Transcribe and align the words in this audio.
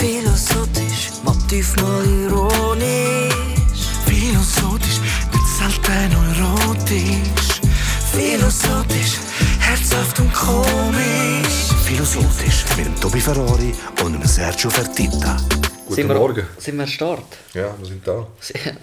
Philosophisch, 0.00 1.10
manchmal 1.22 2.06
ironisch. 2.06 3.84
Philosophisch, 4.06 4.98
nicht 5.30 5.48
selten 5.58 6.12
neurotisch. 6.14 7.60
Philosophisch, 8.10 9.18
herzhaft 9.58 10.18
und 10.20 10.32
komisch. 10.32 11.68
Philosophisch 11.84 12.64
mit 12.78 12.86
dem 12.86 12.98
Tobi 12.98 13.20
Ferrari 13.20 13.74
und 14.02 14.14
dem 14.14 14.24
Sergio 14.24 14.70
Fertitta. 14.70 15.36
Guten 15.84 15.94
sind 15.94 16.08
wir, 16.08 16.14
Morgen. 16.14 16.46
Sind 16.56 16.76
wir 16.76 16.84
am 16.84 16.88
Start? 16.88 17.36
Ja, 17.52 17.74
wir 17.78 17.86
sind 17.86 18.08
da. 18.08 18.26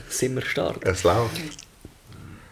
sind 0.10 0.36
wir 0.36 0.44
am 0.44 0.48
Start? 0.48 0.86
Es 0.86 1.02
läuft. 1.02 1.67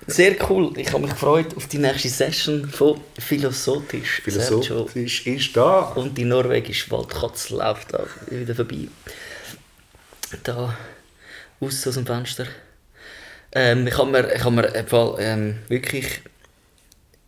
Sehr 0.07 0.35
cool. 0.49 0.77
Ich 0.77 0.91
habe 0.91 1.03
mich 1.03 1.11
gefreut 1.11 1.55
auf 1.55 1.67
die 1.67 1.79
nächste 1.79 2.09
Session 2.09 2.69
von 2.69 3.01
Philosophisch. 3.17 4.21
Sergio. 4.25 4.61
Philosophisch 4.61 5.25
ist 5.25 5.57
da. 5.57 5.79
Und 5.79 6.17
die 6.17 6.25
norwegische 6.25 6.91
Waldkatze 6.91 7.55
läuft 7.55 7.93
da 7.93 8.05
wieder 8.29 8.53
vorbei. 8.53 8.87
Da, 10.43 10.77
aus 11.59 11.87
aus 11.87 11.95
dem 11.95 12.05
Fenster. 12.05 12.45
Ähm, 13.51 13.87
ich 13.87 13.97
habe 13.97 14.11
mir, 14.11 14.33
ich 14.33 14.43
habe 14.43 14.55
mir 14.55 14.85
Fall, 14.85 15.15
ähm, 15.19 15.59
wirklich, 15.69 16.21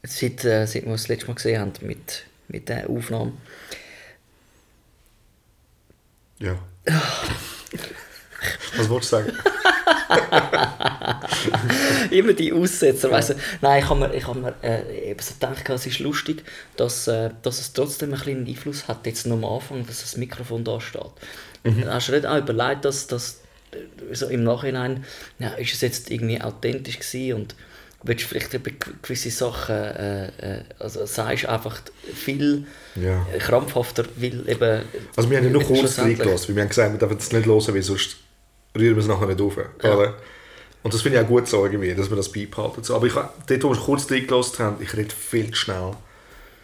seit, 0.04 0.44
äh, 0.46 0.68
seit 0.68 0.86
wir 0.86 0.92
das 0.92 1.08
letzte 1.08 1.28
Mal 1.28 1.36
gesehen 1.36 1.62
haben 1.62 1.74
mit, 1.82 2.26
mit 2.48 2.70
der 2.70 2.90
Aufnahme, 2.90 3.34
Ja. 6.40 6.60
Was 8.78 8.90
wolltest 8.90 9.14
du 9.14 9.18
sagen? 9.18 9.32
immer 12.12 12.34
die 12.34 12.54
Aussetzer, 12.54 13.12
weißt 13.12 13.30
du. 13.32 13.34
Nein, 13.62 13.84
ich 13.84 13.90
habe 13.90 14.00
mir, 14.00 14.14
ich 14.14 14.28
habe 14.28 14.40
mir 14.40 14.54
äh, 14.62 15.12
eben 15.12 15.20
so 15.22 15.34
gedacht, 15.34 15.68
es 15.70 15.86
ist 15.86 16.00
lustig, 16.00 16.44
dass, 16.76 17.08
äh, 17.08 17.30
dass 17.42 17.60
es 17.60 17.74
trotzdem 17.74 18.14
einen 18.14 18.22
kleinen 18.22 18.48
Einfluss 18.48 18.88
hat, 18.88 19.06
jetzt 19.06 19.26
noch 19.28 19.38
am 19.38 19.46
Anfang, 19.46 19.86
dass 19.86 20.02
das 20.02 20.18
Mikrofon 20.18 20.64
da 20.64 20.80
steht. 20.82 21.02
Hast 21.88 22.08
du 22.08 22.14
nicht 22.14 22.26
auch 22.26 22.38
überlegt, 22.38 22.86
dass, 22.86 23.08
dass 23.08 23.42
äh, 23.72 24.14
so 24.16 24.28
im 24.28 24.44
Nachhinein, 24.44 25.04
ja, 25.40 25.50
ist 25.56 25.74
es 25.74 25.82
jetzt 25.82 26.10
irgendwie 26.12 26.40
authentisch 26.42 27.00
gewesen 27.00 27.34
und 27.36 27.56
willst 28.04 28.24
du 28.24 28.28
vielleicht 28.30 28.54
über 28.54 28.72
gewisse 29.02 29.32
Sachen, 29.32 29.76
äh, 29.76 30.28
äh, 30.28 30.64
also 30.80 31.06
sagst 31.06 31.46
einfach 31.48 31.82
viel 32.14 32.66
Ja. 32.96 33.26
krampfhafter, 33.40 34.06
weil 34.16 34.48
eben... 34.48 34.82
Also 35.16 35.30
wir 35.30 35.38
haben 35.38 35.46
ja 35.46 35.50
nur 35.52 35.64
kurz 35.64 35.80
schlussendlich- 35.80 36.20
reingelassen, 36.20 36.50
weil 36.50 36.56
wir 36.56 36.62
haben 36.64 36.70
gesagt, 36.70 36.92
wir 36.94 37.00
dürfen 37.00 37.18
es 37.18 37.32
nicht 37.34 37.46
hören, 37.46 37.74
weil 37.74 37.84
sonst 37.84 38.18
rühren 38.78 38.96
wir 38.96 39.02
es 39.02 39.08
nachher 39.08 39.28
nicht 39.28 39.42
auf. 39.42 39.58
Oder? 39.58 40.16
Und 40.84 40.94
das 40.94 41.02
finde 41.02 41.20
ich 41.20 41.26
auch 41.26 41.28
gut 41.28 41.48
so 41.48 41.66
irgendwie, 41.66 41.94
dass 41.94 42.10
wir 42.10 42.16
das 42.16 42.32
beibehalten. 42.32 42.84
So. 42.84 42.96
Aber 42.96 43.06
ich, 43.08 43.14
dort, 43.14 43.64
wo 43.64 43.70
wir 43.72 43.78
kurz 43.78 44.10
reingelassen 44.10 44.60
haben, 44.60 44.82
ich 44.82 44.96
rede 44.96 45.14
viel 45.14 45.52
zu 45.52 45.58
schnell. 45.58 45.92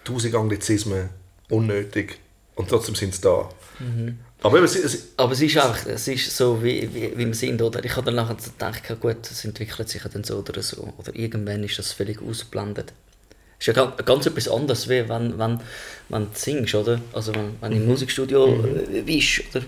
Tausend 0.04 0.36
Anglizismen, 0.36 1.10
unnötig. 1.50 2.20
Und 2.56 2.70
trotzdem 2.70 2.96
sind 2.96 3.16
sie 3.16 3.22
da. 3.22 3.50
Mhm. 3.80 4.20
Aber 4.44 4.62
es, 4.62 4.76
es, 4.76 5.10
Aber 5.18 5.32
es 5.32 5.42
ist 5.42 5.58
einfach, 5.58 5.86
es 5.88 6.08
ist 6.08 6.36
so, 6.36 6.62
wie, 6.62 6.94
wie, 6.94 7.18
wie 7.18 7.26
wir 7.26 7.34
sind, 7.34 7.62
oder? 7.62 7.84
Ich 7.84 7.96
habe 7.96 8.06
dann 8.06 8.16
nachher 8.16 8.36
gedacht, 8.36 8.84
ja 8.90 8.96
gut, 8.96 9.30
es 9.30 9.46
entwickelt 9.46 9.90
sich 9.90 10.04
ja 10.04 10.10
dann 10.10 10.24
so 10.24 10.38
oder 10.38 10.62
so. 10.62 10.94
Oder 10.98 11.16
irgendwann 11.16 11.64
ist 11.64 11.80
das 11.80 11.94
völlig 11.94 12.22
ausgeblendet. 12.22 12.94
Es 13.60 13.68
ist 13.68 13.76
ja 13.76 13.86
ganz, 13.86 14.06
ganz 14.06 14.26
etwas 14.26 14.50
anderes, 14.50 14.90
wie 14.90 15.08
wenn, 15.08 15.40
wenn, 15.40 15.62
wenn 16.10 16.24
du 16.24 16.30
singst, 16.34 16.76
oder? 16.76 17.02
Also 17.14 17.34
wenn, 17.34 17.56
wenn 17.62 17.72
du 17.72 17.78
im 17.78 17.88
Musikstudio 17.88 18.66
äh, 18.92 19.02
bist, 19.02 19.44
oder 19.56 19.66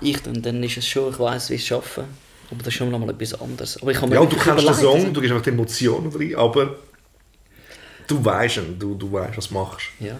ich, 0.00 0.22
dann, 0.22 0.42
dann 0.42 0.62
ist 0.62 0.76
es 0.76 0.86
schon, 0.86 1.12
ich 1.12 1.18
weiss, 1.18 1.50
wie 1.50 1.54
es 1.54 1.66
schaffen. 1.66 2.04
Aber 2.50 2.58
das 2.58 2.68
ist 2.68 2.74
schon 2.74 2.90
mal 2.90 3.10
etwas 3.10 3.40
anderes. 3.40 3.80
Aber 3.82 3.90
ich 3.90 4.00
ja, 4.00 4.24
du 4.24 4.36
kennst 4.36 4.66
den 4.66 4.74
Song, 4.74 5.12
du 5.12 5.20
gibst 5.20 5.32
einfach 5.32 5.44
die 5.44 5.50
Emotionen 5.50 6.12
rein, 6.14 6.34
aber 6.36 6.76
du 8.06 8.24
weißt 8.24 8.60
du, 8.78 8.94
du 8.94 9.12
weißt, 9.12 9.36
was 9.36 9.48
du 9.48 9.54
machst. 9.54 9.88
Ja. 10.00 10.18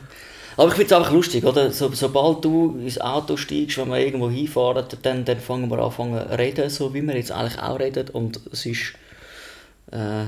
Aber 0.57 0.69
ich 0.69 0.75
finde 0.75 0.87
es 0.87 0.93
einfach 0.93 1.13
lustig, 1.13 1.45
oder? 1.45 1.71
So, 1.71 1.91
sobald 1.93 2.45
du 2.45 2.77
ins 2.81 3.01
Auto 3.01 3.37
steigst, 3.37 3.79
wenn 3.79 3.89
wir 3.89 3.99
irgendwo 3.99 4.29
hinfahren, 4.29 4.85
dann, 5.03 5.25
dann 5.25 5.41
fangen 5.41 5.71
wir 5.71 5.79
an 5.79 5.93
zu 5.93 6.37
reden, 6.37 6.69
so 6.69 6.93
wie 6.93 7.03
wir 7.03 7.17
jetzt 7.17 7.31
eigentlich 7.31 7.61
auch 7.61 7.79
reden. 7.79 8.09
Und 8.11 8.41
es 8.53 8.67
ist, 8.67 8.95
äh, 9.93 10.25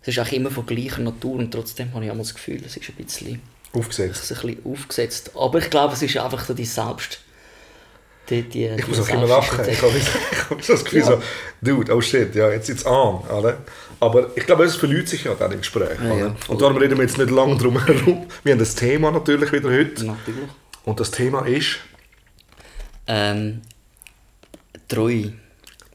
es 0.00 0.08
ist 0.08 0.18
eigentlich 0.18 0.40
immer 0.40 0.50
von 0.50 0.66
gleicher 0.66 1.02
Natur 1.02 1.34
und 1.34 1.50
trotzdem 1.52 1.92
habe 1.92 2.04
ich 2.04 2.10
immer 2.10 2.22
das 2.22 2.34
Gefühl, 2.34 2.62
es 2.64 2.76
ist 2.76 2.88
ein 2.88 3.04
bisschen, 3.04 3.42
Aufgesetzt. 3.74 4.24
es 4.24 4.30
ist 4.30 4.42
ein 4.42 4.54
bisschen 4.54 4.72
aufgesetzt. 4.72 5.30
Aber 5.36 5.58
ich 5.58 5.70
glaube, 5.70 5.92
es 5.92 6.02
ist 6.02 6.16
einfach 6.16 6.44
so 6.44 6.54
die 6.54 6.64
Selbst... 6.64 7.20
Die, 8.30 8.42
die, 8.42 8.66
Ich 8.66 8.86
muss 8.88 9.00
auch 9.00 9.08
immer 9.08 9.26
lachen. 9.26 9.58
Ich 9.68 9.82
habe 9.82 9.92
so 10.62 10.72
das 10.72 10.84
Gefühl, 10.84 11.00
Ja. 11.00 11.06
so, 11.06 11.22
Dude, 11.60 11.94
oh 11.94 12.00
shit, 12.00 12.34
ja, 12.34 12.50
jetzt 12.50 12.68
ist 12.68 12.78
es 12.80 12.86
an. 12.86 13.16
Oder? 13.28 13.58
Aber 14.00 14.30
ich 14.36 14.46
glaube, 14.46 14.64
es 14.64 14.76
verliert 14.76 15.08
sich 15.08 15.24
ja 15.24 15.34
dann 15.34 15.52
im 15.52 15.58
Gespräch. 15.58 15.98
Ja, 16.02 16.14
ja, 16.16 16.36
und 16.48 16.60
darum 16.62 16.76
reden 16.76 16.96
wir 16.98 17.04
jetzt 17.04 17.18
nicht 17.18 17.30
lange 17.30 17.56
drum 17.56 17.84
herum. 17.84 18.26
Wir 18.44 18.52
haben 18.52 18.58
das 18.60 18.74
Thema 18.74 19.10
natürlich 19.10 19.50
wieder 19.52 19.70
heute. 19.70 20.04
Natürlich. 20.04 20.48
Und 20.84 21.00
das 21.00 21.10
Thema 21.10 21.46
ist 21.46 21.78
Ähm, 23.06 23.62
Treue. 24.88 25.32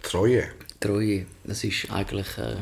Treue. 0.04 0.44
Treue, 0.80 1.26
das 1.46 1.64
ist 1.64 1.90
eigentlich... 1.92 2.38
Äh, 2.38 2.58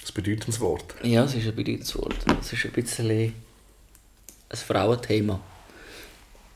Das 0.00 0.12
Bedeutungswort. 0.12 0.94
Ja, 1.02 1.24
es 1.24 1.34
ist 1.34 1.46
ein 1.46 1.54
bedeutendes 1.54 1.94
Wort. 1.96 2.16
Es 2.40 2.52
ist 2.52 2.64
ein 2.64 2.72
bisschen 2.72 3.10
ein 3.10 3.32
Frauenthema. 4.52 5.40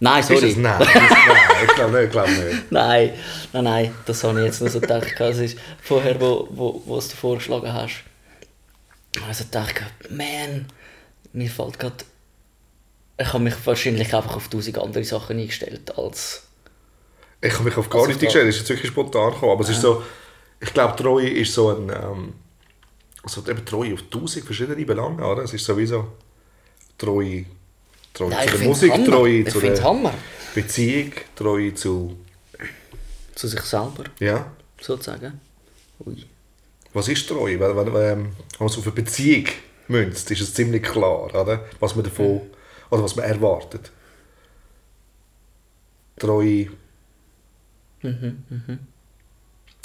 Nein, 0.05 0.21
Ist 0.21 0.29
sorry. 0.29 0.51
es? 0.51 0.57
Nein, 0.57 0.79
das- 0.81 0.89
nein, 0.95 1.65
ich 1.67 1.75
glaube 1.75 1.93
nicht. 1.93 2.05
Ich 2.05 2.11
glaube 2.11 2.31
nicht. 2.33 2.73
Nein, 2.73 3.13
nein, 3.53 3.65
nein, 3.65 3.95
das 4.07 4.23
habe 4.25 4.39
ich 4.41 4.47
jetzt 4.47 4.61
nur 4.61 4.71
so 4.71 4.81
gedacht. 4.81 5.19
Es 5.19 5.39
ist 5.39 5.59
vorher, 5.83 6.21
wo, 6.21 6.47
wo, 6.51 6.83
wo 6.85 6.97
du 6.97 7.09
vorgeschlagen 7.09 7.73
hast, 7.73 8.05
habe 9.21 9.31
ich 9.31 9.37
so 9.39 9.45
gedacht, 9.45 9.83
man, 10.11 10.67
mir 11.33 11.51
fällt 11.51 11.79
gerade... 11.79 12.05
Ich 13.17 13.33
habe 13.33 13.45
mich 13.45 13.55
wahrscheinlich 13.65 14.13
einfach 14.15 14.37
auf 14.37 14.49
tausend 14.49 14.77
andere 14.79 15.05
Sachen 15.05 15.39
eingestellt 15.39 15.97
als... 15.97 16.43
Ich 17.41 17.53
habe 17.55 17.65
mich 17.65 17.77
auf 17.77 17.89
gar 17.89 18.01
Also 18.03 18.09
nicht 18.09 18.21
da- 18.21 18.27
eingestellt, 18.27 18.49
es 18.49 18.55
ist 18.57 18.61
jetzt 18.63 18.71
wirklich 18.71 18.91
spontan 18.91 19.33
gekommen. 19.33 19.53
Aber 19.53 19.63
es 19.63 19.69
ist 19.71 19.81
so, 19.81 20.03
ich 20.61 20.73
glaube, 20.75 20.97
Treue 21.01 21.29
ist 21.31 21.53
so 21.55 21.71
ein, 21.71 21.89
ähm, 21.91 22.33
also 23.23 23.41
eben 23.49 23.65
Treue 23.65 23.95
auf 23.95 24.03
tausend 24.11 24.45
verschiedene 24.45 24.85
Belange, 24.85 25.25
oder? 25.25 25.43
Es 25.45 25.53
ist 25.55 25.65
sowieso 25.65 26.09
Treue, 26.99 27.45
Treue 28.15 28.29
Nein, 28.31 28.49
zu 28.49 28.57
der 28.59 28.67
Musik, 28.69 28.93
Hammer. 28.93 29.05
Treue 29.07 29.33
Ich 29.41 29.51
zu 29.51 29.61
der 29.61 29.83
Hammer. 29.83 30.15
Beziehung, 30.55 31.13
Treue 31.35 31.75
zu, 31.75 32.17
Zu 33.35 33.49
sich 33.49 33.61
selber, 33.63 34.05
ja. 34.21 34.53
sozusagen. 34.81 35.41
Ui. 36.07 36.25
Was 36.93 37.09
ist 37.09 37.29
Treue? 37.29 37.59
Wenn, 37.59 37.77
wenn, 37.77 37.93
wenn 37.93 38.19
man 38.59 38.69
es 38.69 38.79
auf 38.79 38.85
eine 38.85 38.93
Beziehung 38.93 39.47
münzt, 39.89 40.31
ist 40.31 40.41
es 40.41 40.55
ziemlich 40.55 40.83
klar, 40.85 41.25
oder? 41.35 41.65
Was 41.81 41.97
man 41.97 42.05
davon, 42.05 42.43
oder 42.91 43.03
was 43.03 43.17
man 43.17 43.25
erwartet. 43.27 43.91
Treue, 46.19 46.69
Mhm, 48.03 48.45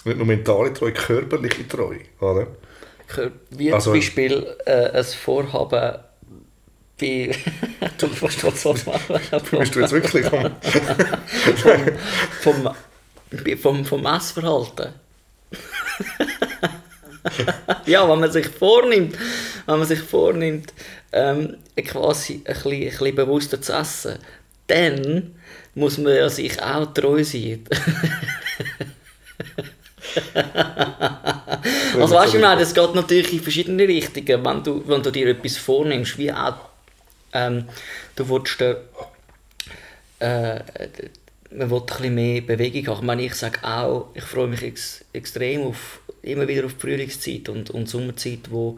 nicht 0.03 0.17
nur 0.17 0.25
mentale 0.25 0.73
Treue, 0.73 0.91
körperliche 0.91 1.65
Treue, 1.67 2.01
oder? 2.19 2.47
Wie 3.51 3.71
Also- 3.73 3.91
zum 3.91 3.99
Beispiel 3.99 4.55
äh, 4.65 4.89
ein 4.91 5.03
Vorhaben 5.05 5.99
bei... 6.99 7.35
du 7.97 8.07
verstehst, 8.07 8.65
was 8.65 8.85
Bist 9.51 9.75
du 9.75 9.79
jetzt 9.79 9.91
wirklich 9.91 10.31
am... 10.31 10.55
vom, 12.41 12.69
vom, 13.57 13.85
vom 13.85 14.05
Essverhalten. 14.05 14.93
ja, 17.85 18.09
wenn 18.09 18.19
man 18.19 18.31
sich 18.31 18.47
vornimmt, 18.47 19.17
wenn 19.65 19.79
man 19.79 19.87
sich 19.87 19.99
vornimmt, 19.99 20.73
ähm, 21.11 21.57
quasi 21.75 22.41
ein 22.45 22.53
bisschen, 22.53 22.71
ein 22.71 22.89
bisschen 22.89 23.15
bewusster 23.15 23.61
zu 23.61 23.73
essen, 23.73 24.19
dann 24.67 25.35
muss 25.75 25.97
man 25.97 26.15
ja 26.15 26.29
sich 26.29 26.61
auch 26.61 26.93
treu 26.93 27.21
sein. 27.23 27.65
also 31.99 32.15
weißt 32.15 32.33
du, 32.33 32.37
ich 32.37 32.43
meine, 32.43 32.61
das 32.61 32.73
geht 32.73 32.95
natürlich 32.95 33.33
in 33.33 33.41
verschiedene 33.41 33.85
Richtungen, 33.87 34.45
wenn 34.45 34.63
du, 34.63 34.81
wenn 34.87 35.03
du 35.03 35.11
dir 35.11 35.27
etwas 35.27 35.57
vornimmst, 35.57 36.17
wie 36.17 36.31
auch 36.31 36.68
ähm, 37.33 37.65
du 38.15 38.29
willst 38.29 38.61
äh, 38.61 38.75
man 41.51 41.71
will 41.71 41.79
ein 41.79 41.85
bisschen 41.85 42.15
mehr 42.15 42.41
Bewegung 42.41 42.87
haben. 42.87 42.99
Ich 42.99 43.05
meine, 43.05 43.25
ich 43.25 43.35
sage 43.35 43.63
auch, 43.63 44.09
ich 44.13 44.23
freue 44.23 44.47
mich 44.47 44.61
ex 44.61 45.05
extrem 45.13 45.63
auf, 45.63 45.99
immer 46.21 46.47
wieder 46.47 46.65
auf 46.65 46.75
die 46.75 46.79
Frühlingszeit 46.79 47.49
und, 47.49 47.69
und 47.71 47.89
Sommerzeit, 47.89 48.51
wo, 48.51 48.77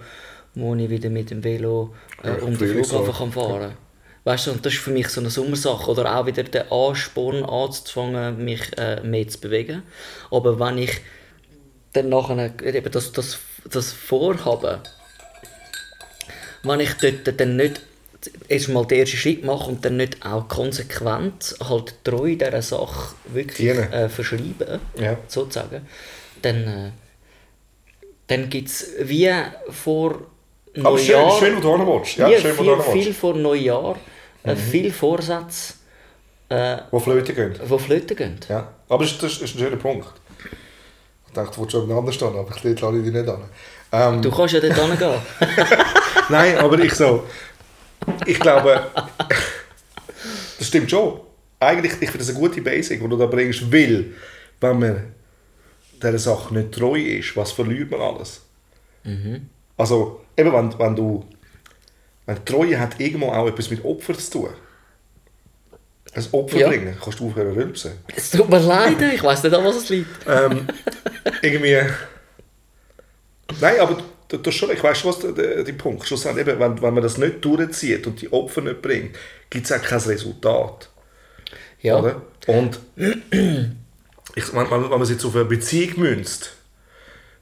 wo 0.55 0.75
ich 0.75 0.89
wieder 0.89 1.09
mit 1.09 1.31
dem 1.31 1.43
Velo 1.43 1.93
äh, 2.23 2.31
um 2.41 2.57
den. 2.57 2.83
Flughafen 2.83 3.13
kann 3.13 3.31
fahren 3.31 3.77
Weißt 4.23 4.47
du, 4.47 4.51
und 4.51 4.63
das 4.63 4.73
ist 4.73 4.79
für 4.79 4.91
mich 4.91 5.07
so 5.07 5.19
eine 5.19 5.31
Sommersache. 5.31 5.89
Oder 5.89 6.15
auch 6.15 6.27
wieder 6.27 6.43
den 6.43 6.71
Ansporn 6.71 7.43
anzufangen, 7.43 8.43
mich 8.45 8.61
äh, 8.77 9.01
mehr 9.01 9.27
zu 9.27 9.39
bewegen. 9.39 9.81
Aber 10.29 10.59
wenn 10.59 10.77
ich 10.77 11.01
dann 11.93 12.09
nachher 12.09 12.53
eben 12.63 12.91
das, 12.91 13.11
das, 13.11 13.39
das 13.65 13.91
Vorhaben, 13.91 14.79
wenn 16.63 16.79
ich 16.79 16.93
dort 16.93 17.39
dann 17.39 17.55
nicht 17.55 17.81
erstmal 18.47 18.85
den 18.85 18.99
ersten 18.99 19.17
Schritt 19.17 19.43
mache 19.43 19.69
und 19.69 19.83
dann 19.85 19.97
nicht 19.97 20.25
auch 20.25 20.47
konsequent 20.47 21.55
halt 21.67 21.95
treu 22.03 22.35
dieser 22.35 22.61
Sache 22.61 23.15
wirklich 23.33 23.67
äh, 23.69 24.09
verschreiben, 24.09 24.79
Ja. 24.99 25.17
sozusagen, 25.27 25.87
dann, 26.41 26.55
äh, 26.67 26.91
dann 28.27 28.49
gibt 28.49 28.69
es 28.69 28.87
wie 28.99 29.29
vor 29.69 30.21
Aber 30.83 30.97
schön, 30.97 31.15
Neujahr, 31.15 31.39
schön, 31.39 31.57
wo 31.57 31.59
du 31.61 31.77
hin 31.77 31.87
willst. 31.87 32.17
Ja, 32.17 32.29
schön, 32.39 32.57
wo 32.57 32.63
viel, 32.63 32.71
willst. 32.77 32.91
viel 32.91 33.13
vor 33.13 33.33
Neujahr, 33.35 33.95
äh, 34.43 34.53
Mhm. 34.53 34.57
viel 34.57 34.91
Vorsätze 34.91 35.73
äh, 36.49 36.77
Wo 36.91 36.99
Flöte 36.99 37.33
gehen. 37.33 37.53
die 37.63 37.79
flöten 37.79 38.17
gehen. 38.17 38.37
Ja. 38.49 38.67
Aber 38.89 39.03
das 39.03 39.13
ist, 39.13 39.23
das 39.23 39.31
ist 39.41 39.55
ein 39.55 39.59
schöner 39.59 39.77
Punkt. 39.77 40.05
Ich 41.27 41.33
dachte, 41.33 41.51
du 41.51 41.57
wolltest 41.59 41.77
schon 41.79 41.91
anders 41.91 42.15
stehen, 42.15 42.27
aber 42.37 42.49
ich 42.53 42.81
lade 42.81 43.01
dich 43.01 43.13
nicht 43.13 43.29
an. 43.29 43.43
Ähm, 43.93 44.21
Du 44.21 44.29
kannst 44.31 44.53
ja 44.53 44.59
dort 44.59 44.75
hingehen. 44.79 45.13
Nein, 46.29 46.57
aber 46.57 46.77
ich 46.79 46.93
so. 46.93 47.23
Ich 48.25 48.39
glaube, 48.39 48.87
das 50.57 50.67
stimmt 50.67 50.89
schon. 50.89 51.19
Eigentlich, 51.59 51.91
ich 51.93 51.99
finde 52.09 52.19
das 52.19 52.29
eine 52.29 52.39
gute 52.39 52.61
Basic, 52.61 53.01
die 53.01 53.07
du 53.07 53.17
da 53.17 53.25
bringst, 53.27 53.71
weil, 53.71 54.13
wenn 54.59 54.79
man 54.79 55.13
dieser 56.01 56.17
Sache 56.17 56.53
nicht 56.55 56.71
treu 56.71 56.99
ist, 56.99 57.35
was 57.37 57.51
verliert 57.51 57.91
man 57.91 58.01
alles? 58.01 58.41
Also, 59.77 60.21
eben, 60.37 60.51
wenn, 60.53 60.77
wenn 60.79 60.95
du. 60.95 61.25
Wenn 62.25 62.45
Treue 62.45 62.79
hat 62.79 62.99
irgendwo 62.99 63.29
auch 63.29 63.47
etwas 63.47 63.69
mit 63.71 63.83
Opfer 63.83 64.15
zu 64.17 64.31
tun. 64.31 64.49
Ein 66.13 66.25
Opfer 66.33 66.57
Ja. 66.57 66.67
bringen, 66.67 66.95
kannst 67.01 67.19
du 67.19 67.27
aufhören 67.27 67.53
rülpsen. 67.53 67.93
Es 68.15 68.29
tut 68.31 68.47
mir 68.49 68.59
leid, 68.59 69.01
ich 69.01 69.23
weiß 69.23 69.43
nicht, 69.43 69.55
an 69.55 69.63
was 69.65 69.77
es 69.77 69.89
liegt. 69.89 70.07
ähm, 70.27 70.67
irgendwie. 71.41 71.79
Nein, 73.59 73.79
aber 73.79 73.97
du, 74.31 74.37
du 74.37 74.51
schon, 74.51 74.71
ich 74.71 74.83
weiß 74.83 75.05
was 75.05 75.19
der, 75.19 75.31
der, 75.33 75.63
der 75.63 75.73
Punkt 75.73 76.07
Schlussendlich, 76.07 76.47
eben, 76.47 76.59
wenn, 76.59 76.81
wenn 76.81 76.93
man 76.93 77.03
das 77.03 77.17
nicht 77.17 77.43
durchzieht 77.43 78.07
und 78.07 78.21
die 78.21 78.31
Opfer 78.31 78.61
nicht 78.61 78.81
bringt, 78.81 79.15
gibt 79.49 79.65
es 79.65 79.71
auch 79.71 79.81
kein 79.81 79.99
Resultat. 79.99 80.89
Ja. 81.81 81.99
Oder? 81.99 82.21
Und 82.47 82.79
ich, 82.95 84.53
wenn, 84.53 84.71
wenn 84.71 84.83
wenn 84.83 84.89
man 84.89 85.01
es 85.01 85.09
jetzt 85.09 85.25
auf 85.25 85.35
eine 85.35 85.45
Beziehung 85.45 85.99
münzt, 85.99 86.53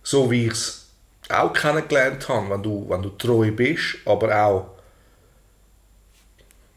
so 0.01 0.31
wie 0.31 0.47
ich 0.47 0.53
es 0.53 0.87
auch 1.29 1.53
kennengelernt 1.53 2.27
habe, 2.27 2.49
wenn 2.49 2.63
du, 2.63 2.89
wenn 2.89 3.01
du 3.01 3.09
treu 3.09 3.51
bist, 3.51 3.97
aber 4.05 4.45
auch 4.45 4.69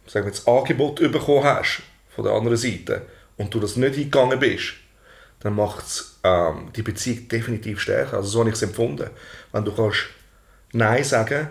sagen 0.06 0.26
wir, 0.26 0.32
das 0.32 0.47
Angebot 0.47 0.97
bekommen 0.97 1.44
hast 1.44 1.82
von 2.15 2.25
der 2.25 2.35
anderen 2.35 2.58
Seite 2.58 3.06
und 3.38 3.55
du 3.55 3.61
das 3.61 3.76
nicht 3.76 3.97
eingegangen 3.97 4.38
bist, 4.38 4.75
dann 5.43 5.55
macht 5.56 5.85
es 5.87 6.19
ähm, 6.25 6.69
die 6.77 6.83
Beziehung 6.83 7.29
definitiv 7.29 7.81
stärker. 7.81 8.19
Also 8.19 8.29
so 8.29 8.39
habe 8.41 8.50
ich 8.50 8.55
es 8.56 8.62
empfunden. 8.62 9.11
Wenn 9.53 9.65
du 9.65 9.73
kannst 9.73 9.99
Nein 10.73 11.05
sagen, 11.05 11.49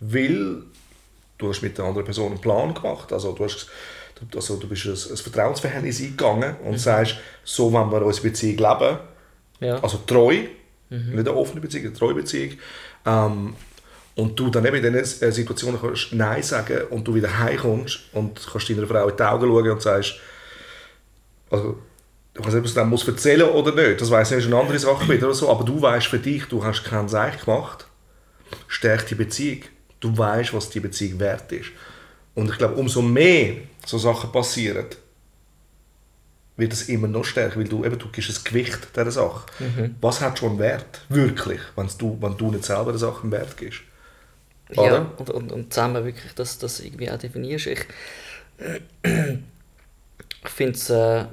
weil 0.00 0.62
du 1.38 1.48
hast 1.48 1.62
mit 1.62 1.76
der 1.78 1.84
anderen 1.84 2.04
Person 2.04 2.32
einen 2.32 2.40
Plan 2.40 2.74
gemacht, 2.74 3.12
also 3.12 3.32
du, 3.32 3.44
hast, 3.44 3.68
also 4.34 4.56
du 4.56 4.68
bist 4.68 4.86
ein, 4.86 4.92
ein 4.92 5.16
Vertrauensverhältnis 5.16 6.00
eingegangen 6.00 6.56
und 6.64 6.78
sagst, 6.80 7.16
so 7.44 7.72
wollen 7.72 7.90
wir 7.90 8.02
unsere 8.02 8.28
Beziehung 8.28 8.56
leben, 8.58 8.98
Ja. 9.60 9.78
also 9.82 9.98
treu, 10.06 10.44
nicht 10.88 11.18
eine 11.18 11.34
offene 11.34 11.60
Beziehung, 11.60 11.86
eine 11.86 11.94
treue 11.94 12.14
Beziehung. 12.14 12.52
Ähm, 13.04 13.54
und 14.14 14.38
du 14.38 14.48
dann 14.48 14.64
eben 14.64 14.82
in 14.82 14.92
diesen 14.94 15.30
Situationen 15.32 15.78
kannst 15.80 16.12
Nein 16.14 16.42
sagen 16.42 16.86
und 16.90 17.06
du 17.06 17.14
wieder 17.14 17.38
heimkommst 17.38 18.00
und 18.12 18.40
kannst 18.50 18.70
deiner 18.70 18.86
Frau 18.86 19.08
in 19.08 19.16
die 19.16 19.22
Augen 19.22 19.46
schauen 19.46 19.70
und 19.70 19.82
sagst, 19.82 20.14
also, 21.50 21.78
ich 22.38 22.44
weiß 22.44 22.52
nicht, 22.52 22.56
ob 22.56 22.62
du 22.64 22.68
es 22.68 22.74
dann 22.74 22.90
musst 22.90 23.08
erzählen 23.08 23.48
oder 23.48 23.74
nicht, 23.74 24.00
das 24.00 24.10
weiss 24.10 24.30
ich, 24.30 24.38
ist 24.38 24.46
eine 24.46 24.56
andere 24.56 24.78
Sache 24.78 25.08
wieder 25.08 25.26
oder 25.26 25.34
so, 25.34 25.50
aber 25.50 25.64
du 25.64 25.80
weißt 25.80 26.06
für 26.06 26.18
dich, 26.18 26.44
du 26.46 26.62
hast 26.62 26.84
keinen 26.84 27.08
Seich 27.08 27.44
gemacht, 27.44 27.86
stärkt 28.68 29.10
die 29.10 29.14
Beziehung. 29.14 29.62
Du 30.00 30.16
weißt, 30.16 30.52
was 30.52 30.68
die 30.68 30.80
Beziehung 30.80 31.18
wert 31.20 31.50
ist. 31.52 31.70
Und 32.34 32.50
ich 32.50 32.58
glaube, 32.58 32.74
umso 32.74 33.00
mehr 33.00 33.56
so 33.86 33.96
Sachen 33.96 34.30
passieren, 34.30 34.86
wird 36.58 36.72
es 36.72 36.88
immer 36.88 37.08
noch 37.08 37.24
stärker, 37.24 37.58
weil 37.58 37.68
du 37.68 37.84
eben, 37.84 37.98
du 37.98 38.08
gibst 38.08 38.30
ein 38.30 38.44
Gewicht 38.44 38.88
dieser 38.94 39.10
Sache. 39.10 39.46
Was 40.00 40.20
hat 40.20 40.38
schon 40.38 40.58
Wert? 40.58 41.02
Wirklich, 41.08 41.60
wenn's 41.74 41.96
du, 41.96 42.18
wenn 42.20 42.36
du 42.36 42.50
nicht 42.50 42.64
selber 42.64 42.92
der 42.92 42.98
Sache 42.98 43.22
einen 43.22 43.32
Wert 43.32 43.56
gibst. 43.56 43.80
Ja, 44.72 44.82
Oder? 44.82 45.12
und, 45.18 45.30
und, 45.30 45.52
und 45.52 45.72
zusammen 45.72 46.04
wirklich 46.04 46.34
das, 46.34 46.58
das 46.58 46.80
irgendwie 46.80 47.10
auch 47.10 47.18
definierst. 47.18 47.66
Ich, 47.66 47.86
ich 49.02 50.50
finde 50.50 50.72
es, 50.72 50.90
äh, 50.90 51.24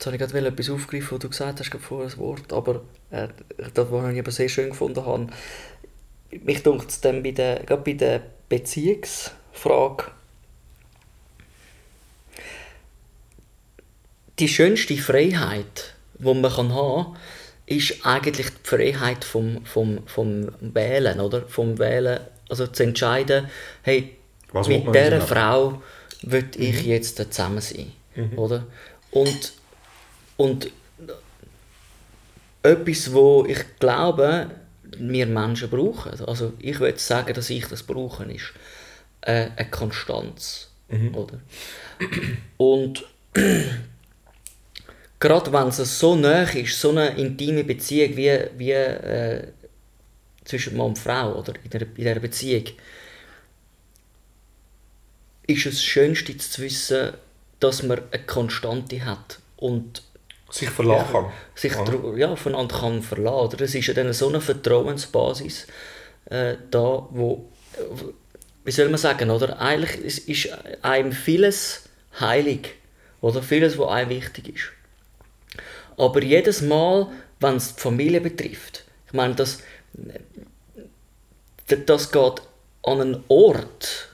jetzt 0.00 0.06
habe 0.06 0.16
ich 0.16 0.22
gerade 0.32 0.48
etwas 0.48 0.70
aufgegriffen, 0.70 1.10
was 1.12 1.18
du 1.20 1.28
gesagt 1.28 1.60
hast, 1.60 1.70
gerade 1.70 1.84
vorher 1.84 2.08
das 2.08 2.16
Wort, 2.16 2.52
aber 2.54 2.82
äh, 3.10 3.28
das, 3.74 3.90
was 3.90 4.12
ich 4.12 4.18
aber 4.18 4.30
sehr 4.30 4.48
schön 4.48 4.70
gefunden 4.70 5.04
habe, 5.04 5.26
mich 6.42 6.62
dunkt 6.62 6.90
es 6.90 7.02
dann 7.02 7.22
bei 7.22 7.32
der, 7.32 7.60
gerade 7.64 7.82
bei 7.82 7.92
der 7.92 8.22
Beziehungsfrage, 8.48 10.04
die 14.38 14.48
schönste 14.48 14.96
Freiheit, 14.96 15.94
die 16.14 16.24
man 16.24 16.56
haben 16.56 16.70
kann, 16.70 17.16
ist 17.66 18.06
eigentlich 18.06 18.48
die 18.48 18.68
Freiheit 18.68 19.22
vom, 19.22 19.66
vom, 19.66 20.06
vom 20.06 20.48
Wählen, 20.60 21.20
oder? 21.20 21.42
Vom 21.42 21.78
Wählen, 21.78 22.20
also 22.48 22.66
zu 22.66 22.84
entscheiden, 22.84 23.50
hey, 23.82 24.16
Was 24.52 24.66
mit 24.66 24.86
dieser 24.86 25.20
Frau 25.20 25.82
will 26.22 26.48
ich 26.56 26.86
jetzt 26.86 27.18
zusammen 27.18 27.60
sein, 27.60 27.92
oder? 28.36 28.66
Und, 29.10 29.59
und 30.40 30.70
etwas, 32.62 33.12
wo 33.12 33.44
ich 33.46 33.58
glaube, 33.78 34.50
wir 34.82 35.26
Menschen 35.26 35.68
brauchen, 35.68 36.18
also 36.26 36.54
ich 36.58 36.80
würde 36.80 36.98
sagen, 36.98 37.34
dass 37.34 37.50
ich 37.50 37.66
das 37.66 37.82
brauche, 37.82 38.24
ist 38.24 38.54
äh, 39.20 39.50
eine 39.54 39.70
Konstanz, 39.70 40.68
oder? 41.12 41.40
Und 42.56 43.04
gerade 45.20 45.52
wenn 45.52 45.68
es 45.68 45.98
so 45.98 46.16
nah 46.16 46.44
ist, 46.44 46.80
so 46.80 46.88
eine 46.88 47.08
intime 47.18 47.62
Beziehung 47.62 48.16
wie, 48.16 48.40
wie 48.56 48.72
äh, 48.72 49.46
zwischen 50.46 50.78
Mann 50.78 50.86
und 50.86 50.98
Frau 50.98 51.34
oder 51.34 51.52
in 51.62 51.68
dieser, 51.68 51.84
in 51.84 51.94
dieser 51.96 52.20
Beziehung, 52.20 52.64
ist 55.46 55.66
es 55.66 55.74
das 55.74 55.84
Schönste 55.84 56.34
zu 56.38 56.62
wissen, 56.62 57.12
dass 57.58 57.82
man 57.82 58.00
eine 58.10 58.24
Konstante 58.24 59.04
hat. 59.04 59.38
Und 59.58 60.02
Sich 60.50 60.70
verlassen 60.70 61.12
kann. 61.12 61.26
sich 61.54 61.76
Oder? 61.76 62.16
ja, 62.16 62.32
aufeinander 62.32 62.78
kann 62.78 63.02
verlassen. 63.02 63.54
Oder? 63.54 63.60
Es 63.62 63.74
ist 63.74 63.86
ja 63.86 63.94
dann 63.94 64.12
so 64.12 64.28
eine 64.28 64.40
Vertrauensbasis 64.40 65.66
äh, 66.26 66.56
da, 66.70 67.06
wo, 67.10 67.46
wie 68.64 68.70
soll 68.70 68.88
man 68.88 68.98
sagen, 68.98 69.30
oder? 69.30 69.60
Eigentlich 69.60 70.04
ist, 70.04 70.28
ist 70.28 70.48
einem 70.82 71.12
vieles 71.12 71.84
heilig, 72.18 72.74
oder? 73.20 73.42
Vieles, 73.42 73.78
was 73.78 73.88
einem 73.88 74.10
wichtig 74.10 74.54
ist. 74.54 74.72
Aber 75.96 76.22
jedes 76.22 76.62
Mal, 76.62 77.08
wenn 77.40 77.56
es 77.56 77.74
die 77.74 77.80
Familie 77.80 78.20
betrifft, 78.20 78.84
ich 79.06 79.12
meine, 79.12 79.34
das, 79.34 79.58
das 81.86 82.12
geht 82.12 82.42
an 82.82 83.00
einen 83.00 83.24
Ort 83.28 84.08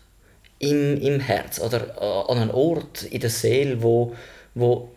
im, 0.59 1.00
im 1.00 1.21
Herz 1.21 1.61
oder 1.61 1.97
äh, 2.00 2.33
an 2.33 2.38
einen 2.38 2.50
Ort 2.50 3.03
in 3.05 3.21
der 3.21 3.31
Seele, 3.31 3.83
wo, 3.83 4.16
wo 4.55 4.90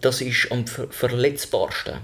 das 0.00 0.20
ist 0.20 0.50
am 0.50 0.66
ver 0.66 0.88
verletzbarsten. 0.90 1.98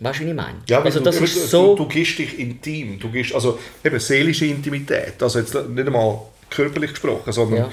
Weißt 0.00 0.20
du, 0.20 0.24
wie 0.24 0.28
ich 0.30 0.34
meine? 0.34 0.58
Ja, 0.68 0.82
also 0.82 0.98
du, 0.98 1.04
das 1.04 1.16
eben, 1.16 1.24
ist 1.24 1.36
du, 1.36 1.40
so... 1.46 1.74
du 1.76 1.86
gibst 1.88 2.18
dich 2.18 2.38
intim, 2.38 2.98
du 2.98 3.08
gibst, 3.10 3.34
also 3.34 3.58
eben 3.82 3.98
seelische 3.98 4.44
Intimität, 4.46 5.22
also 5.22 5.38
jetzt 5.38 5.54
nicht 5.54 5.86
einmal 5.86 6.20
körperlich 6.50 6.90
gesprochen, 6.90 7.32
sondern 7.32 7.58
Ja. 7.58 7.70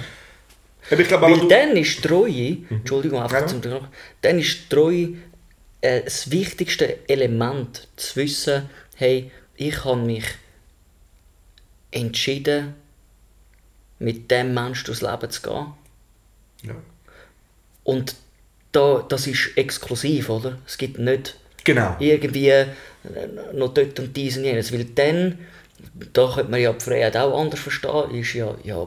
eben, 0.91 1.01
ich 1.01 1.07
glaube, 1.07 1.25
Weil 1.25 1.39
du, 1.39 1.47
dann 1.47 1.75
ist 1.75 2.01
Treue, 2.01 2.57
Entschuldigung, 2.69 3.21
einfach 3.21 3.41
Ja. 3.41 3.47
zum 3.47 3.61
dann 4.21 4.39
ist 4.39 4.69
Treue 4.69 5.15
äh, 5.81 6.01
das 6.01 6.31
wichtigste 6.31 7.07
Element, 7.09 7.87
zu 7.97 8.15
wissen, 8.21 8.69
hey, 8.95 9.29
ich 9.55 9.83
habe 9.83 10.01
mich 10.01 10.25
entschieden, 11.91 12.73
mit 13.99 14.31
dem 14.31 14.53
Menschen 14.53 14.85
durchs 14.85 15.01
Leben 15.01 15.29
zu 15.29 15.41
gehen. 15.41 15.65
ja. 16.63 16.75
Und 17.83 18.15
da, 18.73 19.05
das 19.07 19.27
ist 19.27 19.51
exklusiv, 19.55 20.29
oder? 20.29 20.57
Es 20.67 20.77
gibt 20.77 20.99
nicht 20.99 21.37
genau, 21.63 21.95
irgendwie 21.99 22.49
äh, 22.49 22.67
noch 23.53 23.73
dort 23.73 23.99
und 23.99 24.15
dies 24.15 24.37
und 24.37 24.43
jenes. 24.43 24.73
Weil 24.73 24.85
dann, 24.85 25.39
da 26.11 26.31
könnte 26.33 26.51
man 26.51 26.61
ja 26.61 26.73
die 26.73 26.83
Freiheit 26.83 27.15
auch 27.15 27.39
anders 27.39 27.61
verstehen, 27.61 28.11
ist 28.11 28.33
ja, 28.33 28.55
ja 28.63 28.85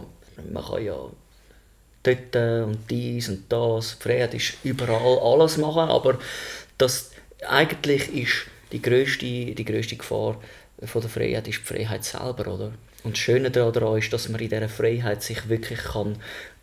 man 0.53 0.65
kann 0.65 0.85
ja 0.85 0.97
dort 2.03 2.37
äh, 2.37 2.63
und 2.63 2.91
dies 2.91 3.29
und 3.29 3.45
das, 3.49 3.97
die 3.99 4.03
Freiheit 4.03 4.35
ist 4.35 4.55
überall 4.65 5.19
alles 5.19 5.57
machen, 5.57 5.89
aber 5.89 6.19
das 6.79 7.13
eigentlich 7.47 8.15
ist 8.15 8.47
die 8.73 8.83
grösste, 8.83 9.25
die 9.25 9.65
grösste 9.65 9.97
Gefahr 9.97 10.41
von 10.85 11.01
der 11.01 11.11
Freiheit 11.11 11.49
ist 11.49 11.61
die 11.61 11.75
Freiheit 11.75 12.05
selber, 12.05 12.53
oder? 12.53 12.73
Und 13.05 13.13
das 13.13 13.19
Schöne 13.19 13.51
daran 13.53 13.99
ist, 13.99 14.13
dass 14.13 14.29
man 14.29 14.41
in 14.41 14.49
dieser 14.49 14.69
Freiheit 14.69 15.23
sich 15.23 15.49
wirklich 15.49 15.79
kann 15.79 16.17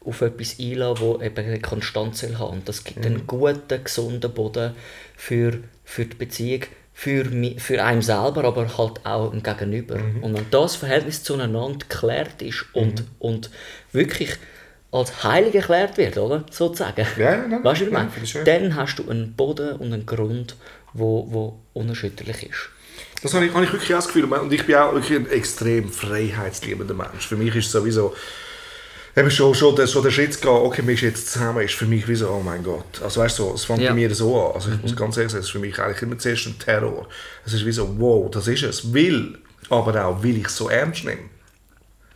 auf 0.06 0.22
etwas 0.22 0.58
einlassen 0.60 1.14
das 1.20 1.22
eben 1.28 1.46
eine 1.46 1.60
Konstanz 1.62 2.20
soll 2.22 2.38
haben. 2.38 2.58
Und 2.58 2.70
das 2.70 2.84
gibt 2.84 3.06
einen 3.06 3.26
guten, 3.28 3.84
gesunden 3.84 4.32
Boden 4.34 4.74
für, 5.16 5.60
für 5.84 6.06
die 6.06 6.16
Beziehung, 6.16 6.62
für, 6.94 7.24
mi- 7.26 7.60
für 7.60 7.84
einen 7.84 8.02
selber, 8.02 8.44
aber 8.44 8.78
halt 8.78 9.06
auch 9.06 9.32
im 9.34 9.42
Gegenüber. 9.42 9.96
Und 10.22 10.36
wenn 10.36 10.46
das 10.52 10.76
Verhältnis 10.76 11.24
zueinander 11.24 11.78
geklärt 11.88 12.42
ist 12.42 12.66
und, 12.74 13.04
und 13.20 13.50
wirklich 13.92 14.32
als 14.92 15.24
heilig 15.24 15.56
erklärt 15.56 15.98
wird, 15.98 16.18
oder? 16.20 16.44
Sozusagen. 16.52 17.06
Ja, 17.18 17.48
ja, 17.48 17.64
weißt 17.64 17.64
du, 17.64 17.64
was 17.64 17.82
ich 17.82 17.90
meine? 17.92 18.46
Dann 18.46 18.76
hast 18.76 18.98
du 19.00 19.10
einen 19.10 19.34
Boden 19.34 19.76
und 19.78 19.92
einen 19.92 20.06
Grund, 20.06 20.56
wo, 20.94 21.26
wo 21.32 21.60
unerschütterlich 21.74 22.44
ist. 22.44 22.70
das 23.24 23.34
habe 23.34 23.46
ich, 23.48 23.54
habe 23.56 23.66
ich 23.66 23.72
wirklich 23.74 23.92
auch 23.96 23.98
das 23.98 24.08
Gefühl 24.08 24.26
und 24.26 24.54
ich 24.54 24.64
bin 24.68 24.76
auch 24.76 24.94
wirklich 24.94 25.18
ein 25.18 25.30
extrem 25.32 25.90
freiheitsliebender 25.90 26.94
Mensch. 26.94 27.26
Für 27.28 27.36
mich 27.38 27.56
ist 27.56 27.66
es 27.66 27.72
sowieso, 27.72 28.14
Eben 29.16 29.30
schon, 29.30 29.54
schon, 29.54 29.76
der, 29.76 29.86
schon 29.86 30.02
der 30.04 30.10
Schritt 30.10 30.42
gehen, 30.42 30.50
okay, 30.50 30.82
wir 30.86 30.98
sind 30.98 31.10
jetzt 31.10 31.32
zusammen, 31.32 31.64
ist 31.64 31.76
für 31.76 31.86
mich 31.86 32.08
wie 32.08 32.16
so, 32.16 32.30
oh 32.30 32.42
mein 32.44 32.64
Gott. 32.64 33.00
Also 33.04 33.22
weißt 33.22 33.38
du, 33.38 33.44
so, 33.44 33.54
es 33.54 33.66
fängt 33.66 33.82
Ja. 33.82 33.90
bei 33.90 33.96
mir 33.96 34.14
so 34.16 34.48
an. 34.48 34.56
Also 34.56 34.72
ich 34.72 34.82
muss 34.82 34.96
ganz 34.96 35.18
ehrlich 35.18 35.32
sagen, 35.32 35.42
es 35.42 35.46
ist 35.48 35.52
für 35.52 35.60
mich 35.60 35.78
eigentlich 35.80 36.02
immer 36.02 36.18
zuerst 36.18 36.48
ein 36.48 36.58
Terror. 36.58 37.08
Es 37.46 37.54
ist 37.54 37.64
wie 37.66 37.72
so, 37.72 37.88
wow, 38.00 38.32
das 38.32 38.48
ist 38.48 38.64
es. 38.64 38.92
Will, 38.92 39.38
aber 39.70 40.04
auch, 40.06 40.24
will 40.24 40.38
ich 40.38 40.48
es 40.48 40.58
so 40.58 40.68
ernst 40.68 41.06
nehmen. 41.06 41.30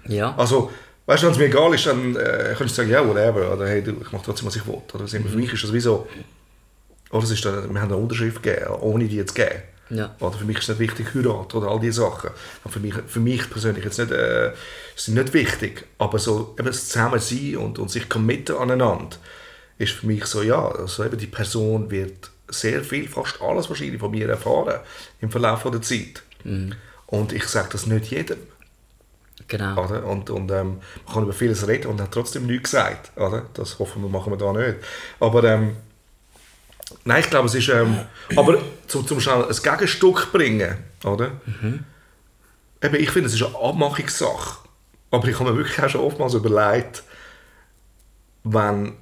Ja. 0.07 0.33
Also, 0.37 0.71
weißt 1.05 1.21
du, 1.21 1.27
wenn 1.27 1.33
es 1.33 1.39
mir 1.39 1.45
egal 1.45 1.73
ist, 1.75 1.85
dann 1.85 2.15
äh, 2.15 2.55
kannst 2.57 2.75
du 2.77 2.81
sagen, 2.81 2.89
ja, 2.89 3.07
whatever, 3.07 3.53
oder 3.53 3.67
hey, 3.67 3.83
du, 3.83 3.91
ich 4.01 4.11
mache 4.11 4.25
trotzdem, 4.25 4.47
was 4.47 4.55
ich 4.55 4.65
will. 4.65 4.81
Oder 4.93 5.07
für 5.07 5.19
mich 5.19 5.53
ist 5.53 5.63
das 5.63 5.73
wie 5.73 5.79
so, 5.79 6.07
oder 7.11 7.23
es 7.23 7.31
ist 7.31 7.45
dann, 7.45 7.71
wir 7.73 7.79
haben 7.81 7.91
eine 7.91 7.97
Unterschrift 8.01 8.41
gegeben, 8.41 8.71
ohne 8.81 9.05
die 9.05 9.17
jetzt 9.17 9.35
geben. 9.35 9.61
Ja. 9.89 10.15
Oder 10.19 10.37
für 10.37 10.45
mich 10.45 10.57
ist 10.57 10.69
nicht 10.69 10.79
wichtig 10.79 11.13
Heirat 11.13 11.55
oder 11.55 11.67
all 11.67 11.79
diese 11.79 12.01
Sachen. 12.01 12.31
Für 12.67 12.79
mich, 12.79 12.93
für 13.07 13.19
mich 13.19 13.49
persönlich 13.49 13.85
jetzt 13.85 13.99
nicht, 13.99 14.11
äh, 14.11 14.51
sind 14.95 15.15
nicht 15.15 15.33
wichtig. 15.33 15.85
Aber 15.97 16.19
so 16.19 16.55
eben 16.57 16.67
das 16.67 16.89
Zusammensein 16.89 17.57
und, 17.57 17.79
und 17.79 17.89
sich 17.89 18.09
committen 18.09 18.57
aneinander 18.57 19.17
ist 19.77 19.93
für 19.93 20.07
mich 20.07 20.25
so, 20.25 20.41
ja, 20.41 20.67
also 20.67 21.05
eben 21.05 21.17
die 21.17 21.27
Person 21.27 21.91
wird 21.91 22.31
sehr 22.49 22.83
viel, 22.83 23.07
fast 23.07 23.41
alles 23.41 23.69
wahrscheinlich 23.69 23.99
von 23.99 24.11
mir 24.11 24.27
erfahren 24.27 24.79
im 25.21 25.29
Verlauf 25.29 25.63
der 25.63 25.81
Zeit. 25.81 26.23
Und 27.07 27.33
ich 27.33 27.45
sage 27.45 27.69
das 27.71 27.85
nicht 27.85 28.05
jedem. 28.07 28.39
Genau. 29.47 29.85
Oder? 29.85 30.05
Und, 30.05 30.29
und 30.29 30.51
ähm, 30.51 30.79
man 31.05 31.13
kann 31.13 31.23
über 31.23 31.33
vieles 31.33 31.67
reden 31.67 31.87
und 31.87 32.01
hat 32.01 32.11
trotzdem 32.11 32.47
nichts 32.47 32.71
gesagt. 32.71 33.11
Oder? 33.17 33.45
Das 33.53 33.79
hoffen 33.79 34.01
wir, 34.01 34.09
machen 34.09 34.33
wir 34.33 34.37
da 34.37 34.51
nicht. 34.51 34.77
Aber 35.19 35.43
ähm, 35.43 35.77
nein, 37.05 37.21
ich 37.21 37.29
glaube, 37.29 37.47
es 37.47 37.55
ist. 37.55 37.69
Ähm, 37.69 37.99
aber 38.35 38.61
zum, 38.87 39.05
zum 39.07 39.19
schnell 39.19 39.45
ein 39.45 39.55
Gegenstück 39.55 40.31
bringen, 40.31 40.77
oder? 41.03 41.31
Eben, 42.81 42.95
ich 42.95 43.09
finde, 43.09 43.27
es 43.27 43.33
ist 43.33 43.43
eine 43.43 43.55
Abmachungssache. 43.55 44.59
Aber 45.09 45.27
ich 45.27 45.39
habe 45.39 45.51
mir 45.51 45.57
wirklich 45.57 45.81
auch 45.81 45.89
schon 45.89 46.01
oftmals 46.01 46.33
überlegt, 46.33 47.03
wenn, 48.43 48.93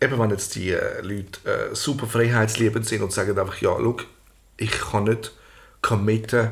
eben 0.00 0.18
wenn 0.18 0.30
jetzt 0.30 0.54
die 0.56 0.70
äh, 0.70 1.00
Leute 1.00 1.70
äh, 1.70 1.74
super 1.74 2.06
freiheitsliebend 2.06 2.86
sind 2.86 3.02
und 3.02 3.12
sagen 3.12 3.38
einfach, 3.38 3.60
ja, 3.60 3.76
schau, 3.76 3.96
ich 4.56 4.72
kann 4.72 5.04
nicht 5.04 5.32
committen, 5.80 6.50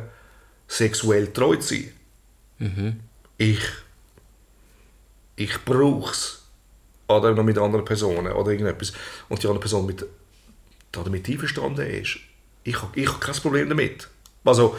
sexuell 0.68 1.32
treu 1.32 1.56
zu 1.56 1.74
sein 1.74 1.92
ich, 3.38 3.60
ich 5.36 5.64
brauche 5.64 6.12
es. 6.12 6.40
Oder 7.06 7.34
noch 7.34 7.44
mit 7.44 7.58
anderen 7.58 7.84
Personen 7.84 8.32
oder 8.32 8.50
irgendetwas. 8.50 8.92
Und 9.28 9.42
die 9.42 9.46
andere 9.46 9.60
Person 9.60 9.84
mit, 9.84 10.04
damit 11.02 11.28
einverstanden 11.28 11.86
ist. 11.86 12.18
Ich 12.62 12.80
habe 12.80 12.98
ich 12.98 13.08
hab 13.08 13.20
kein 13.20 13.34
Problem 13.34 13.68
damit. 13.68 14.08
Also, 14.44 14.76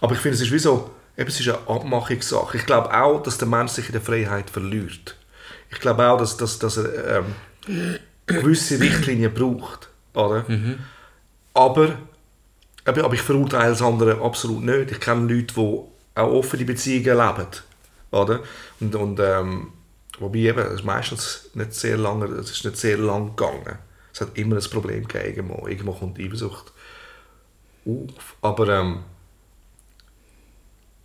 aber 0.00 0.14
ich 0.14 0.20
finde, 0.20 0.36
es 0.36 0.42
ist 0.42 0.52
wie 0.52 0.58
so, 0.58 0.90
eben, 1.16 1.28
es 1.28 1.40
ist 1.40 1.48
eine 1.48 1.58
Abmachungssache. 1.68 2.56
Ich 2.56 2.66
glaube 2.66 2.92
auch, 2.94 3.22
dass 3.22 3.38
der 3.38 3.48
Mensch 3.48 3.72
sich 3.72 3.86
in 3.86 3.92
der 3.92 4.00
Freiheit 4.00 4.50
verliert. 4.50 5.16
Ich 5.70 5.80
glaube 5.80 6.06
auch, 6.08 6.18
dass, 6.18 6.36
dass, 6.36 6.58
dass 6.58 6.76
er 6.76 7.18
ähm, 7.18 7.98
gewisse 8.26 8.80
Richtlinien 8.80 9.32
braucht. 9.32 9.88
Oder? 10.14 10.44
Aber, 11.54 11.98
aber, 12.84 13.04
aber 13.04 13.14
ich 13.14 13.22
verurteile 13.22 13.70
das 13.70 13.82
andere 13.82 14.20
absolut 14.22 14.62
nicht. 14.62 14.90
Ich 14.92 15.00
kenne 15.00 15.32
Leute, 15.32 15.54
die 15.54 15.60
auch 15.60 16.32
offene 16.32 16.64
Beziehungen 16.64 17.18
leben. 17.18 17.46
Oder? 18.10 18.40
Und, 18.80 18.94
und 18.94 19.20
ähm, 19.20 19.72
wobei 20.18 20.38
eben, 20.38 20.58
es 20.60 20.74
ist 20.74 20.84
meistens 20.84 21.50
nicht 21.54 21.74
sehr 21.74 21.96
lange, 21.96 22.26
es 22.26 22.50
ist 22.50 22.64
nicht 22.64 22.76
sehr 22.76 22.98
lang 22.98 23.36
gegangen. 23.36 23.78
Es 24.18 24.26
hat 24.26 24.36
immer 24.36 24.56
ein 24.56 24.70
Problem 24.70 25.06
gegeben. 25.06 25.36
Irgendwo, 25.36 25.68
irgendwo 25.68 25.92
kommt 25.92 26.18
die 26.18 26.26
Eifersucht 26.26 26.72
auf. 27.86 28.36
Aber 28.42 28.68
ähm, 28.68 29.04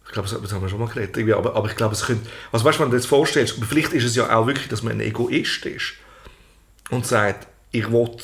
ich 0.05 0.12
glaube, 0.12 0.27
das 0.27 0.51
haben 0.51 0.62
wir 0.63 0.70
schon 0.70 0.79
mal 0.79 0.88
geredet. 0.88 1.32
Aber, 1.34 1.55
aber 1.55 1.70
ich 1.70 1.75
glaube, 1.75 1.93
es 1.93 2.05
könnte. 2.05 2.27
Also 2.51 2.65
weißt 2.65 2.79
du, 2.79 2.82
wenn 2.82 2.89
du 2.89 2.96
dir 2.96 3.01
das 3.01 3.05
vorstellst, 3.05 3.63
vielleicht 3.70 3.93
ist 3.93 4.03
es 4.03 4.15
ja 4.15 4.36
auch 4.36 4.48
wirklich, 4.48 4.67
dass 4.67 4.82
man 4.82 4.93
ein 4.93 5.01
Egoist 5.01 5.63
ist 5.67 5.93
und 6.89 7.05
sagt, 7.05 7.48
ich 7.72 7.91
will, 7.91 8.17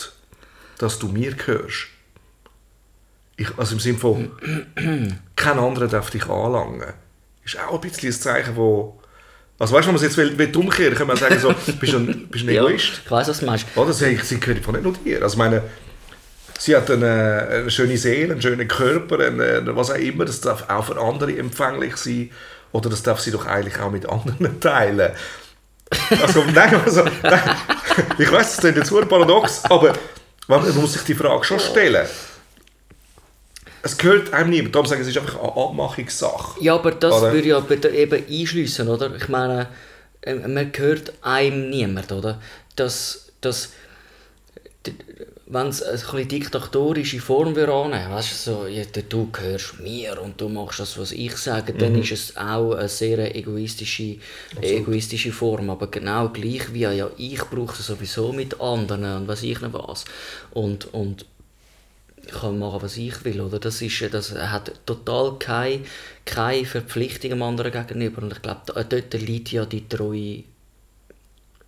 dass 0.79 0.97
du 0.97 1.07
mir 1.07 1.35
gehörst. 1.35 1.87
Ich, 3.37 3.55
also 3.57 3.73
im 3.75 3.79
Sinne 3.79 3.99
von, 3.99 4.31
kein 5.35 5.59
anderer 5.59 5.87
darf 5.87 6.09
dich 6.09 6.25
anlangen. 6.27 6.93
Ist 7.45 7.59
auch 7.59 7.75
ein 7.75 7.81
bisschen 7.81 8.09
ein 8.09 8.19
Zeichen, 8.19 8.55
wo... 8.55 8.98
Also 9.59 9.75
weißt 9.75 9.83
du, 9.83 9.87
wenn 9.89 9.95
man 9.95 9.95
es 9.95 10.01
jetzt 10.03 10.17
will, 10.17 10.37
will 10.37 10.55
umkehren 10.55 10.95
kann 10.95 11.07
man 11.07 11.17
sagen, 11.17 11.37
so, 11.39 11.53
bist 11.79 11.93
du 11.93 11.97
ein, 11.97 12.27
bist 12.29 12.45
ein 12.45 12.53
Ja, 12.53 12.65
Egoist? 12.65 13.01
ich 13.03 13.11
weiss, 13.11 13.27
was 13.27 13.39
du 13.41 13.45
meinst. 13.45 13.65
Oder 13.75 13.93
sie, 13.93 14.15
sie 14.23 14.39
gehört 14.39 14.63
von 14.63 14.73
nicht 14.73 14.83
nur 14.83 14.93
dir. 14.93 15.21
Also 15.21 15.37
meine, 15.37 15.63
sie 16.57 16.75
hat 16.75 16.89
eine, 16.89 17.47
eine 17.51 17.71
schöne 17.71 17.97
Seele, 17.97 18.33
einen 18.33 18.41
schönen 18.41 18.67
Körper, 18.67 19.19
eine, 19.19 19.63
was 19.75 19.91
auch 19.91 19.95
immer. 19.95 20.25
Das 20.25 20.39
darf 20.41 20.69
auch 20.69 20.85
für 20.85 20.99
andere 20.99 21.37
empfänglich 21.37 21.97
sein. 21.97 22.31
Oder 22.71 22.89
das 22.89 23.03
darf 23.03 23.19
sie 23.19 23.31
doch 23.31 23.45
eigentlich 23.45 23.79
auch 23.79 23.91
mit 23.91 24.07
anderen 24.07 24.59
teilen. 24.61 25.11
Also, 26.21 26.43
nein, 26.53 26.79
also, 26.85 27.03
nein, 27.23 27.41
ich 28.17 28.31
weiß, 28.31 28.51
das 28.55 28.57
klingt 28.59 28.77
jetzt 28.77 28.89
super 28.89 29.05
paradox, 29.07 29.63
aber 29.65 29.93
man 30.47 30.75
muss 30.75 30.93
sich 30.93 31.01
die 31.01 31.15
Frage 31.15 31.43
schon 31.43 31.59
stellen. 31.59 32.07
Es 33.81 33.97
gehört 33.97 34.33
einem 34.33 34.49
niemand. 34.49 34.75
Darum 34.75 34.87
sagen, 34.87 35.01
es 35.01 35.07
ist 35.07 35.17
einfach 35.17 35.39
eine 35.39 35.51
Abmachungssache. 35.55 36.61
Ja, 36.63 36.75
aber 36.75 36.91
das 36.91 37.13
Oder? 37.15 37.33
würde 37.33 37.47
ja 37.47 37.59
bitte 37.59 37.89
eben 37.89 38.23
einschliessen, 38.29 38.87
oder? 38.89 39.15
Ich 39.15 39.29
meine, 39.29 39.67
äh, 40.21 40.35
man 40.35 40.71
gehört 40.71 41.13
einem 41.21 41.69
niemand, 41.69 42.11
oder? 42.11 42.41
Das, 42.75 43.29
das, 43.41 43.69
wenn 45.51 45.67
es 45.67 45.81
eine 45.81 45.97
bisschen 45.97 46.27
diktatorische 46.27 47.19
Form 47.19 47.55
würde 47.55 47.73
annehmen, 47.73 48.11
weißt 48.13 48.31
du, 48.47 48.51
so, 48.51 48.67
ja, 48.67 48.83
du- 48.85 49.31
gehörst 49.31 49.79
mir 49.79 50.21
und 50.21 50.39
du 50.39 50.47
machst 50.47 50.79
das, 50.79 50.97
was 50.99 51.11
ich 51.11 51.35
sage, 51.37 51.73
dann 51.73 51.95
ist 51.95 52.11
es 52.11 52.37
auch 52.37 52.73
eine 52.73 52.87
sehr 52.87 53.35
egoistische, 53.35 54.17
egoistische 54.61 55.31
Form, 55.31 55.69
aber 55.71 55.87
genau 55.87 56.29
gleich 56.29 56.71
wie 56.73 56.81
ja, 56.81 57.09
ich 57.17 57.39
brauche 57.45 57.73
es 57.79 57.85
sowieso 57.87 58.31
mit 58.31 58.61
anderen 58.61 59.03
und 59.21 59.27
was 59.27 59.41
ich 59.41 59.59
noch 59.61 59.73
was. 59.73 60.05
Und, 60.51 60.93
und 60.93 61.25
ich 62.29 62.41
kann 62.41 62.59
machen, 62.59 62.81
was 62.81 62.97
ich 62.97 63.23
will, 63.25 63.41
oder? 63.41 63.59
Das, 63.59 63.81
ist, 63.81 64.13
das 64.13 64.33
hat 64.33 64.85
total 64.85 65.37
keine, 65.39 65.83
keine 66.25 66.65
Verpflichtung 66.65 67.31
dem 67.31 67.41
anderen 67.41 67.71
gegenüber. 67.71 68.21
Und 68.21 68.33
ich 68.33 68.41
glaube, 68.41 68.61
dort 68.65 69.13
liegt 69.13 69.51
ja 69.51 69.65
die 69.65 69.87
Treue, 69.87 70.43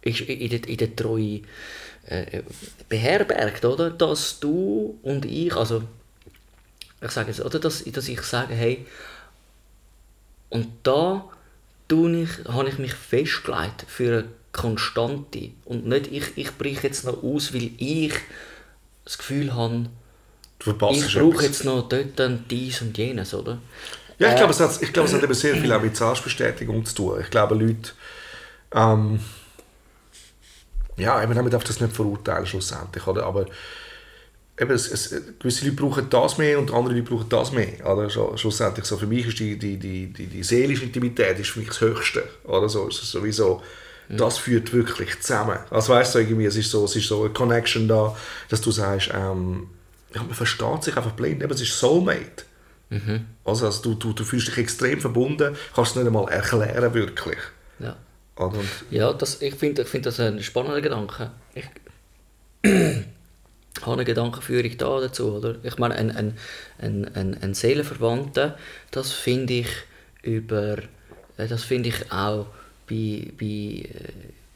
ist 0.02 0.22
in 0.22 0.50
der, 0.50 0.68
in 0.68 0.78
der 0.78 0.96
Treue 0.96 1.42
äh, 2.06 2.44
beherbergt, 2.90 3.66
oder? 3.66 3.90
Dass 3.90 4.40
du 4.40 5.00
und 5.02 5.26
ich, 5.26 5.56
also 5.56 5.84
ich 7.02 7.12
sage 7.12 7.30
jetzt, 7.30 7.42
oder? 7.42 7.60
Dass, 7.60 7.84
dass 7.84 8.08
ich 8.08 8.22
sage, 8.22 8.54
hey, 8.54 8.86
und 10.50 10.68
da 10.84 11.28
ich, 11.94 12.46
habe 12.48 12.70
ich 12.70 12.78
mich 12.78 12.94
festgelegt 12.94 13.86
für 13.86 14.20
eine 14.20 14.28
Konstante 14.54 15.50
und 15.66 15.86
nicht 15.88 16.08
ich, 16.10 16.38
ich 16.38 16.58
breche 16.58 16.88
jetzt 16.88 17.04
noch 17.04 17.22
aus, 17.22 17.54
weil 17.54 17.72
ich 17.78 18.14
das 19.04 19.18
Gefühl 19.18 19.54
habe, 19.54 19.88
Du 20.62 20.66
verpasst 20.66 21.02
ich 21.08 21.14
brauche 21.14 21.44
jetzt 21.44 21.66
noch 21.66 21.90
dort 21.90 22.20
und 22.20 22.46
dies 22.52 22.82
und 22.82 22.98
jenes, 22.98 23.34
oder? 23.34 23.58
Ja, 24.20 24.30
ich 24.30 24.34
Äh, 24.34 24.38
glaube, 24.38 24.52
es 24.54 24.60
hat, 24.60 24.82
ich 24.82 24.94
glaube, 24.94 25.08
es 25.08 25.14
hat 25.14 25.24
eben 25.24 25.34
sehr 25.34 25.58
viel 25.58 25.72
auch 25.74 25.82
mit 25.82 25.96
Selbstbestätigung 25.98 26.86
zu 26.86 26.96
tun. 26.96 27.22
Ich 27.22 27.30
glaube, 27.32 27.56
Leute, 27.56 27.92
ähm, 28.74 29.20
ja, 30.98 31.22
eben 31.24 31.34
damit 31.34 31.54
darf 31.54 31.64
das 31.64 31.80
nicht 31.80 31.94
verurteilen 31.96 32.46
schlussendlich, 32.46 33.06
oder? 33.08 33.26
Aber 33.26 33.46
eben, 34.60 34.72
es, 34.72 34.92
es, 34.92 35.10
gewisse 35.40 35.66
Leute 35.66 35.78
brauchen 35.78 36.10
das 36.10 36.38
mehr 36.38 36.60
und 36.60 36.72
andere 36.74 36.94
Leute 36.96 37.10
brauchen 37.10 37.30
das 37.30 37.52
mehr, 37.52 37.86
oder? 37.86 38.08
Schlu- 38.10 38.38
Schlussendlich 38.38 38.86
so, 38.86 38.98
für 38.98 39.08
mich 39.08 39.28
ist 39.28 39.40
die, 39.40 39.58
die, 39.58 39.78
die, 39.78 40.08
die, 40.08 40.28
die 40.28 40.44
seelische 40.44 40.84
Intimität 40.86 41.40
ist 41.40 41.50
für 41.50 41.60
mich 41.60 41.70
das 41.70 41.82
Höchste, 41.82 42.24
oder? 42.44 42.70
So, 42.70 42.88
es 42.88 43.02
ist 43.02 43.12
sowieso, 43.12 43.62
das 44.18 44.38
führt 44.38 44.74
wirklich 44.74 45.20
zusammen. 45.22 45.58
Also 45.70 45.94
weißt 45.94 46.16
du, 46.16 46.20
irgendwie, 46.20 46.46
es 46.46 46.56
ist 46.58 46.70
so, 46.72 46.86
es 46.86 46.96
ist 46.96 47.08
so 47.08 47.22
eine 47.24 47.34
Connection 47.34 47.88
da, 47.88 48.16
dass 48.50 48.62
du 48.62 48.72
sagst, 48.72 49.10
ähm, 49.14 49.70
ja, 50.14 50.24
man 50.24 50.34
versteht 50.34 50.84
sich 50.84 50.98
einfach 50.98 51.12
blind, 51.12 51.42
eben, 51.42 51.52
es 51.52 51.62
ist 51.62 51.80
Soulmate. 51.80 52.44
Also, 53.46 53.68
also 53.68 53.82
du, 53.82 53.94
du, 53.96 54.14
du 54.14 54.26
fühlst 54.26 54.50
dich 54.50 54.58
extrem 54.58 55.00
verbunden, 55.00 55.56
kannst 55.74 55.92
es 55.92 55.96
nicht 55.96 56.08
einmal 56.08 56.30
erklären, 56.30 56.94
wirklich. 56.94 57.38
Ja, 57.80 57.96
Oder? 58.36 58.60
Und, 58.60 58.70
ja 58.90 59.14
das, 59.14 59.42
ich 59.42 59.56
finde 59.56 59.84
ich 59.84 59.88
find 59.88 60.06
das 60.06 60.20
ein 60.20 60.44
spannender 60.44 60.82
Gedanke. 60.82 61.32
Ich 61.56 61.66
habe 63.82 63.94
eine 63.94 64.04
Gedankenführung 64.04 64.78
da 64.78 65.00
dazu, 65.00 65.36
oder? 65.36 65.56
Ich 65.64 65.78
meine, 65.78 65.96
ein, 65.96 66.12
ein, 66.12 66.38
ein, 66.80 67.16
ein, 67.16 67.42
ein 67.42 67.54
Seelenverwandter, 67.54 68.58
das 68.92 69.14
finde 69.14 69.54
ich 69.54 69.70
über, 70.22 70.80
äh, 71.38 71.48
das 71.48 71.64
finde 71.64 71.90
ich 71.90 72.12
auch 72.12 72.48
bei, 72.90 73.32
bei, 73.40 73.46
äh, 73.46 73.88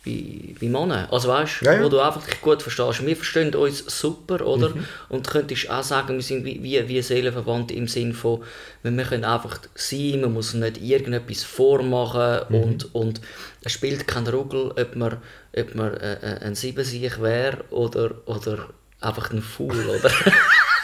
bei, 0.05 0.55
bei 0.59 0.67
Männern. 0.67 1.07
Also 1.09 1.29
weißt 1.29 1.61
du, 1.61 1.65
Ja, 1.65 1.73
ja. 1.73 1.83
wo 1.83 1.89
du 1.89 1.99
einfach 1.99 2.23
dich 2.25 2.39
gut 2.41 2.61
verstehst. 2.61 3.05
Wir 3.05 3.15
verstehen 3.15 3.53
uns 3.55 3.79
super, 3.87 4.45
oder? 4.45 4.71
Und 5.09 5.27
könntest 5.27 5.69
auch 5.69 5.83
sagen, 5.83 6.15
wir 6.15 6.21
sind 6.21 6.45
wie, 6.45 6.61
wie, 6.61 6.87
wie 6.87 7.01
Seelenverwandt 7.01 7.71
im 7.71 7.87
Sinn 7.87 8.13
von, 8.13 8.43
wir 8.83 9.03
können 9.03 9.25
einfach 9.25 9.59
sein, 9.73 10.21
man 10.21 10.33
muss 10.33 10.53
nicht 10.53 10.81
irgendetwas 10.81 11.43
vormachen 11.43 12.47
und, 12.55 12.93
und 12.93 13.21
es 13.63 13.71
spielt 13.71 14.07
keine 14.07 14.31
Rolle, 14.31 14.73
ob 14.77 14.95
man, 14.95 15.17
ob 15.57 15.75
man 15.75 15.93
äh, 15.95 16.13
äh, 16.13 16.39
ein 16.45 16.55
Siebensieg 16.55 17.21
wäre 17.21 17.63
oder, 17.71 18.11
oder 18.25 18.69
einfach 19.01 19.31
ein 19.31 19.41
Fool, 19.41 19.75
oder? 19.89 20.11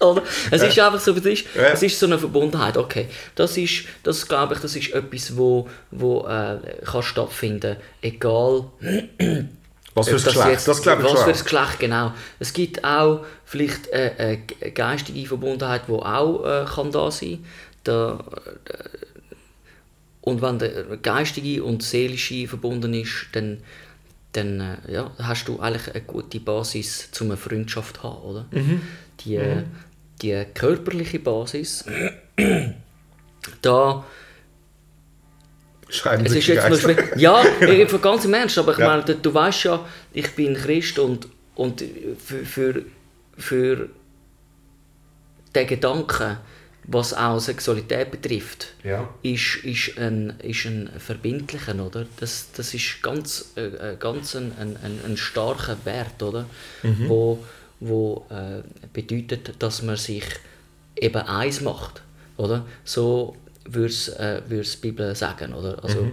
Oder? 0.00 0.22
Es 0.50 0.62
ist 0.62 0.78
einfach 0.78 1.00
so, 1.00 1.12
es 1.12 1.24
ist, 1.26 1.44
es 1.56 1.82
ist 1.82 1.98
so 1.98 2.06
eine 2.06 2.18
Verbundenheit. 2.18 2.76
Okay, 2.76 3.08
das 3.34 3.56
ist, 3.56 3.84
das 4.04 4.26
glaube 4.28 4.54
ich, 4.54 4.60
das 4.60 4.76
ist 4.76 4.92
etwas, 4.92 5.36
wo, 5.36 5.68
wo 5.90 6.26
äh, 6.26 6.58
kann 6.84 7.02
stattfinden, 7.02 7.76
egal 8.02 8.64
Was 9.94 10.08
für 10.08 10.16
ein 10.16 10.22
Geschlecht? 10.22 10.48
jetzt- 10.50 10.68
das 10.68 10.82
glaube 10.82 11.02
ich 11.02 11.12
was 11.12 11.22
für 11.24 11.30
ein 11.32 11.42
Geschlecht, 11.42 11.80
genau. 11.80 12.12
Es 12.38 12.52
gibt 12.52 12.84
auch 12.84 13.24
vielleicht 13.44 13.92
eine, 13.92 14.12
eine 14.18 14.36
ge- 14.38 14.70
geistige 14.70 15.26
Verbundenheit, 15.26 15.82
die 15.88 15.92
auch 15.92 16.44
äh, 16.44 16.64
kann 16.72 16.92
da 16.92 17.10
sein 17.10 17.44
da, 17.82 18.22
äh, 18.66 18.74
Und 20.20 20.42
wenn 20.42 20.58
der 20.58 20.84
geistige 21.02 21.64
und 21.64 21.82
seelische 21.82 22.46
verbunden 22.46 22.92
ist, 22.94 23.28
dann, 23.32 23.58
dann 24.32 24.60
äh, 24.86 24.92
ja, 24.92 25.10
hast 25.18 25.48
du 25.48 25.58
eigentlich 25.58 25.88
eine 25.92 26.02
gute 26.02 26.38
Basis, 26.38 27.08
um 27.20 27.28
eine 27.28 27.36
Freundschaft 27.36 27.96
zu 27.96 28.02
haben, 28.02 28.22
oder? 28.22 28.46
Mhm. 28.52 28.82
Die, 29.20 29.36
äh, 29.36 29.62
die 30.22 30.44
körperliche 30.54 31.18
Basis, 31.18 31.84
da 33.62 34.04
es 35.88 36.32
ist 36.32 36.46
jetzt 36.48 36.62
geil. 36.62 36.76
schwer. 36.76 37.18
Ja, 37.18 37.42
ich, 37.60 37.92
ich- 37.92 38.02
ganz 38.02 38.24
im 38.24 38.34
Ernst, 38.34 38.58
aber 38.58 38.72
ich 38.72 38.78
Ja. 38.78 38.88
meine, 38.88 39.02
du, 39.04 39.32
weißt 39.34 39.64
ja, 39.64 39.86
ich 40.12 40.30
bin 40.34 40.54
Christ 40.54 40.98
und, 40.98 41.28
und 41.54 41.82
für, 42.18 42.44
für, 42.44 42.84
für 43.36 43.88
den 45.54 45.66
Gedanken, 45.66 46.36
was 46.84 47.14
auch 47.14 47.38
Sexualität 47.38 48.10
betrifft, 48.10 48.74
Ja. 48.84 49.08
ist, 49.22 49.56
ist, 49.64 49.98
ein, 49.98 50.34
ist 50.42 50.64
ein 50.66 50.90
verbindlicher, 50.98 51.74
oder? 51.84 52.06
Das, 52.20 52.48
das 52.54 52.74
ist 52.74 53.02
ganz, 53.02 53.52
äh, 53.56 53.92
äh, 53.92 53.96
ganz 53.98 54.34
ein, 54.36 54.52
ein, 54.58 54.76
ein, 54.82 55.16
starker 55.16 55.76
Wert, 55.84 56.22
oder? 56.22 56.46
Wo, 56.82 57.44
wo 57.80 58.26
äh, 58.30 58.62
bedeutet, 58.92 59.62
dass 59.62 59.82
man 59.82 59.96
sich 59.96 60.24
eben 60.96 61.22
eins 61.22 61.60
macht, 61.60 62.02
oder? 62.36 62.66
So 62.84 63.36
würde 63.64 63.86
es 63.86 64.08
äh, 64.08 64.42
würd's 64.48 64.80
die 64.80 64.88
Bibel 64.88 65.14
sagen, 65.14 65.52
oder? 65.52 65.82
Also, 65.82 66.10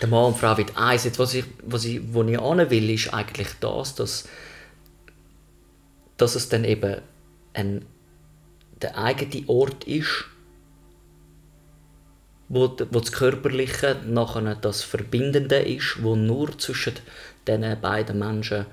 der 0.00 0.08
Mann 0.08 0.26
und 0.26 0.36
Frau 0.36 0.56
wird 0.56 0.76
eins. 0.76 1.04
Jetzt, 1.04 1.18
was 1.18 1.34
ich, 1.34 1.44
was 1.62 1.84
ich, 1.84 2.00
wo 2.12 2.22
ich 2.22 2.38
hin 2.38 2.70
will, 2.70 2.90
ist 2.90 3.12
eigentlich 3.12 3.48
das, 3.60 3.94
dass, 3.94 4.28
dass 6.16 6.34
es 6.34 6.48
dann 6.48 6.64
eben 6.64 7.00
ein, 7.54 7.84
der 8.82 8.98
eigene 8.98 9.48
Ort 9.48 9.84
ist, 9.84 10.26
wo, 12.48 12.76
wo 12.90 13.00
das 13.00 13.12
Körperliche 13.12 13.96
nachher 14.06 14.54
das 14.54 14.82
Verbindende 14.82 15.56
ist, 15.56 16.02
wo 16.02 16.16
nur 16.16 16.56
zwischen 16.58 16.94
diesen 17.46 17.80
beiden 17.80 18.18
Menschen, 18.18 18.66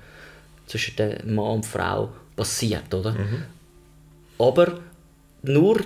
zwischen 0.66 0.96
dem 0.96 1.34
Mann 1.34 1.46
und 1.56 1.66
Frau 1.66 2.10
passiert, 2.36 2.92
oder? 2.92 3.14
Aber 4.38 4.78
nur 5.42 5.80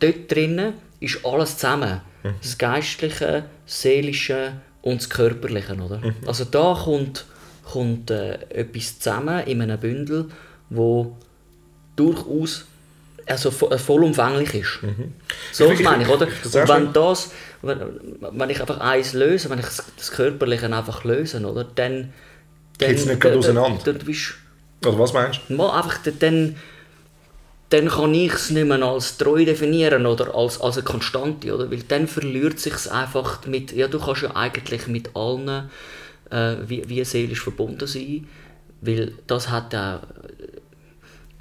dort 0.00 0.30
drinnen 0.30 0.74
ist 1.00 1.24
alles 1.24 1.56
zusammen. 1.56 2.00
Das 2.42 2.58
Geistliche, 2.58 3.44
das 3.64 3.82
Seelische 3.82 4.52
und 4.82 5.00
das 5.00 5.08
Körperliche, 5.08 5.74
oder? 5.74 6.00
Also 6.26 6.44
da 6.44 6.74
kommt, 6.84 7.26
kommt 7.64 8.10
äh, 8.10 8.34
etwas 8.50 8.98
zusammen 8.98 9.46
in 9.46 9.62
einem 9.62 9.78
Bündel, 9.78 10.26
wo 10.70 11.16
durchaus 11.96 12.64
also 13.26 13.50
äh, 13.70 13.78
vollumfänglich 13.78 14.54
ist. 14.54 14.78
So 15.52 15.70
Ich- 15.70 15.82
meine 15.82 16.02
ich, 16.04 16.08
oder? 16.08 16.26
Und 16.26 16.54
wenn 16.68 16.92
das, 16.92 17.30
wenn, 17.62 17.78
wenn 18.20 18.50
ich 18.50 18.60
einfach 18.60 18.80
eins 18.80 19.12
löse, 19.12 19.50
wenn 19.50 19.58
ich 19.58 19.66
das, 19.66 19.84
das 19.96 20.10
Körperliche 20.12 20.66
einfach 20.74 21.04
löse, 21.04 21.40
oder? 21.46 21.64
Dann, 21.64 22.12
dann, 22.78 22.88
Geht's 22.90 23.04
nicht 23.06 23.20
gerade 23.20 23.38
auseinander? 23.38 23.80
Dann, 23.84 23.98
bist 23.98 24.34
Oder 24.84 24.98
was 24.98 25.12
meinst 25.12 25.40
du? 25.48 25.54
mal 25.54 25.76
einfach 25.76 25.98
dann, 26.18 26.56
dann 27.70 27.88
kann 27.88 28.14
ich 28.14 28.32
es 28.32 28.50
nicht 28.50 28.66
mehr 28.66 28.82
als 28.82 29.16
treu 29.18 29.44
definieren 29.44 30.06
oder 30.06 30.34
als, 30.34 30.60
als 30.60 30.76
eine 30.76 30.84
Konstante, 30.84 31.54
oder? 31.54 31.70
Weil 31.70 31.82
dann 31.82 32.08
verliert 32.08 32.58
sich 32.60 32.72
es 32.74 32.88
einfach 32.88 33.44
mit, 33.46 33.72
ja 33.72 33.88
du 33.88 33.98
kannst 33.98 34.22
ja 34.22 34.34
eigentlich 34.34 34.86
mit 34.86 35.14
allen 35.14 35.68
äh, 36.30 36.56
wie, 36.66 36.88
wie 36.88 37.04
seelisch 37.04 37.40
verbunden 37.42 37.86
sein, 37.86 38.26
weil 38.80 39.12
das 39.26 39.50
hat 39.50 39.74
auch, 39.74 40.00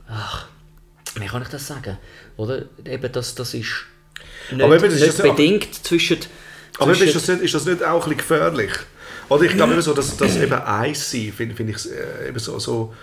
ach, 0.10 0.48
wie 1.20 1.26
kann 1.28 1.42
ich 1.42 1.50
das 1.50 1.68
sagen, 1.68 1.98
oder? 2.36 2.64
Eben 2.86 3.12
das, 3.12 3.36
das 3.36 3.54
ist 3.54 3.86
nicht, 4.52 4.64
Aber 4.64 4.76
eben, 4.76 4.84
das 4.86 4.94
ist 4.96 5.02
nicht 5.02 5.20
ja- 5.20 5.32
bedingt 5.32 5.86
zwischen, 5.86 6.18
Aber 6.80 6.92
eben, 6.92 7.00
zwischen 7.00 7.18
ist, 7.18 7.28
das 7.30 7.36
nicht, 7.36 7.44
ist 7.46 7.54
das 7.54 7.66
nicht 7.66 7.84
auch 7.84 7.94
ein 7.94 8.00
bisschen 8.02 8.18
gefährlich? 8.18 8.72
Oder 9.30 9.44
ich 9.44 9.54
glaube 9.54 9.74
eben 9.74 9.82
so, 9.82 9.94
dass, 9.94 10.16
dass 10.16 10.38
eben 10.38 10.54
eins 10.54 11.12
sein, 11.12 11.34
finde 11.36 11.56
find 11.56 11.70
ich 11.70 11.92
äh, 11.92 12.30
eben 12.30 12.40
so, 12.40 12.60
so, 12.60 12.94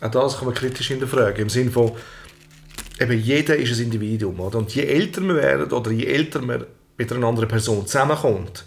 auch 0.00 0.10
das 0.10 0.38
kann 0.38 0.46
man 0.46 0.54
kritisch 0.54 0.88
hinterfragen, 0.88 1.42
im 1.42 1.48
Sinne 1.48 1.70
von, 1.70 1.92
eben 3.00 3.20
jeder 3.20 3.56
ist 3.56 3.76
ein 3.76 3.84
Individuum, 3.84 4.40
oder? 4.40 4.58
Und 4.58 4.74
je 4.74 4.84
älter 4.84 5.20
man 5.20 5.36
werden 5.36 5.70
oder 5.72 5.90
je 5.90 6.06
älter 6.06 6.40
man 6.40 6.64
mit 6.96 7.12
einer 7.12 7.26
anderen 7.26 7.48
Person 7.48 7.86
zusammenkommt, 7.86 8.64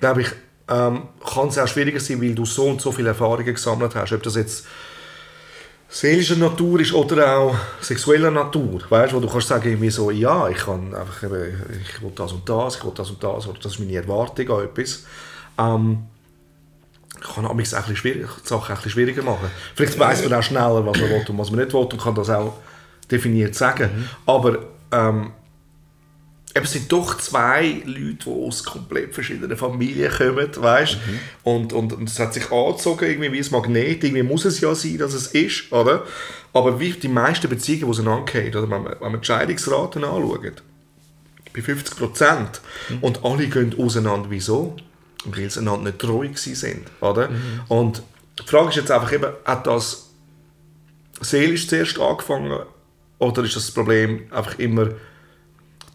glaube 0.00 0.22
ich, 0.22 0.28
ähm, 0.68 1.08
kann 1.24 1.48
es 1.48 1.58
auch 1.58 1.68
schwieriger 1.68 2.00
sein, 2.00 2.20
weil 2.20 2.34
du 2.34 2.44
so 2.44 2.66
und 2.66 2.80
so 2.80 2.92
viele 2.92 3.08
Erfahrungen 3.08 3.54
gesammelt 3.54 3.94
hast, 3.94 4.12
ob 4.12 4.22
das 4.22 4.36
jetzt 4.36 4.66
seelischer 5.88 6.36
Natur 6.36 6.80
ist 6.80 6.92
oder 6.92 7.38
auch 7.38 7.56
sexueller 7.80 8.30
Natur, 8.30 8.82
weißt, 8.88 9.14
wo 9.14 9.20
du 9.20 9.28
kannst 9.28 9.48
sagen 9.48 9.68
irgendwie 9.68 9.90
so, 9.90 10.10
ja, 10.10 10.48
ich 10.48 10.58
kann 10.58 10.94
einfach 10.94 11.22
eben, 11.22 11.62
ich 11.82 12.02
will 12.02 12.12
das 12.14 12.32
und 12.32 12.46
das, 12.48 12.76
ich 12.76 12.84
will 12.84 12.92
das 12.94 13.08
und 13.08 13.22
das, 13.22 13.46
oder 13.46 13.58
das 13.62 13.72
ist 13.72 13.78
meine 13.78 13.94
Erwartung 13.94 14.50
an 14.50 14.64
etwas. 14.64 15.04
Ähm, 15.58 16.04
kann 17.20 17.46
auch 17.46 17.54
bisschen 17.56 17.96
schwierig, 17.96 18.28
Sachen 18.44 18.70
ein 18.70 18.76
bisschen 18.76 18.92
schwieriger 18.92 19.22
machen. 19.22 19.50
Vielleicht 19.74 19.98
weiß 19.98 20.24
man 20.24 20.38
auch 20.38 20.42
schneller, 20.42 20.86
was 20.86 20.98
man 20.98 21.10
will 21.10 21.24
und 21.28 21.38
was 21.38 21.50
man 21.50 21.60
nicht 21.60 21.72
will 21.72 21.80
und 21.80 22.00
kann 22.00 22.14
das 22.14 22.30
auch 22.30 22.54
definiert 23.10 23.54
sagen. 23.54 24.08
Aber 24.26 24.58
ähm, 24.92 25.32
eben, 26.54 26.64
es 26.64 26.72
sind 26.72 26.90
doch 26.90 27.16
zwei 27.18 27.82
Leute, 27.84 28.24
die 28.24 28.30
aus 28.30 28.64
komplett 28.64 29.14
verschiedenen 29.14 29.56
Familien 29.56 30.10
kommen, 30.10 30.48
weißt? 30.54 30.98
Und, 31.42 31.72
und, 31.72 31.92
und 31.92 32.08
es 32.08 32.18
hat 32.18 32.34
sich 32.34 32.50
angezogen, 32.50 33.06
irgendwie 33.06 33.32
wie 33.32 33.40
ein 33.40 33.50
Magnet, 33.50 34.04
irgendwie 34.04 34.22
muss 34.22 34.44
es 34.44 34.60
ja 34.60 34.74
sein, 34.74 34.98
dass 34.98 35.14
es 35.14 35.28
ist, 35.28 35.72
oder? 35.72 36.04
Aber 36.52 36.78
wie 36.80 36.92
die 36.92 37.08
meisten 37.08 37.48
Beziehungen, 37.48 37.80
die 37.80 37.86
auseinandergehen, 37.86 38.48
oder 38.48 38.62
wenn 38.62 38.82
man, 38.82 38.96
wenn 39.00 39.12
man 39.12 39.20
die 39.20 39.26
Scheidungsraten 39.26 40.04
anschaut, 40.04 40.62
bei 41.54 41.62
50 41.62 41.96
Prozent, 41.96 42.60
und 43.00 43.24
alle 43.24 43.46
gehen 43.48 43.74
auseinander, 43.78 44.26
wieso? 44.30 44.76
Weil 45.24 45.50
sie 45.50 45.60
einander 45.60 45.84
nicht 45.90 45.98
treu 45.98 46.28
sind, 46.34 46.86
oder? 47.00 47.28
Und 47.68 48.02
die 48.40 48.48
Frage 48.48 48.68
ist 48.70 48.76
jetzt 48.76 48.90
einfach 48.90 49.12
eben, 49.12 49.32
hat 49.44 49.66
das 49.66 50.10
seelisch 51.20 51.66
zuerst 51.68 51.98
angefangen, 51.98 52.56
oder 53.18 53.42
ist 53.42 53.56
das 53.56 53.70
Problem 53.72 54.22
einfach 54.30 54.58
immer 54.58 54.90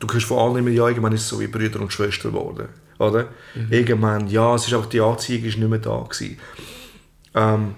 du 0.08 0.14
hörst 0.14 0.26
von 0.26 0.38
allen 0.40 0.58
immer, 0.58 0.70
ja, 0.70 0.88
irgendwann 0.88 1.14
ist 1.14 1.22
es 1.22 1.30
so 1.30 1.40
wie 1.40 1.48
Brüder 1.48 1.80
und 1.80 1.92
Schwester 1.92 2.30
geworden. 2.30 2.68
Oder? 3.00 3.30
Irgendwann, 3.70 4.28
ja, 4.28 4.56
es 4.56 4.68
ist 4.68 4.74
einfach, 4.74 4.90
die 4.90 5.02
Anziehung 5.02 5.44
ist 5.46 5.58
nicht 5.58 5.70
mehr 5.70 5.80
da 5.80 6.06
gewesen. 6.08 6.38
Ähm, 7.36 7.74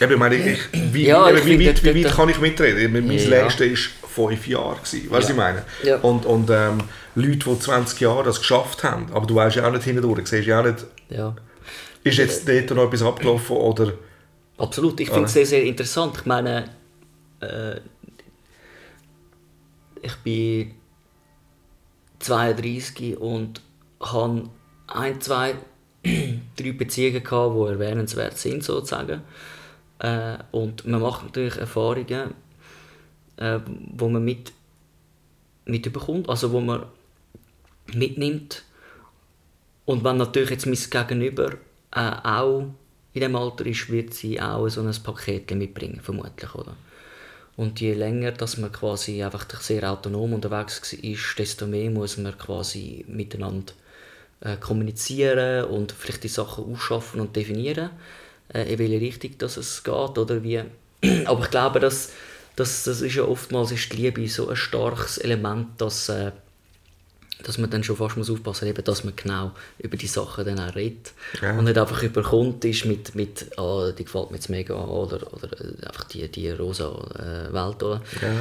eben, 0.00 0.12
ich 0.12 0.18
meine, 0.18 0.34
ich, 0.36 0.58
wie, 0.92 1.06
Ja, 1.06 1.28
eben, 1.28 1.38
ich 1.38 1.44
wie, 1.46 1.66
weit, 1.66 1.82
wie 1.82 2.04
weit 2.04 2.12
kann 2.14 2.28
ich 2.28 2.38
mitreden? 2.38 2.92
Mein 2.92 3.10
Ja. 3.10 3.28
längster 3.28 3.64
war 3.64 3.76
fünf 4.18 4.46
Jahre. 4.48 4.76
Gewesen, 4.76 5.10
weißt 5.10 5.10
du, 5.10 5.12
Ja. 5.12 5.12
was 5.12 5.30
ich 5.30 5.36
meine? 5.36 5.64
Ja. 5.82 5.96
Und, 6.00 6.26
und 6.26 6.50
ähm, 6.50 6.78
Leute, 7.14 7.50
die 7.50 7.58
20 7.58 8.00
Jahre 8.00 8.24
das 8.24 8.38
geschafft 8.38 8.82
haben, 8.84 9.06
aber 9.12 9.26
du 9.26 9.34
weißt 9.34 9.56
ja 9.56 9.66
auch 9.66 9.72
nicht 9.72 9.84
hindurch, 9.84 10.26
siehst 10.26 10.46
ja 10.46 10.60
auch 10.60 10.64
nicht, 10.64 10.86
ja. 11.10 11.34
ist 12.04 12.18
jetzt 12.18 12.48
dort 12.48 12.70
noch 12.70 12.84
etwas 12.84 13.02
abgelaufen 13.02 13.56
oder... 13.56 13.92
Absolut, 14.58 14.98
ich 15.00 15.08
finde 15.08 15.26
es 15.26 15.32
sehr, 15.32 15.46
sehr 15.46 15.62
interessant. 15.62 16.16
Ich 16.18 16.26
meine, 16.26 16.64
äh, 17.40 17.76
ich 20.02 20.16
bin 20.16 20.74
32 22.18 23.18
und 23.18 23.60
habe 24.00 24.44
ein, 24.88 25.20
zwei, 25.20 25.54
drei 26.04 26.72
Beziehungen 26.72 27.22
gehabt, 27.22 27.54
die 27.56 27.72
erwähnenswert 27.72 28.38
sind, 28.38 28.64
sozusagen. 28.64 29.22
Äh, 30.00 30.38
und 30.52 30.86
man 30.86 31.00
macht 31.00 31.24
natürlich 31.24 31.56
Erfahrungen, 31.56 32.34
äh, 33.38 33.60
wo 33.66 34.08
man 34.08 34.24
mit, 34.24 34.52
mitbekommt, 35.64 36.28
also 36.28 36.52
wo 36.52 36.60
man 36.60 36.84
mitnimmt. 37.94 38.64
Und 39.84 40.04
wenn 40.04 40.18
natürlich 40.18 40.50
jetzt 40.50 40.66
mein 40.66 41.06
Gegenüber 41.06 41.52
äh, 41.94 42.12
auch 42.22 42.66
in 43.14 43.20
dem 43.20 43.36
Alter 43.36 43.66
ist, 43.66 43.90
wird 43.90 44.14
sie 44.14 44.40
auch 44.40 44.68
so 44.68 44.82
ein 44.82 44.94
Paket 45.02 45.50
mitbringen, 45.52 46.00
vermutlich, 46.02 46.54
oder? 46.54 46.76
Und 47.56 47.80
je 47.80 47.94
länger, 47.94 48.30
dass 48.30 48.56
man 48.56 48.70
quasi 48.70 49.22
einfach 49.24 49.48
sehr 49.60 49.90
autonom 49.90 50.32
unterwegs 50.32 50.92
ist, 50.92 51.38
desto 51.38 51.66
mehr 51.66 51.90
muss 51.90 52.16
man 52.16 52.38
quasi 52.38 53.04
miteinander 53.08 53.72
äh, 54.40 54.56
kommunizieren 54.56 55.64
und 55.64 55.90
vielleicht 55.90 56.22
die 56.22 56.28
Sachen 56.28 56.72
ausschaffen 56.72 57.20
und 57.20 57.34
definieren, 57.34 57.90
äh, 58.54 58.72
in 58.72 58.78
welche 58.78 59.00
Richtung 59.00 59.38
dass 59.38 59.56
es 59.56 59.82
geht 59.82 59.92
oder 59.94 60.42
wie. 60.44 60.62
Aber 61.24 61.42
ich 61.42 61.50
glaube, 61.50 61.80
dass, 61.80 62.12
dass 62.58 62.82
das 62.82 63.02
ist 63.02 63.14
ja 63.14 63.22
oftmals 63.22 63.70
ist 63.70 63.92
die 63.92 63.96
Liebe 63.96 64.26
so 64.28 64.48
ein 64.48 64.56
starkes 64.56 65.18
Element, 65.18 65.80
dass, 65.80 66.08
äh, 66.08 66.32
dass 67.44 67.56
man 67.56 67.70
dann 67.70 67.84
schon 67.84 67.96
fast 67.96 68.16
muss 68.16 68.30
aufpassen 68.30 68.68
muss, 68.68 68.84
dass 68.84 69.04
man 69.04 69.14
genau 69.14 69.52
über 69.78 69.96
die 69.96 70.08
Sachen 70.08 70.44
dann 70.44 70.58
auch 70.58 70.74
redet. 70.74 71.12
Ja. 71.40 71.56
Und 71.56 71.64
nicht 71.64 71.78
einfach 71.78 72.02
überkommt 72.02 72.64
ist 72.64 72.84
mit, 72.84 73.14
mit 73.14 73.46
oh, 73.58 73.92
die 73.96 74.04
gefällt 74.04 74.30
mir 74.30 74.38
jetzt 74.38 74.50
mega 74.50 74.74
oder, 74.74 75.32
oder 75.32 75.52
äh, 75.60 75.86
einfach 75.86 76.04
die, 76.04 76.28
die 76.28 76.50
rosa 76.50 76.88
äh, 77.14 77.52
Welt. 77.52 77.82
Oder? 77.82 78.02
Ja. 78.20 78.32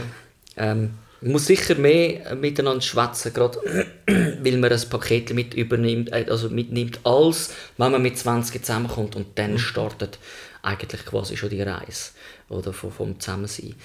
Ähm, 0.71 0.95
man 1.21 1.31
muss 1.31 1.45
sicher 1.45 1.75
mehr 1.75 2.35
miteinander 2.35 2.81
schwätzen, 2.81 3.33
gerade 3.33 3.59
weil 4.07 4.57
man 4.57 4.71
ein 4.71 4.89
Paket 4.89 5.31
mit 5.33 5.53
übernimmt, 5.53 6.11
äh, 6.11 6.25
also 6.27 6.49
mitnimmt, 6.49 6.99
als 7.03 7.53
wenn 7.77 7.91
man 7.91 8.01
mit 8.01 8.17
20 8.17 8.65
zusammenkommt 8.65 9.15
und 9.15 9.37
dann 9.37 9.59
startet 9.59 10.17
eigentlich 10.63 11.05
quasi 11.05 11.37
schon 11.37 11.49
die 11.49 11.61
Reise 11.61 12.11
oder 12.49 12.73
vom, 12.73 12.91
vom 12.91 13.19
Zusammensein. 13.19 13.75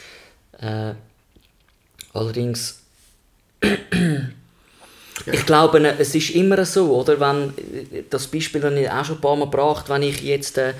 Äh, 0.58 0.94
allerdings 2.12 2.82
ich 5.30 5.46
glaube, 5.46 5.86
es 5.98 6.14
ist 6.14 6.30
immer 6.30 6.64
so, 6.64 6.94
oder? 6.96 7.20
Wenn, 7.20 7.52
das 8.10 8.26
Beispiel 8.26 8.62
habe 8.64 8.80
ich 8.80 8.90
auch 8.90 9.04
schon 9.04 9.16
ein 9.16 9.20
paar 9.20 9.36
Mal 9.36 9.44
gebracht, 9.44 9.88
wenn 9.88 10.02
ich 10.02 10.20
jetzt, 10.22 10.58
äh, 10.58 10.74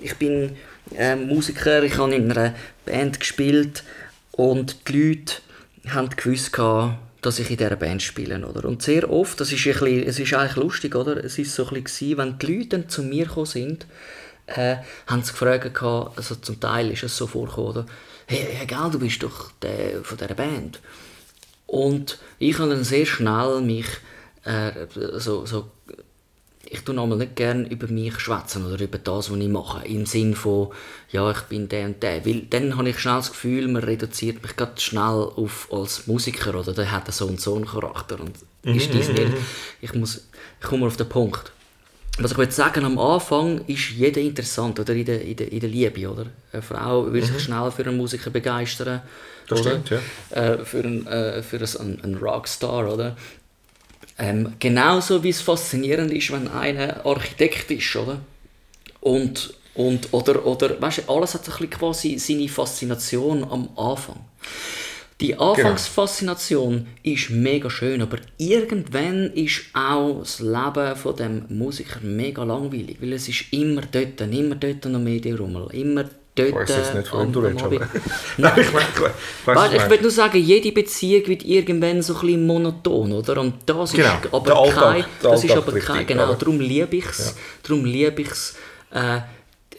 ich 0.00 0.16
bin 0.16 0.56
äh, 0.96 1.16
Musiker, 1.16 1.82
ich 1.82 1.96
habe 1.98 2.14
in 2.14 2.30
einer 2.30 2.54
Band 2.86 3.20
gespielt 3.20 3.84
und 4.32 4.88
die 4.88 5.08
Leute 5.08 5.34
haben 5.88 6.10
gewusst, 6.10 6.56
dass 7.22 7.38
ich 7.38 7.50
in 7.50 7.58
dieser 7.58 7.76
Band 7.76 8.02
spiele, 8.02 8.46
oder? 8.46 8.66
Und 8.66 8.82
sehr 8.82 9.10
oft, 9.10 9.40
das 9.40 9.52
ist, 9.52 9.66
ein 9.66 9.72
bisschen, 9.72 10.08
es 10.08 10.18
ist 10.18 10.32
eigentlich 10.32 10.56
lustig, 10.56 10.94
oder? 10.94 11.22
Es 11.22 11.38
ist 11.38 11.54
so 11.54 11.68
ein 11.68 11.82
bisschen, 11.82 12.16
wenn 12.16 12.38
die 12.38 12.58
Leute 12.58 12.86
zu 12.88 13.02
mir 13.02 13.26
gekommen 13.26 13.46
sind, 13.46 13.86
äh, 14.56 14.76
haben 15.06 15.22
sie 15.22 15.32
gefragt, 15.32 15.74
gehabt, 15.74 16.16
also 16.16 16.34
zum 16.36 16.60
Teil 16.60 16.90
ist 16.90 17.02
es 17.02 17.16
so 17.16 17.26
vorgekommen, 17.26 17.70
oder? 17.70 17.86
Hey, 18.26 18.46
hey 18.52 18.66
gell, 18.66 18.90
du 18.90 18.98
bist 18.98 19.22
doch 19.22 19.50
der 19.62 20.02
von 20.02 20.18
dieser 20.18 20.34
Band. 20.34 20.80
Und 21.66 22.18
ich 22.38 22.58
habe 22.58 22.70
dann 22.70 22.84
sehr 22.84 23.06
schnell 23.06 23.60
mich 23.60 23.86
äh, 24.44 24.72
so, 25.18 25.46
so 25.46 25.70
ich 26.72 26.82
tue 26.82 27.00
einmal 27.00 27.18
nicht 27.18 27.34
gerne 27.34 27.68
über 27.68 27.88
mich 27.88 28.18
schwätzen 28.20 28.64
oder 28.64 28.82
über 28.82 28.98
das, 28.98 29.30
was 29.30 29.38
ich 29.38 29.48
mache, 29.48 29.84
im 29.86 30.06
Sinn 30.06 30.36
von, 30.36 30.68
ja, 31.10 31.28
ich 31.30 31.40
bin 31.42 31.68
der 31.68 31.86
und 31.86 32.02
der, 32.02 32.24
weil 32.24 32.42
dann 32.42 32.76
habe 32.76 32.90
ich 32.90 32.98
schnell 33.00 33.16
das 33.16 33.30
Gefühl, 33.30 33.66
man 33.66 33.82
reduziert 33.82 34.40
mich 34.42 34.56
ganz 34.56 34.82
schnell 34.82 35.02
auf 35.02 35.68
als 35.72 36.06
Musiker 36.06 36.54
oder 36.54 36.72
der 36.72 36.92
hat 36.92 37.12
so 37.12 37.26
und 37.26 37.40
so 37.40 37.56
einen 37.56 37.66
Charakter 37.66 38.20
und 38.20 38.36
ist 38.62 38.94
dies 38.94 39.08
nicht. 39.08 39.32
Ich 39.80 39.94
muss, 39.94 40.28
ich 40.60 40.66
komme 40.66 40.86
auf 40.86 40.96
den 40.96 41.08
Punkt. 41.08 41.50
Was 42.18 42.36
ich 42.36 42.52
sagen, 42.52 42.84
am 42.84 42.98
Anfang 42.98 43.64
ist 43.66 43.90
jeder 43.90 44.20
interessant, 44.20 44.78
oder 44.78 44.92
in 44.94 45.04
der, 45.04 45.22
in 45.22 45.36
der, 45.36 45.50
in 45.50 45.60
der 45.60 45.68
Liebe, 45.70 46.10
oder? 46.10 46.26
Eine 46.52 46.62
Frau 46.62 47.10
will 47.10 47.24
sich 47.24 47.44
schnell 47.44 47.70
für 47.70 47.86
einen 47.86 47.96
Musiker 47.96 48.30
begeistern, 48.30 49.00
Das 49.48 49.60
oder? 49.60 49.70
stimmt, 49.70 49.90
ja. 49.90 50.00
Äh, 50.36 50.64
für 50.64 50.80
einen, 50.80 51.06
äh, 51.06 51.42
für 51.42 51.58
einen, 51.80 52.02
einen 52.02 52.16
Rockstar, 52.16 52.92
oder? 52.92 53.16
Ähm, 54.18 54.52
genauso 54.58 55.22
wie 55.22 55.30
es 55.30 55.40
faszinierend 55.40 56.12
ist, 56.12 56.30
wenn 56.30 56.48
einer 56.48 57.06
Architekt 57.06 57.70
ist, 57.70 57.96
oder? 57.96 58.18
Und, 59.00 59.54
und 59.74 60.08
oder, 60.12 60.44
oder 60.44 60.80
weißt 60.80 61.08
alles 61.08 61.32
hat 61.32 61.42
ein 61.42 61.52
bisschen 61.52 61.70
quasi 61.70 62.18
seine 62.18 62.48
Faszination 62.48 63.44
am 63.44 63.70
Anfang. 63.76 64.20
Die 65.20 65.34
Anfangsfaszination 65.38 66.86
ist 67.02 67.30
mega 67.30 67.68
schön, 67.70 68.00
aber 68.02 68.18
irgendwann 68.38 69.30
ist 69.34 69.62
auch 69.74 70.20
das 70.20 70.40
Leben 70.40 70.96
von 70.96 71.16
dem 71.16 71.44
Musiker 71.48 72.00
mega 72.02 72.42
langweilig, 72.44 72.96
weil 73.00 73.12
es 73.12 73.28
ist 73.28 73.52
immer 73.52 73.82
dort, 73.82 74.20
immer 74.20 74.54
dort 74.54 74.84
noch 74.86 74.98
Medienrummel, 75.00 75.68
immer 75.72 76.04
dort. 76.04 76.48
Ich 76.48 76.54
weiss 76.54 76.68
jetzt 76.70 76.94
nicht, 76.94 77.12
am- 77.12 77.32
du 77.32 77.40
redest, 77.40 77.64
aber... 77.64 77.88
Nein, 78.38 78.52
ich 78.60 78.72
meine, 78.72 78.86
ich 78.96 79.46
weiss, 79.46 79.72
ich 79.74 79.90
würde 79.90 80.02
nur 80.02 80.10
sagen, 80.10 80.38
jede 80.38 80.72
Beziehung 80.72 81.26
wird 81.26 81.44
irgendwann 81.44 82.00
so 82.02 82.14
ein 82.14 82.20
bisschen 82.20 82.46
monoton, 82.46 83.12
oder? 83.12 83.40
Und 83.40 83.54
das 83.66 83.92
Genau, 83.92 84.08
ist 84.14 84.32
aber 84.32 84.56
Alltag- 84.56 84.92
kein, 84.94 85.04
das 85.22 85.44
ist 85.44 85.50
aber 85.56 85.72
kein, 85.80 86.06
genau, 86.06 86.32
darum 86.34 86.60
liebe 86.60 86.96
ich 86.96 87.04
es, 87.06 87.34
darum 87.62 87.84
liebe 87.84 88.22
ich 88.22 88.30
es, 88.30 88.56
äh, 88.94 89.20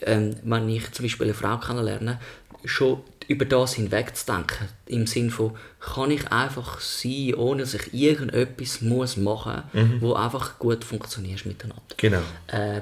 ähm, 0.03 0.35
wenn 0.43 0.69
ich 0.69 0.91
zum 0.91 1.03
Beispiel 1.05 1.25
eine 1.27 1.33
Frau 1.33 1.57
kennenlerne, 1.57 2.19
schon 2.65 3.01
über 3.31 3.45
das 3.45 3.73
hinwegzudenken, 3.75 4.67
im 4.87 5.07
Sinn 5.07 5.29
von, 5.31 5.51
kann 5.79 6.11
ich 6.11 6.31
einfach 6.31 6.79
sein, 6.81 7.33
ohne 7.35 7.61
dass 7.63 7.73
ich 7.73 7.93
irgendetwas 7.93 8.81
muss 8.81 9.17
machen 9.17 9.63
muss, 9.73 10.01
wo 10.01 10.13
einfach 10.13 10.59
gut 10.59 10.83
funktioniert 10.83 11.45
miteinander. 11.45 11.81
Genau. 11.97 12.19
Äh, 12.47 12.81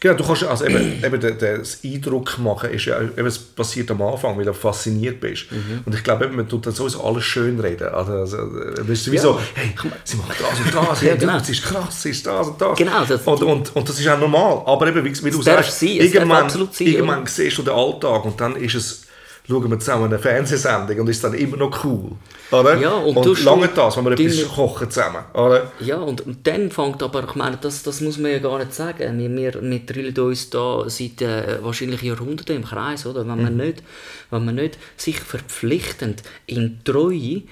Genau, 0.00 0.14
du 0.14 0.24
kannst 0.24 0.44
also 0.44 0.64
eben, 0.66 1.02
eben 1.04 1.20
der, 1.20 1.32
der, 1.32 1.58
das 1.58 1.78
Eindruck 1.82 2.38
machen, 2.38 2.70
ist 2.70 2.84
ja, 2.84 3.00
eben, 3.00 3.26
es 3.26 3.38
passiert 3.38 3.90
am 3.90 4.02
Anfang, 4.02 4.36
weil 4.36 4.44
du 4.44 4.52
fasziniert 4.52 5.18
bist. 5.20 5.46
Und 5.84 5.94
ich 5.94 6.04
glaube, 6.04 6.26
eben, 6.26 6.36
man 6.36 6.48
tut 6.48 6.66
dann 6.66 6.74
sowieso 6.74 7.02
alles 7.02 7.24
schön 7.24 7.58
reden. 7.58 7.88
Also, 7.88 8.12
also 8.12 8.36
äh, 8.36 8.74
du, 8.76 8.86
wie 8.86 9.18
so, 9.18 9.40
hey, 9.54 9.74
sie 10.04 10.16
machen 10.16 10.34
das 10.38 10.60
und 10.60 10.74
das, 10.74 11.02
Ja, 11.08 11.16
genau. 11.16 11.38
das 11.38 11.48
ist 11.48 11.62
krass, 11.62 11.86
das 11.86 12.04
ist 12.04 12.26
das 12.26 12.46
und 12.48 12.60
das. 12.60 12.78
Genau, 12.78 13.04
das- 13.04 13.26
und, 13.26 13.42
und, 13.42 13.76
und 13.76 13.88
das 13.88 13.98
ist 13.98 14.06
auch 14.08 14.18
normal. 14.20 14.62
Aber 14.66 14.86
eben, 14.88 15.04
wie, 15.04 15.24
wie 15.24 15.30
du 15.30 15.42
sagst, 15.42 15.80
sein, 15.80 15.88
irgendwann, 15.88 16.48
sein, 16.50 16.68
irgendwann 16.86 17.26
siehst 17.26 17.58
du 17.58 17.62
den 17.62 17.74
Alltag 17.74 18.24
und 18.24 18.40
dann 18.40 18.56
ist 18.56 18.74
es, 18.74 19.02
schauen 19.48 19.70
wir 19.70 19.78
zusammen 19.78 20.04
eine 20.04 20.18
Fernsehsendung 20.18 21.00
und 21.00 21.08
ist 21.08 21.24
dann 21.24 21.32
immer 21.34 21.56
noch 21.56 21.84
cool. 21.84 22.12
Oder? 22.50 22.76
Ja, 22.76 22.92
und 22.92 23.16
und 23.16 23.44
lange 23.44 23.68
das, 23.68 23.96
wenn 23.96 24.04
wir 24.04 24.12
etwas 24.12 24.48
kochen 24.48 24.90
zusammen. 24.90 25.24
Oder? 25.32 25.72
Ja, 25.80 25.96
und, 25.96 26.20
und 26.20 26.46
dann 26.46 26.70
fängt 26.70 27.02
aber, 27.02 27.24
ich 27.24 27.34
meine, 27.34 27.56
das, 27.56 27.82
das 27.82 28.00
muss 28.02 28.18
man 28.18 28.30
ja 28.30 28.38
gar 28.40 28.58
nicht 28.58 28.74
sagen. 28.74 29.18
Wir, 29.18 29.30
wir, 29.30 29.62
wir 29.62 29.78
drillen 29.80 30.18
uns 30.18 30.50
da 30.50 30.84
seit 30.88 31.22
äh, 31.22 31.62
wahrscheinlich 31.62 32.02
Jahrhunderten 32.02 32.56
im 32.56 32.64
Kreis, 32.64 33.06
oder? 33.06 33.26
Wenn, 33.26 33.42
man 33.42 33.56
nicht, 33.56 33.82
wenn 34.30 34.44
man 34.44 34.56
nicht 34.56 34.78
sich 34.96 35.18
verpflichtend 35.18 36.22
in 36.46 36.80
Treue 36.84 37.42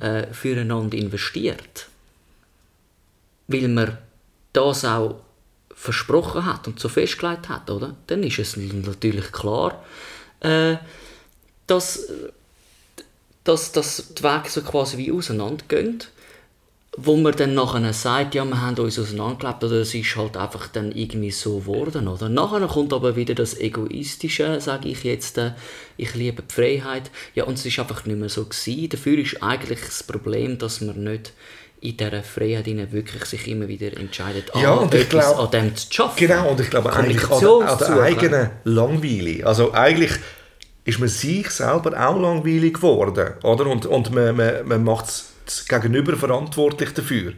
äh, 0.00 0.26
füreinander 0.32 0.96
investiert, 0.96 1.88
weil 3.48 3.68
man 3.68 3.96
das 4.52 4.84
auch 4.84 5.16
versprochen 5.74 6.44
hat 6.44 6.66
und 6.66 6.80
so 6.80 6.88
festgelegt 6.88 7.48
hat, 7.48 7.70
oder? 7.70 7.94
Dann 8.08 8.22
ist 8.22 8.38
es 8.38 8.56
natürlich 8.56 9.32
klar, 9.32 9.82
äh, 10.40 10.76
dass, 11.66 12.08
dass, 13.44 13.72
dass 13.72 14.14
die 14.14 14.22
Wege 14.22 14.48
so 14.48 14.62
quasi 14.62 14.98
wie 14.98 15.12
auseinandergehen 15.12 16.02
wo 16.96 17.16
man 17.16 17.36
dann 17.36 17.54
nachher 17.54 17.92
sagt, 17.92 18.34
ja, 18.34 18.44
wir 18.44 18.60
haben 18.60 18.78
uns 18.78 18.98
auseinandergelebt 18.98 19.64
oder 19.64 19.76
es 19.76 19.94
ist 19.94 20.16
halt 20.16 20.36
einfach 20.36 20.68
dann 20.68 20.92
irgendwie 20.92 21.30
so 21.30 21.58
geworden, 21.58 22.08
oder? 22.08 22.28
Nachher 22.28 22.66
kommt 22.66 22.92
aber 22.94 23.16
wieder 23.16 23.34
das 23.34 23.58
Egoistische, 23.58 24.60
sage 24.60 24.88
ich 24.88 25.04
jetzt, 25.04 25.36
äh, 25.36 25.52
ich 25.98 26.14
liebe 26.14 26.42
die 26.42 26.54
Freiheit. 26.54 27.10
Ja, 27.34 27.44
und 27.44 27.54
es 27.54 27.66
ist 27.66 27.78
einfach 27.78 28.06
nicht 28.06 28.18
mehr 28.18 28.30
so 28.30 28.44
gewesen. 28.44 28.88
Dafür 28.88 29.18
ist 29.18 29.42
eigentlich 29.42 29.80
das 29.80 30.02
Problem, 30.02 30.58
dass 30.58 30.80
man 30.80 31.04
nicht 31.04 31.34
in 31.82 31.98
dieser 31.98 32.22
Freiheit 32.22 32.66
wirklich 32.92 33.24
sich 33.26 33.46
immer 33.46 33.68
wieder 33.68 33.94
entscheidet, 33.94 34.50
Ja, 34.54 34.72
und 34.72 34.94
ich 34.94 35.08
glaub- 35.10 35.38
an 35.38 35.50
dem 35.50 35.76
zu 35.76 35.92
schaffen. 35.92 36.16
Genau, 36.18 36.50
und 36.50 36.60
ich 36.60 36.70
glaube 36.70 36.90
eigentlich 36.94 37.24
an, 37.24 37.44
an 37.44 37.78
zu 37.78 37.84
der 37.84 38.00
eigenen 38.00 38.50
Langweile. 38.64 39.46
Also 39.46 39.74
eigentlich 39.74 40.12
ist 40.86 40.98
man 40.98 41.08
sich 41.08 41.50
selber 41.50 41.92
auch 42.08 42.18
langweilig 42.18 42.74
geworden, 42.74 43.34
oder? 43.42 43.66
Und, 43.66 43.84
und 43.86 44.14
man, 44.14 44.34
man, 44.36 44.66
man 44.66 44.84
macht 44.84 45.06
das 45.44 45.66
Gegenüber 45.68 46.16
verantwortlich 46.16 46.90
dafür. 46.94 47.32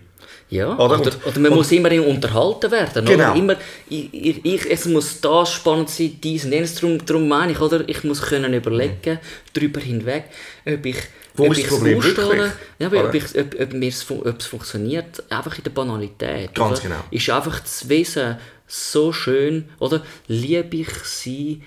Ja, 0.51 0.75
Oder? 0.79 1.01
oder, 1.01 1.13
oder, 1.27 1.41
man 1.41 1.53
und- 1.53 1.59
muss 1.59 1.73
immer 1.73 1.93
unterhalten 2.07 2.71
werden. 2.71 3.05
Genau. 3.05 3.33
Oder? 3.33 3.37
Immer, 3.37 3.57
ich, 3.91 4.45
ich, 4.45 4.71
es 4.71 4.87
muss 4.87 5.21
das 5.21 5.53
spannend 5.53 5.91
sein, 5.91 6.19
dies 6.23 6.47
und 6.47 6.53
jenes. 6.53 6.75
Darum, 6.77 7.05
darum 7.05 7.29
meine 7.29 7.53
ich, 7.53 7.61
oder? 7.61 7.87
ich 7.87 8.03
muss 8.05 8.23
können 8.23 8.55
überlegen, 8.55 9.19
darüber 9.53 9.81
hinweg, 9.81 10.25
ob 10.65 10.87
ich 10.87 10.97
Wo 11.35 11.45
ob 11.47 11.53
ist 11.53 11.65
das 11.65 11.69
Problem 11.69 12.03
wirklich? 12.03 12.51
Ja, 12.79 12.87
aber 12.87 12.97
ob, 12.99 13.05
Oder? 13.11 13.15
ich, 13.15 13.39
ob, 13.39 13.61
ob, 13.61 13.73
mir's 13.75 14.07
ob 14.11 14.41
es 14.41 14.47
funktioniert, 14.47 15.23
einfach 15.31 15.59
in 15.59 15.65
der 15.65 15.71
Banalität. 15.71 16.55
Ganz 16.55 16.81
oder? 16.81 16.89
genau. 16.89 17.05
Ist 17.11 17.29
einfach 17.29 17.61
das 17.61 17.87
Wesen 17.87 18.39
so 18.67 19.13
schön, 19.13 19.69
oder? 19.79 20.03
Liebe 20.29 20.79
ich 20.79 20.91
sie, 21.05 21.61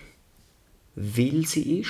weil 0.95 1.45
sie 1.45 1.79
ist? 1.79 1.89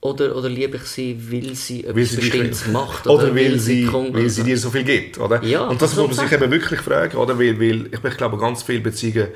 Oder, 0.00 0.36
oder 0.36 0.50
liebe 0.50 0.76
ich 0.76 0.82
sie, 0.82 1.18
weil 1.32 1.54
sie 1.54 1.80
etwas 1.80 1.96
Weil 1.96 2.04
sie 2.04 2.16
dich 2.16 2.30
Bestimmtes 2.30 2.66
macht? 2.66 3.06
Oder, 3.06 3.34
weil, 3.34 3.58
sie, 3.58 3.90
weil 3.90 4.28
sie 4.28 4.42
dir 4.42 4.58
so 4.58 4.70
viel 4.70 4.84
gibt. 4.84 5.18
Oder? 5.18 5.42
Ja, 5.42 5.62
und 5.62 5.80
das 5.80 5.94
das 5.94 5.98
muss 5.98 6.16
man 6.16 6.28
sich 6.28 6.38
eben 6.38 6.50
wirklich 6.50 6.80
fragen. 6.80 7.16
Oder? 7.16 7.38
Weil, 7.38 7.58
weil 7.58 7.86
ich, 7.86 8.04
ich 8.04 8.16
glaube, 8.18 8.36
ganz 8.36 8.62
viele 8.62 8.80
Beziehungen 8.80 9.28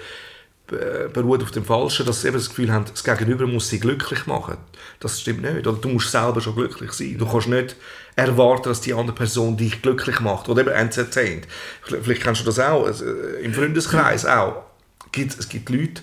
äh, 0.71 1.09
beruhen 1.11 1.41
auf 1.41 1.51
dem 1.53 1.65
Falschen, 1.65 2.05
dass 2.05 2.21
sie 2.21 2.29
eben 2.29 2.37
das 2.37 2.51
Gefühl 2.51 2.71
haben, 2.71 2.85
das 2.85 3.03
Gegenüber 3.03 3.47
muss 3.47 3.71
sie 3.71 3.81
glücklich 3.81 4.27
machen. 4.27 4.59
Das 5.01 5.19
stimmt 5.19 5.41
nicht. 5.41 5.67
Oder 5.67 5.79
du 5.79 5.89
musst 5.89 6.11
selber 6.11 6.43
schon 6.43 6.55
glücklich 6.55 6.93
sein. 6.93 7.17
Du 7.17 7.27
kannst 7.27 7.49
nicht 7.49 7.77
erwarten, 8.15 8.69
dass 8.69 8.83
die 8.83 8.93
andere 8.93 9.17
Person 9.17 9.57
dich 9.57 9.81
glücklich 9.81 10.21
macht. 10.21 10.51
Oder 10.51 10.61
eben 10.61 10.71
entertaint. 10.71 11.49
Vielleicht 11.81 12.23
kennst 12.23 12.43
du 12.43 12.45
das 12.45 12.59
auch. 12.59 12.85
Also, 12.85 13.07
äh, 13.07 13.43
Im 13.43 13.55
Freundeskreis 13.55 14.27
auch. 14.27 14.65
Gibt, 15.13 15.39
es 15.39 15.49
gibt 15.49 15.71
Leute, 15.71 16.03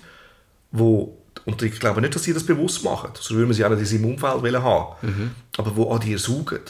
die 0.76 1.06
und 1.44 1.62
ich 1.62 1.78
glaube 1.78 2.00
nicht, 2.00 2.14
dass 2.14 2.24
sie 2.24 2.32
das 2.34 2.44
bewusst 2.44 2.82
machen. 2.82 3.10
Sonst 3.14 3.30
würden 3.30 3.52
sie 3.52 3.64
auch 3.64 3.70
nicht 3.70 3.78
in 3.80 3.86
seinem 3.86 4.04
Umfeld 4.06 4.62
haben. 4.62 5.32
Aber 5.56 5.70
die 5.70 5.90
an 5.90 6.00
dir 6.00 6.18
saugen. 6.18 6.60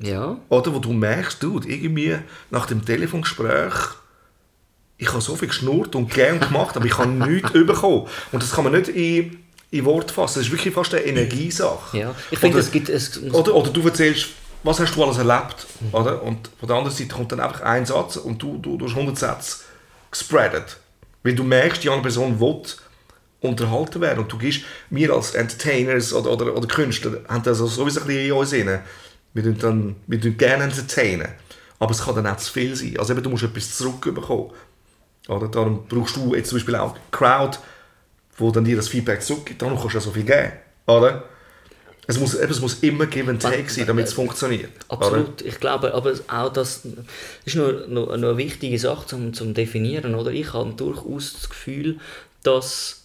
Ja, 0.00 0.36
Oder 0.48 0.74
wo 0.74 0.78
du 0.78 0.92
merkst, 0.92 1.42
du, 1.42 1.60
irgendwie 1.64 2.16
nach 2.50 2.66
dem 2.66 2.84
Telefongespräch, 2.84 3.74
ich 4.98 5.08
habe 5.08 5.20
so 5.20 5.36
viel 5.36 5.48
geschnurrt 5.48 5.94
und 5.94 6.10
gern 6.12 6.40
gemacht, 6.40 6.76
aber 6.76 6.86
ich 6.86 6.96
habe 6.98 7.10
nichts 7.30 7.52
bekommen. 7.52 8.06
Und 8.32 8.42
das 8.42 8.52
kann 8.52 8.64
man 8.64 8.72
nicht 8.72 8.88
in, 8.88 9.38
in 9.70 9.84
Wort 9.84 10.10
fassen. 10.10 10.38
Das 10.40 10.46
ist 10.46 10.52
wirklich 10.52 10.72
fast 10.74 10.94
eine 10.94 11.04
Energiesache. 11.04 11.96
ja. 11.98 12.14
Ich 12.30 12.38
finde, 12.38 12.56
Oder- 12.56 12.64
es 12.64 12.72
gibt... 12.72 12.88
Es, 12.88 13.22
Oder, 13.22 13.54
oder 13.54 13.70
du 13.70 13.82
erzählst 13.82 14.28
was 14.64 14.80
hast 14.80 14.96
du 14.96 15.04
alles 15.04 15.18
erlebt, 15.18 15.66
oder? 15.92 16.22
Und 16.22 16.48
von 16.58 16.66
der 16.66 16.76
anderen 16.78 16.96
Seite 16.96 17.10
kommt 17.14 17.30
dann 17.30 17.40
einfach 17.40 17.60
ein 17.60 17.84
Satz 17.84 18.16
und 18.16 18.40
du, 18.42 18.56
du, 18.56 18.78
du 18.78 18.86
hast 18.86 18.92
100 18.96 19.18
Sätze 19.18 19.58
gespreadet. 20.10 20.78
Weil 21.22 21.34
du 21.34 21.44
merkst, 21.44 21.84
die 21.84 21.88
andere 21.90 22.04
Person 22.04 22.40
will 22.40 22.62
unterhalten 23.44 24.00
werden 24.00 24.20
und 24.20 24.32
du 24.32 24.38
gehst, 24.38 24.62
wir 24.90 25.12
als 25.12 25.34
Entertainers 25.34 26.12
oder, 26.12 26.32
oder, 26.32 26.56
oder 26.56 26.66
Künstler 26.66 27.20
haben 27.28 27.42
das 27.42 27.60
also 27.60 27.66
sowieso 27.66 28.00
ein 28.00 28.06
bisschen 28.06 28.26
in 28.26 28.32
uns 28.32 28.50
drin. 28.50 28.78
Wir 29.34 29.42
tun, 29.42 29.58
dann, 29.58 29.96
wir 30.06 30.20
tun 30.20 30.36
gerne 30.36 30.64
entertainen, 30.64 31.28
aber 31.78 31.90
es 31.90 32.04
kann 32.04 32.14
dann 32.14 32.26
auch 32.26 32.36
zu 32.36 32.52
viel 32.52 32.74
sein. 32.74 32.96
Also 32.98 33.12
eben, 33.12 33.22
du 33.22 33.30
musst 33.30 33.42
etwas 33.42 33.76
zurückbekommen. 33.76 34.50
Oder? 35.28 35.48
Darum 35.48 35.86
brauchst 35.88 36.16
du 36.16 36.34
jetzt 36.34 36.50
zum 36.50 36.58
Beispiel 36.58 36.76
auch 36.76 36.96
Crowd, 37.10 37.58
wo 38.36 38.50
dann 38.50 38.64
dir 38.64 38.76
das 38.76 38.88
Feedback 38.88 39.22
zurückgibt, 39.22 39.62
darum 39.62 39.78
kannst 39.78 39.94
du 39.94 39.98
ja 39.98 40.04
so 40.04 40.10
viel 40.10 40.24
geben. 40.24 40.52
Oder? 40.86 41.24
Es 42.06 42.20
muss, 42.20 42.34
es 42.34 42.60
muss 42.60 42.74
immer 42.82 43.06
Give 43.06 43.30
and 43.30 43.40
Take 43.40 43.70
sein, 43.70 43.86
damit 43.86 44.06
es 44.06 44.12
funktioniert. 44.12 44.70
Absolut. 44.88 45.40
Ich 45.40 45.58
glaube, 45.58 45.94
aber 45.94 46.12
auch 46.28 46.52
das 46.52 46.82
ist 47.44 47.56
nur, 47.56 47.86
nur, 47.88 48.16
nur 48.18 48.30
eine 48.30 48.36
wichtige 48.36 48.78
Sache 48.78 49.06
zum, 49.06 49.32
zum 49.32 49.54
definieren. 49.54 50.14
Oder? 50.14 50.30
Ich 50.30 50.52
habe 50.52 50.72
durchaus 50.74 51.32
das 51.32 51.48
Gefühl, 51.48 51.98
dass, 52.42 53.03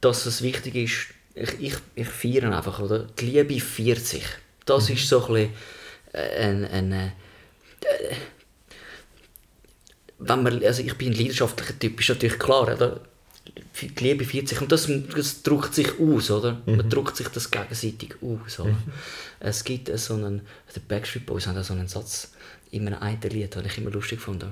dass 0.00 0.26
es 0.26 0.42
wichtig 0.42 0.74
ist, 0.74 1.14
ich, 1.34 1.60
ich, 1.60 1.74
ich 1.94 2.08
feiere 2.08 2.56
einfach, 2.56 2.80
oder? 2.80 3.00
Die 3.18 3.26
Liebe 3.26 3.60
feiert 3.60 4.04
sich. 4.04 4.24
Das 4.66 4.90
ist 4.90 5.08
so 5.08 5.26
ein 5.26 5.32
bisschen 5.32 5.54
äh, 6.12 6.44
ein, 6.44 6.64
ein, 6.64 6.92
äh, 6.92 7.10
wenn 10.18 10.42
man, 10.42 10.62
also 10.64 10.82
ich 10.82 10.94
bin 10.94 11.08
ein 11.08 11.14
leidenschaftlicher 11.14 11.78
Typ, 11.78 12.00
ist 12.00 12.08
natürlich 12.08 12.38
klar, 12.38 12.62
oder? 12.62 13.00
die 13.80 14.04
Liebe 14.04 14.24
feiert 14.24 14.48
sich 14.48 14.60
und 14.60 14.70
das, 14.70 14.88
das 15.14 15.42
drückt 15.42 15.74
sich 15.74 15.98
aus, 15.98 16.30
oder? 16.30 16.60
Man 16.66 16.88
drückt 16.88 17.16
sich 17.16 17.28
das 17.28 17.50
gegenseitig 17.50 18.16
aus, 18.22 18.60
oder? 18.60 18.76
Es 19.40 19.64
gibt 19.64 19.96
so 19.98 20.14
einen, 20.14 20.42
die 20.74 20.80
Backstreet 20.80 21.26
Boys 21.26 21.46
haben 21.46 21.62
so 21.62 21.72
einen 21.72 21.88
Satz 21.88 22.32
in 22.70 22.86
einem 22.86 23.00
einen 23.00 23.20
Lied, 23.22 23.54
den 23.54 23.64
ich 23.64 23.78
immer 23.78 23.90
lustig 23.90 24.20
fand. 24.20 24.44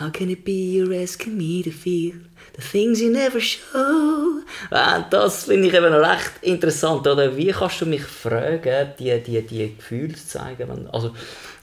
How 0.00 0.10
can 0.12 0.30
it 0.30 0.44
be 0.44 0.52
you're 0.76 0.94
asking 1.02 1.36
me 1.36 1.62
to 1.64 1.70
feel 1.70 2.14
the 2.56 2.62
things 2.62 3.00
you 3.00 3.10
never 3.10 3.40
show? 3.40 4.42
Ah, 4.70 5.00
das 5.10 5.44
finde 5.44 5.68
ich 5.68 5.74
eben 5.74 5.92
recht 5.92 6.32
interessant, 6.42 7.06
oder? 7.06 7.36
Wie 7.36 7.50
kannst 7.50 7.80
du 7.80 7.86
mich 7.86 8.02
fragen, 8.04 8.92
die, 8.98 9.20
die, 9.20 9.42
die 9.42 9.74
Gefühle 9.76 10.14
zu 10.14 10.26
zeigen? 10.26 10.68
Wenn- 10.68 10.86
Also, 10.88 11.14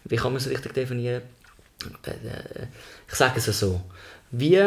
wie 0.03 0.17
kann 0.17 0.33
man 0.33 0.41
es 0.41 0.49
richtig 0.49 0.73
definieren? 0.73 1.21
Äh, 2.03 2.67
Ich 3.07 3.15
sage 3.15 3.35
es 3.37 3.45
so. 3.59 3.81
Wie 4.31 4.61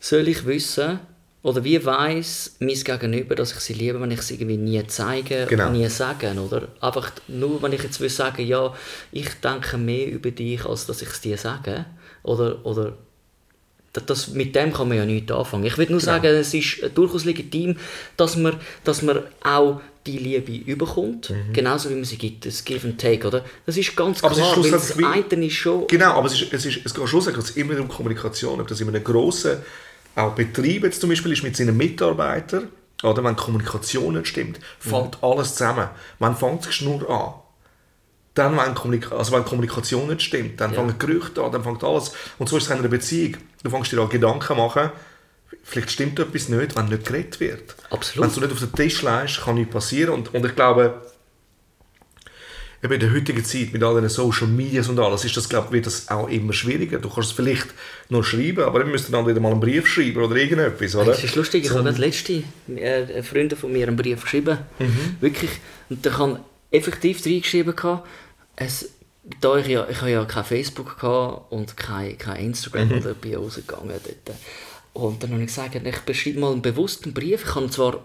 soll 0.00 0.26
ich 0.28 0.44
wissen, 0.44 0.98
oder 1.44 1.62
wie 1.62 1.84
weiß 1.84 2.56
mein 2.58 2.74
Gegenüber, 2.74 3.34
dass 3.36 3.52
ich 3.52 3.60
sie 3.60 3.74
liebe, 3.74 4.00
wenn 4.00 4.10
ich 4.10 4.18
es 4.18 4.30
irgendwie 4.32 4.56
nie 4.56 4.84
zeige 4.88 5.46
Genau. 5.48 5.66
und 5.68 5.74
nie 5.74 5.88
sage, 5.88 6.32
oder? 6.32 6.68
Einfach 6.80 7.12
nur, 7.28 7.62
wenn 7.62 7.72
ich 7.72 7.82
jetzt 7.84 8.00
will 8.00 8.10
sagen, 8.10 8.44
ja, 8.44 8.74
ich 9.12 9.28
denke 9.40 9.78
mehr 9.78 10.08
über 10.10 10.30
dich, 10.32 10.64
als 10.64 10.86
dass 10.86 11.00
ich 11.02 11.08
es 11.10 11.20
dir 11.20 11.36
sage, 11.38 11.84
oder, 12.22 12.64
oder 12.64 12.94
das- 14.06 14.28
mit 14.28 14.54
dem 14.54 14.72
kann 14.72 14.88
man 14.88 14.96
ja 14.98 15.04
nichts 15.04 15.32
anfangen. 15.32 15.64
Ich 15.64 15.76
würde 15.78 15.92
nur 15.92 16.00
sagen, 16.00 16.26
es 16.26 16.54
ist 16.54 16.82
äh, 16.82 16.90
durchaus 16.90 17.24
legitim, 17.24 17.76
dass 18.16 18.36
man, 18.36 18.56
dass 18.84 19.02
man 19.02 19.20
auch 19.42 19.80
die 20.06 20.18
Liebe 20.18 20.52
überkommt, 20.70 21.32
genauso 21.52 21.90
wie 21.90 21.94
man 21.94 22.04
sie 22.04 22.16
gibt, 22.16 22.46
das 22.46 22.64
Give 22.64 22.86
and 22.86 22.98
Take, 23.00 23.26
oder? 23.26 23.44
Das 23.66 23.76
ist 23.76 23.94
ganz 23.96 24.22
Mhm. 24.22 24.26
Aber 24.28 24.32
es 24.36 24.38
ist 24.38 24.52
klar, 24.52 24.64
weil 24.64 25.22
das 25.22 25.32
eine 25.34 25.46
ist 25.46 25.52
schon... 25.54 25.86
Genau, 25.86 26.12
aber 26.12 26.26
es, 26.28 26.34
ist, 26.40 26.52
es, 26.52 26.64
ist, 26.64 26.80
es 26.84 26.94
geht 26.94 27.08
schlussendlich 27.08 27.56
immer 27.58 27.78
um 27.78 27.88
Kommunikation. 27.88 28.58
Ob 28.60 28.66
das 28.68 28.80
in 28.80 28.88
einem 28.88 29.04
grossen 29.04 29.58
auch 30.14 30.34
Betrieb 30.34 30.84
jetzt 30.84 31.00
zum 31.00 31.10
Beispiel 31.10 31.32
ist 31.32 31.42
mit 31.42 31.56
seinen 31.56 31.76
Mitarbeitern, 31.76 32.68
oder 33.02 33.22
wenn 33.22 33.36
die 33.36 33.42
Kommunikation 33.42 34.14
nicht 34.14 34.28
stimmt, 34.28 34.58
fällt 34.78 35.18
alles 35.22 35.52
zusammen. 35.54 35.88
Man 36.18 36.34
fängt 36.36 36.66
es 36.66 36.80
nur 36.80 37.08
an. 37.10 37.34
Dann, 38.38 38.56
wenn, 38.56 38.74
Kommunik 38.74 39.10
also 39.10 39.32
wenn 39.32 39.44
Kommunikation 39.44 40.06
nicht 40.08 40.22
stimmt, 40.22 40.60
dann 40.60 40.70
Ja. 40.72 40.76
fangen 40.76 40.96
Gerüchte 40.98 41.42
an, 41.42 41.50
dann 41.50 41.64
fängt 41.64 41.82
alles. 41.82 42.12
Und 42.38 42.48
so 42.48 42.56
ist 42.56 42.64
es 42.64 42.70
in 42.70 42.78
einer 42.78 42.88
Beziehung. 42.88 43.36
Du 43.64 43.70
fängst 43.70 43.90
dir 43.90 44.00
an 44.00 44.08
Gedanken 44.08 44.56
machen, 44.56 44.90
vielleicht 45.64 45.90
stimmt 45.90 46.18
etwas 46.20 46.48
nicht, 46.48 46.76
wenn 46.76 46.86
nicht 46.86 47.04
geredet 47.04 47.40
wird. 47.40 47.74
Absolut. 47.90 48.28
Wenn 48.28 48.34
du 48.34 48.40
nicht 48.42 48.52
auf 48.52 48.60
den 48.60 48.72
Tisch 48.72 49.02
legst, 49.02 49.40
kann 49.42 49.56
nichts 49.56 49.72
passieren. 49.72 50.14
Und, 50.14 50.32
und 50.32 50.46
ich 50.46 50.54
glaube, 50.54 51.02
eben 52.82 52.92
in 52.92 53.00
der 53.00 53.12
heutigen 53.12 53.44
Zeit 53.44 53.72
mit 53.72 53.82
all 53.82 54.00
den 54.00 54.08
Social 54.08 54.46
Medias 54.46 54.88
und 54.88 54.98
alles, 55.00 55.24
ist 55.24 55.36
das, 55.36 55.48
glaube, 55.48 55.72
wird 55.72 55.86
das 55.86 56.08
auch 56.08 56.28
immer 56.28 56.52
schwieriger. 56.52 56.98
Du 57.00 57.08
kannst 57.10 57.30
es 57.30 57.36
vielleicht 57.36 57.66
noch 58.08 58.22
schreiben, 58.22 58.62
aber 58.62 58.78
dann 58.80 58.90
müsst 58.90 59.08
ihr 59.08 59.12
dann 59.12 59.26
wieder 59.26 59.40
mal 59.40 59.50
einen 59.50 59.60
Brief 59.60 59.88
schreiben 59.88 60.22
oder 60.22 60.36
irgendetwas, 60.36 60.94
oder? 60.94 61.12
Es 61.12 61.24
ist 61.24 61.34
lustig, 61.34 61.64
ich 61.64 61.70
habe 61.70 61.82
gerade 61.82 61.98
letzte 61.98 62.44
äh, 62.76 63.22
Freunde 63.22 63.56
von 63.56 63.72
mir 63.72 63.88
einen 63.88 63.96
Brief 63.96 64.22
geschrieben. 64.22 64.58
Wirklich. 65.20 65.50
Und 65.90 66.06
da 66.06 66.10
kann 66.10 66.38
effektiv 66.70 67.24
reingeschrieben, 67.24 67.74
gehabt, 67.74 68.06
es, 68.58 68.90
da 69.40 69.56
ich, 69.56 69.68
ja, 69.68 69.86
ich 69.88 70.00
habe 70.00 70.10
ja 70.10 70.24
kein 70.24 70.44
Facebook 70.44 70.98
gehabt 70.98 71.52
und 71.52 71.76
kein, 71.76 72.18
kein 72.18 72.46
Instagram 72.46 72.92
oder 72.92 73.14
bin 73.14 73.36
rausgegangen 73.36 73.94
dort. 74.02 74.36
Und 74.94 75.22
dann 75.22 75.30
habe 75.32 75.42
ich 75.42 75.48
gesagt, 75.48 75.74
ich 75.74 76.00
beschreibe 76.00 76.40
mal 76.40 76.52
einen 76.52 76.62
bewussten 76.62 77.14
Brief. 77.14 77.44
Ich 77.44 77.54
habe 77.54 77.70
zwar 77.70 78.04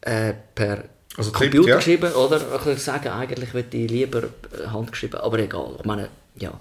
äh, 0.00 0.34
per 0.54 0.84
Also 1.16 1.30
Computer 1.30 1.56
tippt, 1.56 1.68
ja. 1.68 1.76
geschrieben, 1.76 2.12
oder? 2.12 2.56
Ich 2.56 2.64
kann 2.64 2.76
sagen, 2.76 3.08
eigentlich 3.08 3.54
würde 3.54 3.76
ich 3.76 3.90
lieber 3.90 4.24
äh, 4.24 4.66
handgeschrieben, 4.66 5.20
aber 5.20 5.38
egal. 5.38 5.76
Ich 5.78 5.84
meine, 5.84 6.08
ja. 6.36 6.58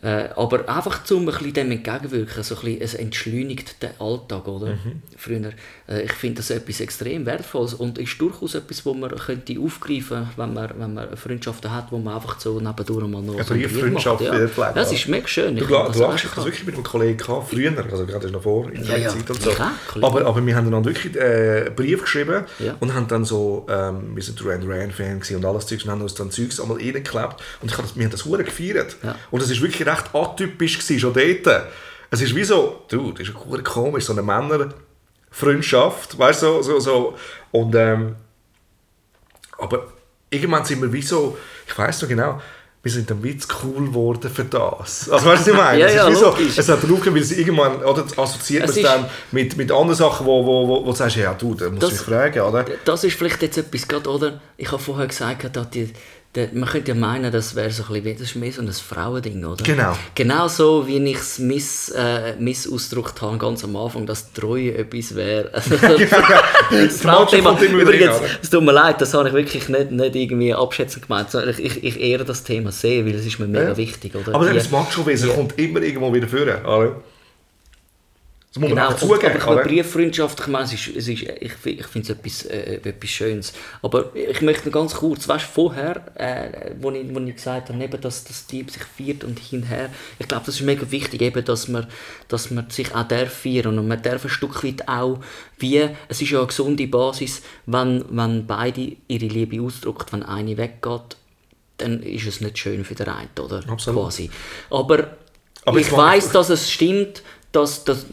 Äh, 0.00 0.28
aber 0.36 0.68
einfach 0.68 1.02
zum 1.02 1.22
ein 1.22 1.24
bisschen 1.26 1.52
dem 1.54 1.72
entgegenwirken, 1.72 2.42
so 2.44 2.54
ein 2.54 2.60
bisschen, 2.60 2.80
es 2.82 2.94
entschleunigt 2.94 3.82
den 3.82 3.90
Alltag, 3.98 4.46
oder? 4.46 4.66
Mhm. 4.76 5.02
Früher, 5.16 5.50
äh, 5.88 6.02
ich 6.02 6.12
finde 6.12 6.36
das 6.36 6.50
etwas 6.50 6.78
extrem 6.80 7.26
Wertvolles 7.26 7.74
und 7.74 7.98
ist 7.98 8.20
durchaus 8.20 8.54
etwas, 8.54 8.86
wo 8.86 8.94
man 8.94 9.10
könnte 9.16 9.58
aufgreifen, 9.58 10.28
wenn 10.36 10.54
man, 10.54 10.70
wenn 10.78 10.94
man 10.94 11.16
Freundschaften 11.16 11.74
hat, 11.74 11.90
wo 11.90 11.98
man 11.98 12.14
einfach 12.14 12.38
so 12.38 12.60
nebendurch 12.60 13.08
mal 13.08 13.22
noch 13.22 13.34
Eine 13.34 13.42
so 13.42 13.54
einen 13.54 13.62
Brief 13.64 13.72
Brieffreundschaft 13.72 14.20
macht, 14.22 14.32
ja. 14.38 14.46
pflegen, 14.48 14.70
Das 14.76 14.90
ja. 14.92 14.96
ist 14.98 15.08
mega 15.08 15.26
schön. 15.26 15.56
Du, 15.56 15.62
Ich 15.62 15.68
du 15.68 15.74
das 15.74 15.96
lachst, 15.98 16.24
ich 16.26 16.30
das 16.30 16.44
wirklich 16.44 16.66
mit 16.66 16.74
einem 16.76 16.84
Kollegen 16.84 17.16
gehabt, 17.18 17.50
früher, 17.50 17.72
also 17.90 18.06
gerade 18.06 18.30
noch 18.30 18.42
vor, 18.44 18.70
in 18.70 18.84
der 18.86 18.98
Ja, 18.98 19.04
ja. 19.04 19.08
Zeit 19.10 19.28
und 19.28 19.42
so. 19.42 19.50
Ja, 19.50 19.72
aber, 20.00 20.24
aber 20.26 20.46
wir 20.46 20.54
haben 20.54 20.70
dann 20.70 20.84
wirklich 20.84 21.16
äh, 21.16 21.64
einen 21.66 21.74
Brief 21.74 22.02
geschrieben 22.02 22.44
Ja. 22.60 22.76
und 22.78 22.94
haben 22.94 23.08
dann 23.08 23.24
so, 23.24 23.66
ähm, 23.68 24.14
wir 24.14 24.22
sind 24.22 24.38
Duran 24.40 24.60
Duran 24.60 24.92
Fan 24.92 25.18
gewesen 25.18 25.38
und 25.38 25.44
alles 25.44 25.66
Zeugs 25.66 25.82
und 25.82 25.90
haben 25.90 26.02
uns 26.02 26.14
dann 26.14 26.30
Zeugs 26.30 26.60
einmal 26.60 26.76
reingeklebt 26.76 27.36
und 27.62 27.70
ich 27.72 27.76
hab 27.76 27.84
das, 27.84 27.96
wir 27.96 28.04
haben 28.04 28.12
das 28.12 28.24
hure 28.24 28.44
gefeiert. 28.44 28.94
Ja. 29.02 29.16
Und 29.32 29.42
es 29.42 29.50
ist 29.50 29.60
wirklich 29.60 29.87
recht 29.88 30.14
atypisch 30.14 30.78
gewesen, 30.78 31.00
schon 31.00 31.12
dort. 31.14 31.66
Es 32.10 32.20
ist 32.20 32.34
wie 32.34 32.44
so, 32.44 32.84
du, 32.88 33.12
das 33.12 33.28
ist 33.28 33.34
hure 33.34 33.62
komisch, 33.62 34.04
so 34.04 34.12
eine 34.12 34.22
Männerfreundschaft, 34.22 36.18
weißt 36.18 36.42
du, 36.42 36.46
so, 36.46 36.62
so, 36.62 36.80
so. 36.80 37.14
Und, 37.52 37.74
ähm, 37.74 38.16
aber 39.58 39.88
irgendwann 40.30 40.64
sind 40.64 40.80
wir 40.82 40.92
wie 40.92 41.02
so, 41.02 41.36
ich 41.66 41.76
weiß 41.76 42.02
noch 42.02 42.08
genau, 42.08 42.40
wir 42.80 42.92
sind 42.92 43.10
dann 43.10 43.22
wie 43.24 43.36
zu 43.36 43.48
cool 43.64 43.86
geworden 43.86 44.30
für 44.32 44.44
das. 44.44 45.10
Also 45.10 45.26
weißt 45.26 45.48
du, 45.48 45.52
was 45.52 45.52
ich 45.52 45.54
meine? 45.54 45.78
Ja, 45.80 45.86
es, 45.86 45.92
ist 45.92 45.98
ja, 45.98 46.08
wie 46.38 46.48
so, 46.48 46.60
es 46.60 46.68
hat 46.68 46.82
Druck, 46.88 47.12
weil 47.12 47.22
sie 47.22 47.40
irgendwann, 47.40 47.82
oder 47.82 48.04
assoziiert 48.16 48.62
man 48.62 48.70
Es 48.70 48.76
es 48.76 48.82
dann 48.82 49.06
mit, 49.32 49.56
mit 49.56 49.70
anderen 49.72 49.96
Sachen, 49.96 50.24
wo, 50.24 50.44
wo, 50.46 50.68
wo, 50.68 50.86
wo 50.86 50.90
du 50.90 50.96
sagst, 50.96 51.16
ja 51.16 51.34
du, 51.34 51.54
da 51.54 51.68
musst 51.68 51.82
du 51.82 51.86
Das- 51.88 51.90
mich 51.92 52.00
fragen, 52.00 52.40
oder? 52.40 52.64
Das 52.84 53.02
ist 53.04 53.16
vielleicht 53.18 53.42
jetzt 53.42 53.58
etwas 53.58 53.86
gerade, 53.88 54.08
oder? 54.08 54.40
Ich 54.56 54.70
habe 54.70 54.80
vorher 54.80 55.08
gesagt, 55.08 55.54
dass 55.56 55.70
die, 55.70 55.92
man 56.52 56.68
könnte 56.68 56.92
ja 56.92 56.94
meinen, 56.94 57.32
das 57.32 57.54
wäre 57.56 57.70
so 57.70 57.82
ein 57.84 58.02
bisschen, 58.02 58.04
wie- 58.38 58.46
das 58.46 58.54
so 58.54 58.62
ein 58.62 58.72
Frauending, 58.72 59.44
oder? 59.44 59.64
Genau. 59.64 59.96
Genau 60.14 60.46
so, 60.46 60.86
wie 60.86 60.98
ich 60.98 61.16
es 61.16 61.38
miss, 61.38 61.88
äh, 61.96 62.34
missausgedrückt 62.38 63.20
habe, 63.22 63.38
ganz 63.38 63.64
am 63.64 63.74
Anfang, 63.76 64.06
dass 64.06 64.32
Treue 64.32 64.74
etwas 64.76 65.14
wäre. 65.14 65.50
Also, 65.52 65.76
das 66.70 67.00
Frauenthema, 67.00 67.50
kommt 67.50 67.62
immer 67.62 67.78
wieder 67.80 67.82
übrigens, 67.92 68.20
rein, 68.20 68.30
es 68.42 68.50
tut 68.50 68.62
mir 68.62 68.72
leid, 68.72 69.00
das 69.00 69.14
habe 69.14 69.28
ich 69.28 69.34
wirklich 69.34 69.68
nicht, 69.68 69.90
nicht 69.90 70.14
irgendwie 70.16 70.54
abschätzend 70.54 71.06
gemeint, 71.08 71.28
ich, 71.34 71.58
ich, 71.64 71.84
ich 71.84 72.00
ehre 72.00 72.24
das 72.24 72.44
Thema 72.44 72.70
sehr, 72.72 73.04
weil 73.06 73.14
es 73.14 73.24
ist 73.26 73.38
mir 73.38 73.46
mega 73.46 73.68
Ja. 73.70 73.76
wichtig, 73.76 74.14
oder? 74.14 74.34
Aber 74.34 74.52
das 74.52 74.70
Macho-Wesen 74.70 75.30
die- 75.30 75.34
kommt 75.34 75.58
immer 75.58 75.80
irgendwo 75.82 76.12
wieder 76.12 76.28
vor, 76.28 76.40
oder? 76.42 76.96
Das 78.50 78.60
muss 78.62 78.70
man 78.70 78.78
Genau, 78.78 78.88
auch 78.88 78.90
aber 78.92 78.98
zugeben, 78.98 79.34
ich 79.36 79.44
meine, 79.44 79.60
oder? 79.60 79.68
Brieffreundschaft, 79.68 80.40
ich 80.40 80.46
meine, 80.46 80.64
es 80.64 80.72
ist, 80.72 80.88
es 80.88 81.08
ist, 81.08 81.22
ich, 81.22 81.52
ich 81.64 81.86
finde 81.86 82.12
es 82.12 82.18
etwas, 82.18 82.46
äh, 82.46 82.80
etwas 82.82 83.10
Schönes. 83.10 83.52
Aber 83.82 84.10
ich 84.16 84.40
möchte 84.40 84.70
ganz 84.70 84.94
kurz, 84.94 85.28
weißt 85.28 85.44
du, 85.44 85.50
vorher, 85.52 86.00
äh, 86.14 86.70
wo, 86.80 86.90
ich, 86.90 87.14
wo 87.14 87.20
ich 87.20 87.34
gesagt 87.34 87.68
habe, 87.68 87.84
eben, 87.84 88.00
dass 88.00 88.24
das 88.24 88.46
Team 88.46 88.66
sich 88.68 88.82
feiert 88.82 89.22
und 89.22 89.38
hinher, 89.38 89.90
ich 90.18 90.26
glaube, 90.28 90.46
das 90.46 90.54
ist 90.54 90.62
mega 90.62 90.90
wichtig, 90.90 91.20
eben, 91.20 91.44
dass 91.44 91.68
man, 91.68 91.88
dass 92.28 92.50
man 92.50 92.70
sich 92.70 92.94
auch 92.94 93.06
darf 93.06 93.42
feiern 93.42 93.78
und 93.78 93.86
man 93.86 94.00
darf 94.00 94.24
ein 94.24 94.30
Stück 94.30 94.64
weit 94.64 94.88
auch, 94.88 95.18
wie, 95.58 95.86
es 96.08 96.22
ist 96.22 96.30
ja 96.30 96.38
eine 96.38 96.46
gesunde 96.46 96.86
Basis, 96.86 97.42
wenn, 97.66 98.02
wenn 98.08 98.46
beide 98.46 98.92
ihre 99.08 99.26
Liebe 99.26 99.62
ausdrücken, 99.62 100.06
wenn 100.12 100.22
eine 100.22 100.56
weggeht, 100.56 101.16
dann 101.76 102.02
ist 102.02 102.26
es 102.26 102.40
nicht 102.40 102.58
schön 102.58 102.84
für 102.84 102.94
den 102.94 103.08
einen, 103.08 103.28
oder? 103.38 103.62
Absolut. 103.68 104.04
Quasi. 104.04 104.30
Aber, 104.70 105.16
Aber 105.64 105.78
ich 105.78 105.92
weiß, 105.92 106.30
dass 106.32 106.48
es 106.48 106.70
stimmt, 106.70 107.22
dass, 107.52 107.84
dass, 107.84 108.04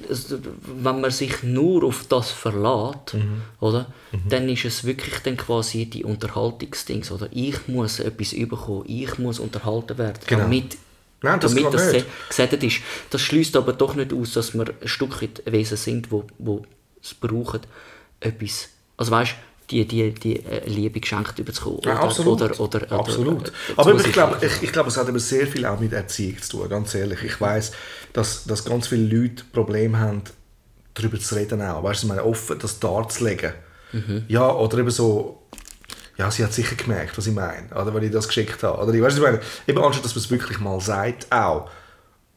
wenn 0.84 1.02
man 1.02 1.12
sich 1.12 1.44
nur 1.44 1.84
auf 1.84 2.06
das 2.08 2.32
verlässt, 2.32 3.14
Mhm. 3.14 3.42
oder, 3.60 3.88
dann 4.30 4.48
ist 4.48 4.64
es 4.66 4.84
wirklich 4.86 5.20
dann 5.20 5.36
quasi 5.36 5.86
die 5.86 6.04
Unterhaltungsdings, 6.06 7.12
oder? 7.12 7.28
Ich 7.32 7.68
muss 7.68 8.00
etwas 8.00 8.32
überkommen, 8.34 8.86
ich 8.88 9.18
muss 9.18 9.40
unterhalten 9.40 9.98
werden, 9.98 10.20
Genau. 10.26 10.44
damit, 10.44 10.78
Nein, 11.22 11.40
das 11.40 11.54
damit 11.54 11.74
das 11.74 12.06
gesättigt 12.30 12.64
ist. 12.64 12.78
Das 13.10 13.22
schließt 13.22 13.56
aber 13.58 13.74
doch 13.74 13.96
nicht 13.96 14.14
aus, 14.14 14.34
dass 14.34 14.54
wir 14.54 14.68
ein 14.82 14.88
Stück 14.88 15.22
weit 15.22 15.42
Wesen 15.46 15.78
sind, 15.78 16.12
wo, 16.12 16.24
wo 16.38 16.66
es 17.02 17.14
brauchen, 17.14 17.60
etwas, 18.22 18.70
also 18.96 19.12
weißt, 19.12 19.36
die, 19.70 19.86
die, 19.86 20.12
die 20.14 20.46
äh, 20.46 20.68
Liebe 20.68 21.00
geschenkt 21.00 21.40
überzukommen. 21.40 21.82
Ja, 21.84 22.00
absolut. 22.00 22.42
Oder, 22.42 22.60
oder, 22.60 22.84
oder, 22.84 22.92
absolut. 22.92 23.42
oder, 23.42 23.52
Aber 23.78 23.96
ich 23.96 24.12
glaube, 24.12 24.46
ich, 24.46 24.64
ich 24.64 24.72
glaube, 24.72 24.90
es 24.90 24.98
hat 24.98 25.08
eben 25.10 25.20
sehr 25.20 25.48
viel 25.48 25.66
auch 25.66 25.80
mit 25.80 25.94
Erziehung 25.94 26.42
zu 26.42 26.58
tun, 26.58 26.70
ganz 26.70 26.94
ehrlich. 26.94 27.24
Ich 27.24 27.42
weiß, 27.42 27.72
dass, 28.14 28.46
dass 28.46 28.64
ganz 28.64 28.88
viele 28.88 29.16
Leute 29.16 29.44
Probleme 29.52 30.00
haben, 30.00 30.22
darüber 30.94 31.20
zu 31.20 31.36
reden 31.36 31.62
auch. 31.62 31.84
Weißt 31.84 32.04
du, 32.04 32.08
ich 32.08 32.10
meine, 32.10 32.24
offen 32.24 32.58
das 32.60 32.80
darzulegen. 32.80 33.54
Ja, 34.28 34.52
oder 34.52 34.80
eben 34.80 34.90
so, 34.90 35.44
ja, 36.18 36.30
sie 36.32 36.44
hat 36.44 36.54
sicher 36.54 36.76
gemerkt, 36.76 37.18
was 37.18 37.28
ich 37.28 37.34
meine, 37.34 37.68
oder, 37.74 37.94
wenn 37.94 38.04
ich 38.04 38.12
das 38.12 38.28
geschickt 38.28 38.62
habe. 38.64 38.82
Oder, 38.82 39.02
weißt 39.02 39.18
du, 39.18 39.22
ich 39.22 39.28
meine, 39.28 39.42
eben 39.68 39.82
anstatt, 39.82 40.06
dass 40.06 40.16
man 40.16 40.24
es 40.24 40.32
wirklich 40.32 40.60
mal 40.60 40.80
sagt, 40.82 41.32
auch. 41.32 41.70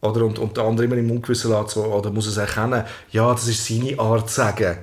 Oder, 0.01 0.25
und, 0.25 0.39
und 0.39 0.57
der 0.57 0.65
andere 0.65 0.87
immer 0.87 0.97
im 0.97 1.11
Ungewissen 1.11 1.51
lässt, 1.51 1.71
so, 1.71 1.85
oder 1.85 2.11
muss 2.11 2.27
es 2.27 2.37
erkennen, 2.37 2.85
ja, 3.11 3.31
das 3.33 3.49
ist 3.49 3.67
seine 3.67 3.99
Art 3.99 4.29
zu 4.29 4.37
sagen. 4.37 4.79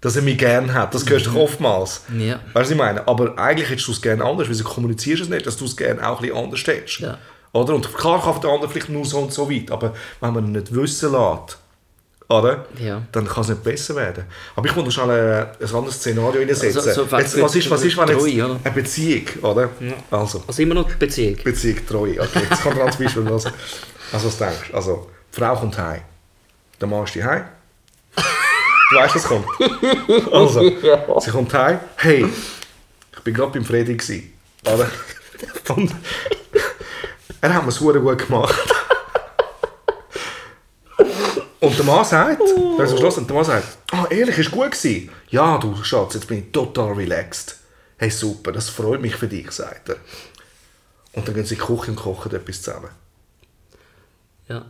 Dass 0.00 0.16
er 0.16 0.22
mich 0.22 0.38
gern 0.38 0.72
hat, 0.72 0.94
das 0.94 1.08
hörst 1.08 1.26
du 1.26 1.30
doch 1.30 1.40
oftmals. 1.40 2.02
Ja. 2.16 2.34
Weißt 2.34 2.40
du, 2.54 2.54
was 2.54 2.70
ich 2.70 2.76
meine? 2.76 3.06
Aber 3.06 3.38
eigentlich 3.38 3.68
hättest 3.68 3.88
du 3.88 3.92
es 3.92 4.00
gerne 4.00 4.24
anders, 4.24 4.48
weil 4.48 4.56
du 4.56 4.64
kommunizierst 4.64 5.22
es 5.24 5.28
nicht, 5.28 5.46
dass 5.46 5.58
du 5.58 5.66
es 5.66 5.76
gerne 5.76 6.06
auch 6.08 6.20
ein 6.20 6.22
bisschen 6.22 6.44
anders 6.44 6.66
hättest. 6.66 7.00
Ja. 7.00 7.18
Oder? 7.52 7.74
Und 7.74 7.92
klar 7.94 8.22
kann 8.22 8.40
der 8.40 8.50
andere 8.50 8.70
vielleicht 8.70 8.88
nur 8.88 9.04
so 9.04 9.18
und 9.18 9.32
so 9.32 9.50
weit, 9.50 9.70
aber 9.70 9.94
wenn 10.20 10.32
man 10.32 10.46
ihn 10.46 10.52
nicht 10.52 10.74
wissen 10.74 11.12
lässt, 11.12 11.58
oder? 12.30 12.64
Ja. 12.78 13.02
dann 13.10 13.26
kann 13.26 13.42
es 13.42 13.48
nicht 13.48 13.64
besser 13.64 13.96
werden. 13.96 14.24
Aber 14.54 14.66
ich 14.68 14.76
muss 14.76 14.94
schnell 14.94 15.10
ein, 15.10 15.66
ein 15.68 15.74
anderes 15.74 15.96
Szenario 15.96 16.40
reinsetzen. 16.40 16.76
Also, 16.78 16.92
so 16.92 17.16
jetzt, 17.16 17.40
was, 17.42 17.56
ist, 17.56 17.68
was 17.70 17.82
ist, 17.82 17.96
wenn 17.98 18.08
jetzt 18.08 18.22
oder? 18.22 18.60
eine 18.62 18.74
Beziehung, 18.74 19.26
oder? 19.42 19.68
Also, 20.12 20.42
Also 20.46 20.62
immer 20.62 20.76
noch 20.76 20.88
Beziehung. 20.94 21.36
Beziehung, 21.42 21.84
Treue. 21.86 22.20
Okay, 22.20 22.42
jetzt 22.48 22.62
kommt 22.62 22.78
als 22.78 22.96
Beispiel 22.96 23.22
los. 23.22 23.46
Also, 24.12 24.28
was 24.28 24.38
denkst 24.38 24.70
du? 24.70 24.76
Also, 24.76 25.10
die 25.34 25.40
Frau 25.40 25.56
kommt 25.56 25.76
heim. 25.76 26.02
Der 26.80 26.86
Mann 26.88 27.04
ist 27.04 27.16
heim. 27.16 27.44
Du 28.90 28.96
weißt, 28.96 29.14
was 29.14 29.24
kommt. 29.24 29.46
Also, 30.32 30.60
sie 31.20 31.30
kommt 31.30 31.54
heim. 31.54 31.78
Hey, 31.96 32.26
ich 33.12 33.20
bin 33.20 33.34
gerade 33.34 33.52
beim 33.52 33.64
Freddy. 33.64 33.96
Gewesen, 33.96 34.32
oder? 34.64 34.90
Und 35.74 35.94
er 37.40 37.54
hat 37.54 37.62
mir 37.62 37.68
es 37.68 37.78
gut 37.78 37.94
gemacht. 38.18 38.54
Und 41.60 41.78
der 41.78 41.84
Mann 41.84 42.04
sagt, 42.04 42.40
der 42.40 42.84
ist 42.84 42.92
am 42.92 42.98
Schluss, 42.98 43.18
und 43.18 43.28
der 43.28 43.36
Mann 43.36 43.44
sagt, 43.44 43.78
ah, 43.92 44.06
ehrlich, 44.10 44.38
ist 44.38 44.50
gut 44.50 44.70
gewesen. 44.70 45.10
Ja, 45.28 45.58
du 45.58 45.76
Schatz, 45.84 46.14
jetzt 46.14 46.26
bin 46.26 46.38
ich 46.38 46.52
total 46.52 46.92
relaxed. 46.92 47.58
Hey, 47.98 48.10
super, 48.10 48.50
das 48.50 48.70
freut 48.70 49.00
mich 49.00 49.14
für 49.14 49.28
dich, 49.28 49.50
sagt 49.52 49.90
er. 49.90 49.96
Und 51.12 51.28
dann 51.28 51.34
gehen 51.34 51.44
sie 51.44 51.54
in 51.54 51.60
die 51.60 51.66
Küche 51.66 51.90
und 51.90 51.96
kochen 51.96 52.34
etwas 52.34 52.62
zusammen. 52.62 52.90
Ja. 54.48 54.64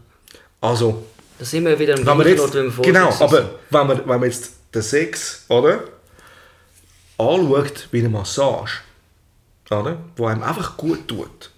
Also, 0.60 1.04
Da 1.40 1.46
sind 1.46 1.64
wir 1.64 1.78
wieder 1.78 1.94
am 1.94 2.18
wenn 2.18 2.28
jetzt, 2.28 2.40
Ort, 2.40 2.54
wie 2.54 2.76
wir 2.76 2.82
genau, 2.82 3.16
aber 3.18 3.50
wenn 3.70 3.86
man, 3.86 3.98
wenn 4.00 4.20
man 4.20 4.24
jetzt 4.24 4.52
den 4.74 4.82
Sex, 4.82 5.46
oder, 5.48 5.84
anschaut 7.16 7.88
wie 7.92 8.00
eine 8.00 8.10
Massage, 8.10 8.80
oder, 9.70 9.96
wo 10.16 10.26
einem 10.26 10.42
einfach 10.42 10.76
gut 10.76 11.08
tut, 11.08 11.50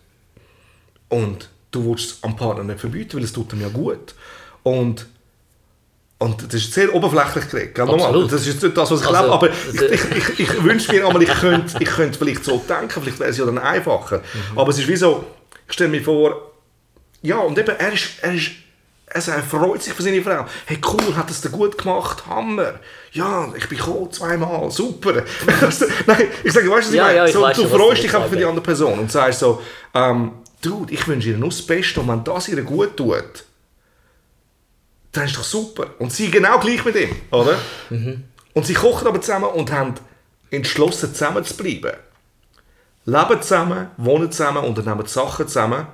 und 1.08 1.48
du 1.72 1.84
willst 1.84 2.10
es 2.10 2.18
am 2.22 2.36
Partner 2.36 2.62
nicht 2.62 2.78
verbieten, 2.78 3.16
weil 3.16 3.24
es 3.24 3.32
tut 3.32 3.52
ihm 3.54 3.60
ja 3.60 3.68
gut, 3.70 4.14
und 4.62 5.06
und 6.18 6.40
das 6.40 6.54
ist 6.54 6.72
sehr 6.72 6.94
oberflächlich 6.94 7.74
gell? 7.74 7.84
Nochmal. 7.84 8.28
Das 8.28 8.46
ist 8.46 8.62
nicht 8.62 8.76
das, 8.76 8.88
was 8.88 9.00
ich 9.00 9.06
Also, 9.08 9.18
glaube, 9.18 9.32
aber 9.32 9.50
ich, 9.50 10.38
ich, 10.38 10.38
ich 10.38 10.62
wünsche 10.62 10.92
mir 10.92 11.04
einmal, 11.04 11.20
ich 11.20 11.34
könnte, 11.34 11.76
ich 11.80 11.88
könnte 11.88 12.16
vielleicht 12.16 12.44
so 12.44 12.58
denken, 12.68 13.02
vielleicht 13.02 13.18
wäre 13.18 13.30
es 13.30 13.38
ja 13.38 13.44
dann 13.44 13.58
einfacher. 13.58 14.18
Mhm. 14.18 14.58
Aber 14.60 14.70
es 14.70 14.78
ist 14.78 14.86
wie 14.86 14.94
so, 14.94 15.24
ich 15.66 15.72
stelle 15.72 15.90
mir 15.90 16.00
vor, 16.00 16.52
ja, 17.22 17.38
und 17.38 17.58
eben, 17.58 17.74
er 17.76 17.92
ist, 17.92 18.04
er 18.20 18.34
ist, 18.34 18.52
also 19.14 19.30
er 19.32 19.42
freut 19.42 19.82
sich 19.82 19.92
für 19.92 20.02
seine 20.02 20.22
Frau. 20.22 20.46
Hey, 20.66 20.78
cool, 20.86 21.14
hat 21.16 21.30
es 21.30 21.40
dir 21.40 21.50
gut 21.50 21.76
gemacht, 21.78 22.24
Hammer. 22.26 22.74
Ja, 23.12 23.48
ich 23.56 23.68
bin 23.68 23.78
gekommen 23.78 24.10
zweimal, 24.12 24.70
super. 24.70 25.14
Nein, 26.06 26.28
ich 26.44 26.52
sage, 26.52 26.70
weißt 26.70 26.70
du, 26.70 26.70
was 26.70 26.88
ich 26.90 26.94
Ja, 26.94 27.04
meine? 27.04 27.16
ja, 27.16 27.26
ich 27.26 27.32
so, 27.32 27.42
weiss 27.42 27.56
du 27.56 27.68
freust 27.68 28.02
dich 28.02 28.14
einfach 28.14 28.28
für 28.28 28.36
die 28.36 28.44
andere 28.44 28.62
Person 28.62 28.98
und 28.98 29.10
sagst 29.12 29.40
so, 29.40 29.60
ähm, 29.94 30.32
Dude, 30.62 30.92
ich 30.92 31.06
wünsche 31.08 31.30
ihr 31.30 31.36
nur 31.38 31.48
das 31.48 31.62
Beste 31.62 32.00
und 32.00 32.08
wenn 32.08 32.22
das 32.22 32.48
ihr 32.48 32.62
gut 32.62 32.96
tut, 32.96 33.44
dann 35.12 35.24
ist 35.24 35.36
doch 35.36 35.42
super. 35.44 35.88
Und 35.98 36.12
sie 36.12 36.30
genau 36.30 36.58
gleich 36.58 36.84
mit 36.84 36.94
ihm, 36.96 37.14
oder? 37.30 37.58
Mhm. 37.90 38.24
Und 38.54 38.66
sie 38.66 38.74
kochen 38.74 39.06
aber 39.08 39.20
zusammen 39.20 39.46
und 39.50 39.72
haben 39.72 39.94
entschlossen, 40.50 41.12
zusammen 41.14 41.44
zu 41.44 41.56
bleiben. 41.56 41.96
Leben 43.04 43.42
zusammen, 43.42 43.88
wohnen 43.96 44.30
zusammen, 44.30 44.64
unternehmen 44.64 45.06
Sachen 45.06 45.48
zusammen. 45.48 45.86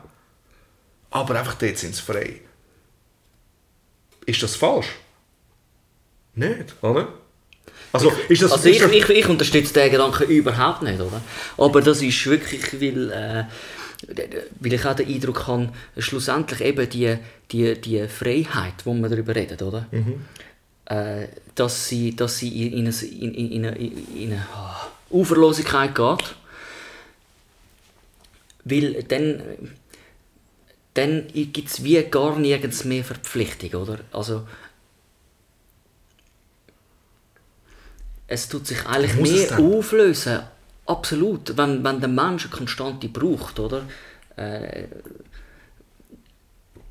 Aber 1.10 1.34
einfach 1.38 1.54
dort 1.54 1.78
sind 1.78 1.94
sie 1.94 2.02
frei. 2.02 2.40
Ist 4.28 4.42
das 4.42 4.56
falsch? 4.56 4.88
Nicht, 6.34 6.74
oder? 6.82 7.08
Also, 7.92 8.12
ist 8.28 8.42
das... 8.42 8.52
Also 8.52 8.68
ist 8.68 8.82
ich, 8.82 8.92
ich, 8.92 9.08
ich 9.08 9.28
unterstütze 9.28 9.72
den 9.72 9.90
Gedanken 9.90 10.24
überhaupt 10.28 10.82
nicht, 10.82 11.00
oder? 11.00 11.22
Aber 11.56 11.80
das 11.80 12.02
ist 12.02 12.26
wirklich, 12.26 12.74
weil, 12.78 13.10
äh, 13.10 13.44
weil 14.60 14.72
ich 14.74 14.84
auch 14.84 14.94
den 14.94 15.08
Eindruck 15.08 15.46
habe, 15.46 15.70
schlussendlich 15.96 16.60
eben 16.60 16.88
die, 16.90 17.16
die, 17.50 17.80
die 17.80 18.06
Freiheit, 18.06 18.74
wo 18.84 18.92
wir 18.92 19.08
darüber 19.08 19.34
reden, 19.34 19.58
oder? 19.66 19.86
Äh, 20.84 21.28
dass 21.54 21.88
sie, 21.88 22.14
dass 22.14 22.36
sie 22.38 22.66
in, 22.66 22.86
in, 22.86 22.86
eine- 22.86 23.06
in, 23.06 23.34
in, 23.34 23.52
in, 23.52 23.66
eine- 23.66 23.76
in 23.78 24.32
eine 24.32 24.46
ah, 24.54 24.88
Uferlosigkeit 25.10 25.94
geht. 25.94 26.34
Weil 28.64 29.02
dann, 29.04 29.42
dann 30.98 31.28
gibt 31.32 31.68
es 31.68 31.84
wie 31.84 32.02
gar 32.02 32.36
nirgends 32.36 32.84
mehr 32.84 33.04
Verpflichtung, 33.04 33.82
oder? 33.82 34.00
Also, 34.10 34.42
es 38.26 38.48
tut 38.48 38.66
sich 38.66 38.84
eigentlich 38.84 39.14
mehr 39.14 39.60
auflösen. 39.60 40.40
Absolut. 40.86 41.56
Wenn, 41.56 41.84
wenn 41.84 42.00
der 42.00 42.08
Mensch 42.08 42.46
eine 42.46 42.56
Konstante 42.56 43.08
braucht, 43.08 43.60
oder? 43.60 43.82
Äh, 44.34 44.88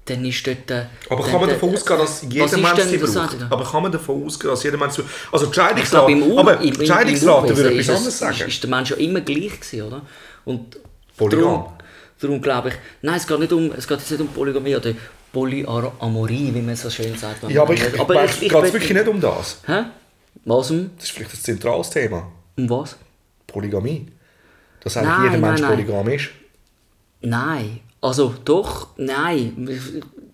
dann 0.05 0.23
ist 0.23 0.47
dort... 0.47 0.71
äh, 0.71 0.85
aber 1.09 1.25
kann 1.25 1.41
man 1.41 1.49
davon 1.49 1.73
ausgehen, 1.73 1.99
dass 1.99 2.21
jeder 2.21 2.57
Mensch 2.57 2.81
sie 2.83 2.97
braucht? 2.97 3.35
Aber 3.49 3.65
kann 3.65 3.83
man 3.83 3.91
davon 3.91 4.25
ausgehen, 4.25 4.51
dass 4.51 4.63
jeder 4.63 4.77
Mensch 4.77 5.01
Also 5.33 5.51
Scheidungsrate... 5.51 6.11
im, 6.13 6.23
Ur 6.23 6.39
aber 6.39 6.61
im, 6.61 6.69
im, 6.69 6.79
die 6.79 6.87
Scheidungsrate 6.87 7.47
im 7.49 7.57
würde 7.57 7.73
etwas 7.73 7.89
anderes 7.97 8.19
sagen. 8.19 8.35
ist, 8.35 8.47
ist 8.47 8.63
der 8.63 8.69
Mensch 8.69 8.91
ja 8.91 8.95
immer 8.95 9.19
gleich 9.19 9.59
gewesen, 9.59 9.81
oder? 9.81 10.01
Und 10.45 10.77
Polygam. 11.17 11.41
Darum, 11.41 11.76
darum 12.19 12.41
glaube 12.41 12.69
ich... 12.69 12.75
Nein, 13.01 13.15
es 13.17 13.27
geht, 13.27 13.39
nicht 13.39 13.51
um, 13.53 13.71
es 13.71 13.88
geht 13.88 13.99
jetzt 13.99 14.12
nicht 14.12 14.21
um 14.21 14.27
Polygamie 14.30 14.75
oder 14.75 14.93
Polyamorie, 15.34 16.53
wie 16.53 16.62
man 16.62 16.75
so 16.75 16.89
schön 16.89 17.15
sagt. 17.17 17.49
Ja, 17.49 17.62
aber 17.63 17.73
ich, 17.73 17.84
ich, 17.84 17.99
aber 17.99 18.25
ich, 18.25 18.39
geht 18.39 18.51
es 18.53 18.62
bin- 18.62 18.73
wirklich 18.73 18.93
nicht 18.93 19.08
um 19.08 19.19
das. 19.21 19.60
Hä? 19.67 19.84
Was 20.45 20.71
um? 20.71 20.91
Das 20.95 21.06
ist 21.06 21.12
vielleicht 21.12 21.34
ein 21.34 21.39
zentrales 21.41 21.89
Thema. 21.89 22.32
Um 22.58 22.69
was? 22.69 22.95
Polygamie. 23.45 24.08
Dass 24.82 24.97
eigentlich 24.97 25.10
Nein, 25.10 25.23
jeder 25.25 25.38
Mensch 25.38 25.62
nein, 25.62 25.69
nein. 25.77 25.86
polygam 25.86 26.10
ist. 26.10 26.30
Nein. 27.21 27.80
Also 28.01 28.34
doch, 28.45 28.89
nein. 28.97 29.67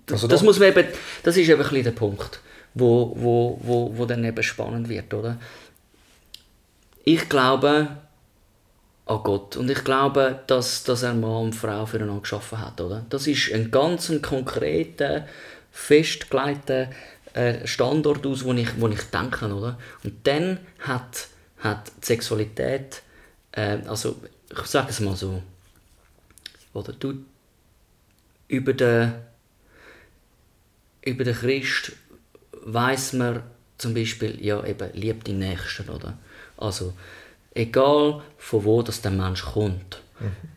Das, 0.05 0.15
Also 0.17 0.27
das 0.27 0.43
muss 0.43 0.59
man 0.59 0.69
eben, 0.69 0.87
das 1.23 1.37
ist 1.37 1.47
eben 1.49 1.61
ein 1.61 1.67
bisschen 1.67 1.83
der 1.85 1.91
Punkt, 1.91 2.39
wo, 2.73 3.13
wo, 3.17 3.57
wo, 3.63 3.97
wo 3.97 4.05
dann 4.05 4.23
eben 4.25 4.43
spannend 4.43 4.89
wird, 4.89 5.13
oder? 5.13 5.37
Ich 7.05 7.27
glaube 7.29 7.87
an 9.05 9.23
Gott 9.23 9.57
und 9.57 9.69
ich 9.69 9.83
glaube, 9.83 10.39
dass, 10.47 10.83
dass 10.83 11.03
er 11.03 11.13
Mann 11.13 11.45
und 11.45 11.55
Frau 11.55 11.85
füreinander 11.85 12.21
geschaffen 12.21 12.59
hat, 12.59 12.79
oder? 12.79 13.05
Das 13.09 13.27
ist 13.27 13.51
ein 13.51 13.69
ganz 13.69 14.11
konkreter, 14.21 15.27
festgelegter 15.71 16.89
äh, 17.33 17.65
Standort 17.67 18.25
aus, 18.25 18.45
wo 18.45 18.53
ich, 18.53 18.69
ich 18.69 19.03
denke, 19.11 19.53
oder? 19.53 19.77
Und 20.03 20.25
dann 20.25 20.59
hat, 20.79 21.27
hat 21.59 21.91
die 22.01 22.05
Sexualität, 22.05 23.01
äh, 23.51 23.79
also 23.87 24.15
ich 24.49 24.65
sage 24.67 24.89
es 24.89 24.99
mal 24.99 25.15
so, 25.15 25.41
oder 26.73 26.93
du 26.93 27.25
über 28.47 28.73
den 28.73 29.13
über 31.05 31.23
den 31.23 31.35
Christ 31.35 31.91
weiß 32.51 33.13
man 33.13 33.43
zum 33.77 33.93
Beispiel 33.93 34.43
ja 34.43 34.63
eben 34.65 34.89
liebt 34.93 35.27
den 35.27 35.39
Nächsten 35.39 35.89
oder 35.89 36.17
also 36.57 36.93
egal 37.53 38.21
von 38.37 38.63
wo 38.63 38.81
das 38.81 39.01
der 39.01 39.11
Mensch 39.11 39.43
kommt 39.43 40.01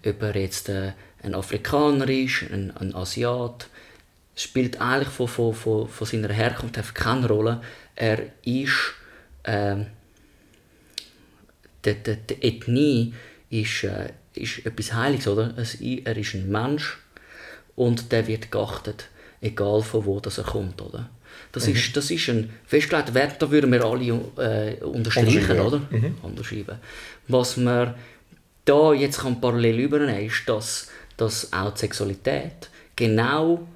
ob 0.07 0.23
er 0.23 0.37
jetzt 0.37 0.69
äh, 0.69 0.93
ein 1.23 1.35
Afrikaner 1.35 2.09
ist 2.09 2.45
ein, 2.53 2.71
ein 2.77 2.95
Asiat 2.95 3.69
spielt 4.35 4.81
eigentlich 4.81 5.09
von, 5.09 5.29
von, 5.29 5.55
von, 5.55 5.89
von 5.89 6.07
seiner 6.07 6.33
Herkunft 6.33 6.95
keine 6.95 7.29
Rolle 7.29 7.61
er 7.95 8.19
ist 8.45 8.95
ähm, 9.45 9.87
die, 11.87 11.95
die, 11.95 12.17
die 12.17 12.43
Ethnie 12.43 13.15
ist, 13.51 13.85
äh, 13.85 14.13
ist 14.35 14.67
etwas 14.67 14.93
Heiliges, 14.93 15.29
oder? 15.29 15.55
Er 15.57 16.17
ist 16.17 16.35
ein 16.35 16.51
Mensch 16.51 16.99
und 17.75 18.13
der 18.13 18.27
wird 18.27 18.51
geachtet, 18.51 19.09
egal 19.41 19.83
von 19.83 20.05
wo 20.05 20.21
das 20.21 20.39
er 20.39 20.45
kommt, 20.45 20.83
oder? 20.83 21.09
Das, 21.57 21.67
ist, 21.69 21.97
das 21.97 22.11
ist 22.11 22.29
ein 22.29 22.51
festgelegter 22.67 23.15
Wert, 23.15 23.41
da 23.41 23.51
würden 23.51 23.73
wir 23.73 23.83
alle 23.83 24.05
äh, 24.05 24.85
unterstreichen, 24.85 25.59
oder? 25.59 25.81
Unterschreiben. 26.21 26.77
Was 27.29 27.57
man 27.57 27.95
da 28.67 28.93
jetzt 28.93 29.21
kann 29.21 29.41
parallel 29.41 29.79
übernehmen 29.81 30.27
ist, 30.27 30.47
dass, 30.47 30.89
dass 31.17 31.51
auch 31.55 31.73
die 31.73 31.79
Sexualität 31.79 32.69
genau 32.95 33.67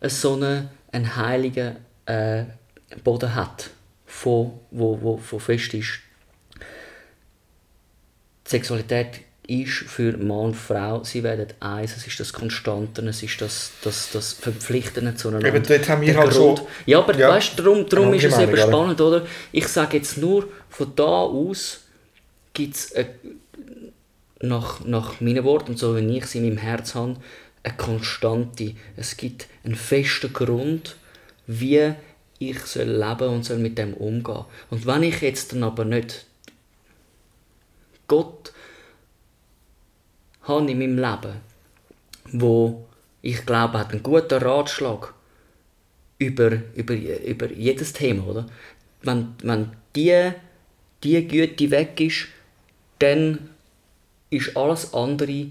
so 0.00 0.32
einen, 0.32 0.70
einen 0.92 1.14
heiligen 1.14 1.76
äh, 2.06 2.44
Boden 3.04 3.34
hat, 3.34 3.68
von, 4.06 4.52
wo, 4.70 4.98
wo, 5.02 5.20
wo 5.30 5.38
fest 5.38 5.74
ist, 5.74 5.98
Sexualität 8.46 9.25
ist 9.48 9.72
für 9.88 10.16
Mann 10.16 10.38
und 10.46 10.54
Frau, 10.54 11.04
sie 11.04 11.22
werden 11.22 11.46
eins, 11.60 11.96
es 11.96 12.06
ist 12.06 12.18
das 12.18 12.32
Konstante, 12.32 13.02
es 13.02 13.22
ist 13.22 13.40
das, 13.40 13.70
das, 13.82 14.10
das 14.12 14.32
Verpflichtende 14.32 15.14
zueinander. 15.14 15.48
Eben, 15.48 15.62
dort 15.62 15.88
haben 15.88 16.00
wir 16.02 16.12
Der 16.12 16.18
halt 16.22 16.30
Grund. 16.32 16.58
schon- 16.58 16.66
Ja, 16.86 16.98
aber 16.98 17.16
Ja. 17.16 17.28
weißt 17.30 17.58
darum, 17.58 17.88
darum 17.88 18.12
ist 18.14 18.24
es 18.24 18.34
andere 18.34 18.58
eben 18.60 18.68
spannend, 18.68 19.00
oder? 19.00 19.26
Ich 19.52 19.68
sage 19.68 19.98
jetzt 19.98 20.18
nur, 20.18 20.48
von 20.68 20.92
da 20.96 21.04
aus 21.04 21.80
gibt 22.54 22.74
es 22.74 22.92
nach, 24.40 24.84
nach 24.84 25.20
meinen 25.20 25.44
Worten 25.44 25.76
so 25.76 25.96
wie 25.96 26.18
ich 26.18 26.26
sie 26.26 26.38
in 26.38 26.44
meinem 26.46 26.58
Herz 26.58 26.94
habe, 26.94 27.16
eine 27.62 27.76
Konstante. 27.76 28.74
Es 28.96 29.16
gibt 29.16 29.46
einen 29.64 29.74
festen 29.74 30.32
Grund, 30.32 30.96
wie 31.46 31.92
ich 32.38 32.58
soll 32.60 32.84
leben 32.84 33.28
und 33.28 33.44
soll 33.44 33.58
mit 33.58 33.78
dem 33.78 33.94
umgehen. 33.94 34.44
Und 34.70 34.86
wenn 34.86 35.02
ich 35.02 35.20
jetzt 35.20 35.52
dann 35.52 35.62
aber 35.62 35.84
nicht 35.84 36.26
Gott 38.08 38.52
habe 40.48 40.70
in 40.70 40.78
meinem 40.78 40.96
Leben, 40.98 41.36
wo 42.32 42.84
ich 43.22 43.44
glaube, 43.46 43.78
hat 43.78 43.90
einen 43.92 44.02
guten 44.02 44.42
Ratschlag 44.42 45.12
über, 46.18 46.52
über, 46.74 46.94
über 46.94 47.50
jedes 47.52 47.92
Thema, 47.92 48.26
oder? 48.26 48.46
Wenn, 49.02 49.34
wenn 49.42 49.70
die, 49.94 50.30
die 51.02 51.26
Güte 51.28 51.70
weg 51.70 52.00
ist, 52.00 52.26
dann 52.98 53.50
ist 54.30 54.56
alles 54.56 54.94
andere 54.94 55.46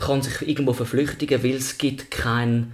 kann 0.00 0.20
sich 0.20 0.46
irgendwo 0.46 0.74
verflüchtigen, 0.74 1.42
weil 1.42 1.54
es 1.54 1.78
gibt 1.78 2.10
kein, 2.10 2.72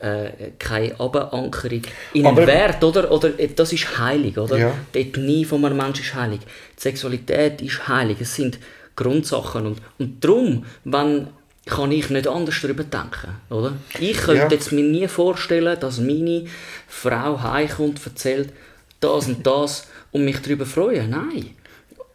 äh, 0.00 0.50
keine 0.58 0.98
Aberankerung 0.98 1.82
in 2.14 2.26
einen 2.26 2.36
Aber- 2.36 2.46
Wert, 2.48 2.82
oder? 2.82 3.10
oder? 3.12 3.38
äh, 3.38 3.48
Das 3.54 3.72
ist 3.72 3.96
heilig, 3.98 4.36
oder? 4.36 4.58
Ja. 4.58 4.74
Die 4.92 4.98
Ethnie 4.98 5.44
von 5.44 5.64
einem 5.64 5.76
Menschen 5.76 6.02
ist 6.04 6.14
heilig. 6.14 6.40
Die 6.76 6.80
Sexualität 6.80 7.62
ist 7.62 7.86
heilig. 7.86 8.20
Es 8.20 8.34
sind 8.34 8.58
Grundsachen. 8.98 9.66
Und, 9.66 9.78
und 9.98 10.22
darum, 10.24 10.64
wenn, 10.84 11.28
kann 11.66 11.92
ich 11.92 12.10
nicht 12.10 12.26
anders 12.28 12.56
darüber 12.62 12.84
denken, 12.84 13.36
oder? 13.50 13.72
Ich 13.98 14.16
könnte 14.18 14.42
Ja. 14.42 14.48
jetzt 14.50 14.72
mir 14.72 14.84
nie 14.84 15.06
vorstellen, 15.08 15.78
dass 15.80 15.98
meine 15.98 16.46
Frau 16.88 17.40
heimkommt 17.42 17.98
und 17.98 18.06
erzählt 18.06 18.52
das 19.00 19.26
und 19.28 19.46
das 19.46 19.86
und 20.12 20.24
mich 20.24 20.40
darüber 20.42 20.66
freuen. 20.66 21.10
Nein, 21.10 21.50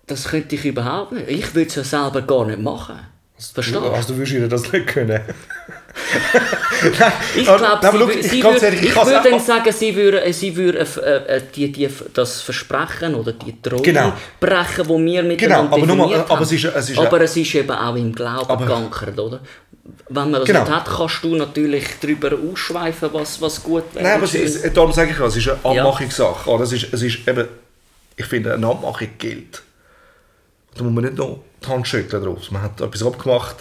das 0.08 0.26
könnte 0.26 0.56
ich 0.56 0.66
überhaupt 0.66 1.12
nicht. 1.14 1.30
Ich 1.30 1.56
würde 1.56 1.68
es 1.70 1.76
ja 1.76 1.84
selber 1.84 2.22
gar 2.24 2.46
nicht 2.46 2.60
machen. 2.60 3.00
Verstehst 3.38 3.76
du? 3.78 3.90
Also 3.90 4.14
du 4.14 4.18
würdest 4.20 4.34
ihr 4.34 4.48
das 4.48 4.72
nicht 4.72 4.88
können. 4.88 5.22
Ich 7.36 7.48
Aber- 7.50 7.58
glaube, 7.58 7.88
aber 7.88 8.14
sie, 8.14 8.20
ich- 8.20 8.30
sie 8.30 8.40
ich 8.40 8.84
ich 8.84 8.96
würde 8.96 9.30
dann 9.30 9.40
sagen, 9.40 9.72
sie 9.72 9.96
würde, 9.96 10.34
sie 10.34 10.56
würde 10.56 10.80
äh, 10.80 11.36
äh, 11.38 11.42
die, 11.56 11.72
die, 11.72 11.90
das 12.14 12.42
Versprechen 12.42 13.16
oder 13.16 13.32
die 13.34 13.62
Treue 13.62 13.82
Genau. 13.82 14.14
brechen, 14.40 14.84
die 14.84 15.06
wir 15.12 15.24
miteinander 15.24 15.78
Genau, 15.78 15.94
aber 15.94 15.96
nur 16.08 16.16
aber 16.16 16.30
haben. 16.30 16.44
es 16.44 16.52
ist- 16.52 16.66
es 16.66 16.90
ist- 16.90 17.00
aber 17.00 17.22
es 17.22 17.36
ist 17.38 17.56
eben 17.56 17.72
auch 17.72 17.96
im 17.96 18.14
Glauben 18.14 18.50
Aber- 18.50 18.66
geankert, 18.66 19.20
oder? 19.20 19.40
Wenn 20.10 20.32
man 20.32 20.34
das 20.40 20.46
Genau. 20.46 20.62
nicht 20.62 20.72
hat, 20.72 20.86
kannst 20.86 21.24
du 21.24 21.36
natürlich 21.36 21.86
darüber 22.02 22.32
ausschweifen, 22.52 23.10
was, 23.12 23.42
was 23.42 23.62
gut 23.62 23.84
wäre. 23.94 24.04
Nein, 24.06 24.16
aber 24.16 24.24
es 24.24 24.34
ist, 24.36 24.78
darum 24.78 24.94
sage 24.94 25.12
ich 25.12 25.20
auch, 25.20 25.26
es 25.28 25.36
ist 25.36 25.50
eine 25.50 25.76
Ja. 25.76 25.82
Abmachungssache. 25.84 26.50
Oder? 26.50 26.64
Es, 26.64 26.72
ist, 26.72 26.88
es 26.94 27.02
ist 27.02 27.28
eben, 27.28 27.48
ich 28.16 28.26
finde, 28.26 28.54
eine 28.54 28.66
Abmachung 28.68 29.10
gilt. 29.18 29.62
Da 30.76 30.84
muss 30.84 30.94
man 30.94 31.04
nicht 31.04 31.18
noch 31.18 31.40
die 31.64 31.68
Hand 31.70 31.88
schütteln 31.88 32.24
drauf. 32.24 32.50
Man 32.52 32.62
hat 32.62 32.80
etwas 32.80 33.04
abgemacht, 33.04 33.58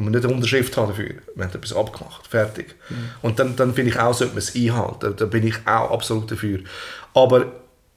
muss 0.00 0.04
man 0.04 0.12
nicht 0.12 0.24
eine 0.24 0.34
Unterschrift 0.34 0.76
haben 0.76 0.88
dafür. 0.88 1.14
Man 1.34 1.48
hat 1.48 1.54
etwas 1.54 1.74
abgemacht, 1.74 2.26
fertig. 2.26 2.74
Und 3.22 3.38
dann, 3.38 3.54
dann 3.56 3.74
finde 3.74 3.90
ich 3.90 3.98
auch, 3.98 4.14
sollte 4.14 4.34
man 4.34 4.38
es 4.38 4.54
einhalten. 4.54 5.14
Da 5.16 5.26
bin 5.26 5.46
ich 5.46 5.56
auch 5.66 5.90
absolut 5.90 6.30
dafür. 6.30 6.60
Aber 7.14 7.46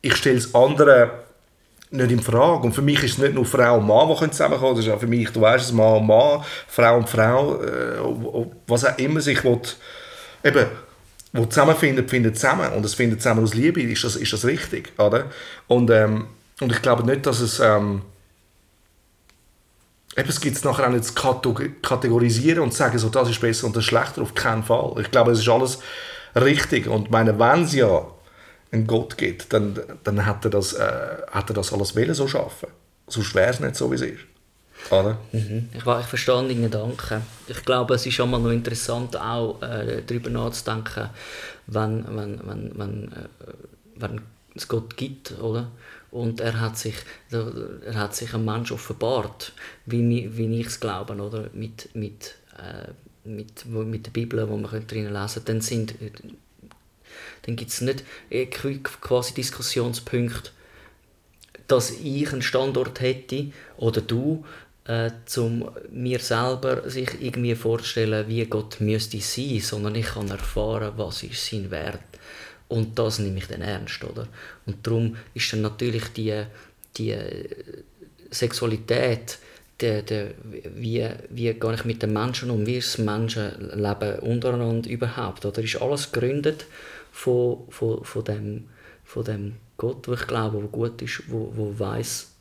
ich 0.01 0.16
stelle 0.16 0.36
das 0.36 0.54
andere 0.54 1.12
nicht 1.91 2.12
in 2.12 2.20
Frage. 2.20 2.64
Und 2.64 2.74
für 2.74 2.82
mich 2.82 3.01
ist 3.04 3.14
es 3.14 3.18
nicht 3.20 3.36
nur 3.36 3.45
Frau 3.45 3.78
und 3.78 3.88
Mann, 3.88 4.10
die 4.10 4.16
können 4.16 4.32
zusammenkommen 4.32 4.76
Das 4.76 4.86
ist 4.86 4.91
auch 4.91 4.99
für 4.99 5.08
mich, 5.08 5.30
du 5.30 5.41
weißt 5.41 5.66
es, 5.66 5.72
Mann 5.72 5.99
und 5.99 6.08
Mann, 6.08 6.43
Frau 6.68 6.97
und 6.97 7.10
Frau, 7.10 7.62
äh, 7.62 7.99
was 8.68 8.84
auch 8.84 8.97
immer 8.97 9.22
sich 9.22 9.43
will, 9.43 9.62
eben, 10.43 10.66
wo 11.32 11.45
zusammenfindet, 11.45 12.10
findet 12.10 12.38
zusammen. 12.38 12.74
Und 12.74 12.86
es 12.86 12.95
findet 12.95 13.22
zusammen 13.22 13.43
aus 13.43 13.54
Liebe, 13.54 13.82
ist 13.82 14.04
das, 14.04 14.16
ist 14.16 14.34
das 14.34 14.45
richtig. 14.45 14.91
Oder? 14.97 15.26
Und, 15.68 15.89
ähm, 15.89 16.28
und 16.60 16.72
ich 16.72 16.82
glaube 16.82 17.06
nicht, 17.06 17.26
dass 17.26 17.39
es... 17.39 17.60
Ähm, 17.60 18.01
Eben, 20.16 20.30
es 20.30 20.39
gibt 20.39 20.55
es 20.57 20.64
nachher 20.64 20.88
auch 20.88 20.91
nicht 20.91 21.05
zu 21.05 21.14
kategor- 21.14 21.70
kategorisieren 21.82 22.64
und 22.64 22.72
zu 22.72 22.78
sagen, 22.78 22.97
so, 22.99 23.09
das 23.09 23.30
ist 23.30 23.41
besser 23.41 23.66
und 23.68 23.76
das 23.76 23.84
ist 23.84 23.89
schlechter, 23.89 24.22
auf 24.22 24.36
keinen 24.36 24.64
Fall. 24.64 24.93
Ich 24.99 25.09
glaube, 25.09 25.32
es 25.32 25.39
ist 25.39 25.49
alles 25.49 25.80
richtig. 26.36 26.88
Und 26.88 27.09
meine, 27.09 27.38
wenn 27.39 27.64
es 27.64 27.74
ja 27.74 28.05
einen 28.72 28.88
Gott 28.88 29.18
gibt, 29.18 29.53
dann, 29.53 29.80
dann 30.03 30.26
hat, 30.26 30.45
er 30.45 30.51
das, 30.51 30.74
äh, 30.74 31.18
hat 31.32 31.49
er 31.49 31.53
das 31.53 31.74
alles 31.74 31.95
wollen 31.95 32.14
so 32.14 32.28
schaffen. 32.28 32.70
Sonst 33.07 33.36
wäre 33.36 33.49
es 33.51 33.59
nicht 33.59 33.76
so, 33.76 33.91
wie 33.91 33.95
es 33.95 34.01
ist. 34.01 34.22
Oder? 34.91 35.18
Mhm. 35.32 35.70
Ich, 35.74 35.86
ich 35.86 36.05
verstehe 36.05 36.36
deinen 36.36 36.64
Gedanken. 36.64 37.22
Ich 37.47 37.64
glaube, 37.64 37.95
es 37.95 38.05
ist 38.05 38.16
schon 38.16 38.30
mal 38.30 38.39
noch 38.39 38.51
interessant, 38.51 39.16
auch 39.16 39.61
äh, 39.61 40.01
darüber 40.05 40.30
nachzudenken, 40.30 41.09
wenn, 41.68 42.05
wenn, 42.09 42.39
wenn, 42.45 42.72
wenn, 42.76 43.11
äh, 43.11 43.53
wenn 43.95 44.22
es 44.55 44.68
Gott 44.68 44.95
gibt, 44.97 45.34
oder? 45.39 45.68
Und 46.14 46.39
er 46.41 46.59
hat 46.61 46.78
sich, 46.78 46.95
er 47.32 47.95
hat 47.95 48.16
sich 48.16 48.34
ein 48.36 48.45
Mensch 48.45 48.72
offenbart, 48.72 49.53
wie, 49.88 50.38
wie 50.38 50.59
ich 50.59 50.68
es 50.68 50.80
glaube, 50.80 51.16
oder? 51.16 51.49
Mit, 51.53 51.89
mit, 51.95 52.36
äh, 52.57 52.91
mit, 53.28 53.66
mit 53.66 54.05
der 54.05 54.11
Bibel, 54.11 54.47
wo 54.47 54.55
man 54.57 54.70
könnte 54.70 54.93
drin 54.95 55.11
lesen 55.11 55.41
dann 55.45 55.61
sind 55.61 55.99
äh, 56.01 56.11
dann 57.43 57.55
gibt 57.55 57.72
es 57.72 57.82
nicht 57.82 58.03
äh, 58.30 58.45
qu- 58.45 58.82
quasi 59.01 59.34
Diskussionspunkte, 59.34 60.51
dass 61.68 61.91
ich 61.91 62.32
einen 62.32 62.41
Standort 62.41 62.99
hätte 63.01 63.51
oder 63.78 64.01
du, 64.01 64.45
äh, 64.86 65.11
zum 65.26 65.70
mir 65.91 66.20
selber 66.20 66.89
sich 66.89 67.09
irgendwie 67.22 67.55
vorstellen, 67.55 68.28
wie 68.28 68.45
Gott 68.45 68.82
müsste 68.82 69.20
sein, 69.20 69.59
sondern 69.61 69.95
ich 69.95 70.07
kann 70.07 70.30
erfahren, 70.30 70.93
was 70.97 71.24
ist 71.24 71.45
sein 71.45 71.72
Wert 71.72 71.99
und 72.74 72.97
das 72.97 73.19
nehme 73.19 73.38
ich 73.38 73.47
dann 73.47 73.61
ernst, 73.61 74.03
oder? 74.03 74.28
Und 74.65 74.86
darum 74.86 75.15
ist 75.36 75.53
dann 75.53 75.61
natürlich 75.61 76.07
die, 76.09 76.43
die 76.97 77.15
Sexualität, 78.32 79.38
der, 79.80 80.01
der, 80.01 80.32
wie, 80.76 81.07
wie 81.30 81.53
gehe 81.53 81.74
ich 81.74 81.86
mit 81.86 82.01
den 82.01 82.13
Menschen 82.13 82.49
um, 82.49 82.65
wie 82.65 82.78
ist 82.78 82.97
das 82.97 83.05
Menschenleben 83.05 84.19
untereinander 84.19 84.89
überhaupt, 84.89 85.45
oder 85.45 85.61
ist 85.61 85.82
alles 85.82 86.11
gegründet 86.11 86.65
von, 87.11 87.59
von, 87.69 88.03
von, 88.03 88.24
dem, 88.24 88.69
von 89.03 89.24
dem 89.24 89.55
Gott, 89.78 90.07
wo 90.07 90.13
ich 90.13 90.26
glaube, 90.26 90.63
wo 90.63 90.67
gut 90.67 91.01
ist, 91.01 91.24
wo, 91.28 91.51
wo 91.55 91.78
weiß, 91.78 92.32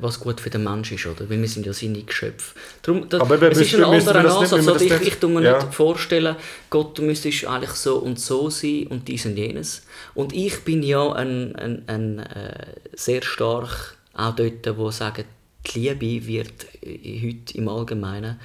was 0.00 0.20
gut 0.20 0.40
für 0.40 0.50
den 0.50 0.62
Mensch 0.64 0.92
ist, 0.92 1.04
oder? 1.06 1.28
Weil 1.28 1.40
wir 1.40 1.48
sind 1.48 1.66
ja 1.66 1.72
seine 1.72 2.02
Geschöpfe. 2.02 2.54
Darum, 2.82 3.08
das, 3.08 3.20
Aber 3.20 3.42
es 3.42 3.58
ist 3.58 3.74
ein 3.74 3.82
anderer 3.84 4.22
nicht- 4.22 4.32
Ansatz. 4.32 4.52
müssen 4.52 4.66
wir 4.66 4.72
Oder 4.74 4.82
ich, 4.82 4.90
nicht- 4.92 5.02
ich 5.08 5.14
tue 5.16 5.30
mir 5.30 5.42
Ja. 5.42 5.56
nicht 5.62 5.74
vorstellen, 5.74 6.36
Gott, 6.70 6.96
du 6.98 7.02
müsstest 7.02 7.44
eigentlich 7.46 7.70
so 7.72 7.96
und 7.96 8.20
so 8.20 8.50
sein 8.50 8.86
und 8.88 9.08
dies 9.08 9.26
und 9.26 9.36
jenes. 9.36 9.82
Und 10.14 10.32
ich 10.32 10.60
bin 10.60 10.82
ja 10.84 11.12
ein, 11.12 11.56
ein, 11.56 11.82
ein 11.88 12.18
äh, 12.20 12.66
sehr 12.94 13.22
stark 13.22 13.96
auch 14.14 14.36
dort, 14.36 14.76
wo 14.78 14.90
sagen, 14.92 15.24
die 15.66 15.80
Liebe 15.80 16.26
wird 16.26 16.52
äh, 16.82 17.20
heute 17.26 17.58
im 17.58 17.68
Allgemeinen 17.68 18.38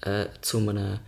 äh, 0.00 0.26
zu 0.40 0.58
einem 0.58 0.76
äh, 0.94 0.98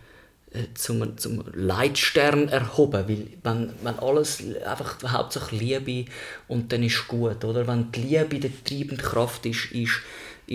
zum, 0.73 1.17
zum 1.17 1.43
Leitstern 1.53 2.49
erhoben, 2.49 3.05
weil 3.07 3.27
wenn, 3.43 3.73
wenn 3.83 3.99
alles 3.99 4.43
einfach 4.65 4.97
hauptsächlich 5.11 5.61
Liebe 5.61 6.11
und 6.47 6.73
dann 6.73 6.83
ist 6.83 7.07
gut, 7.07 7.45
oder? 7.45 7.67
Wenn 7.67 7.91
die 7.91 8.01
Liebe 8.01 8.39
die 8.39 8.51
treibende 8.63 9.01
Kraft 9.01 9.45
ist, 9.45 9.71
ist, 9.71 10.01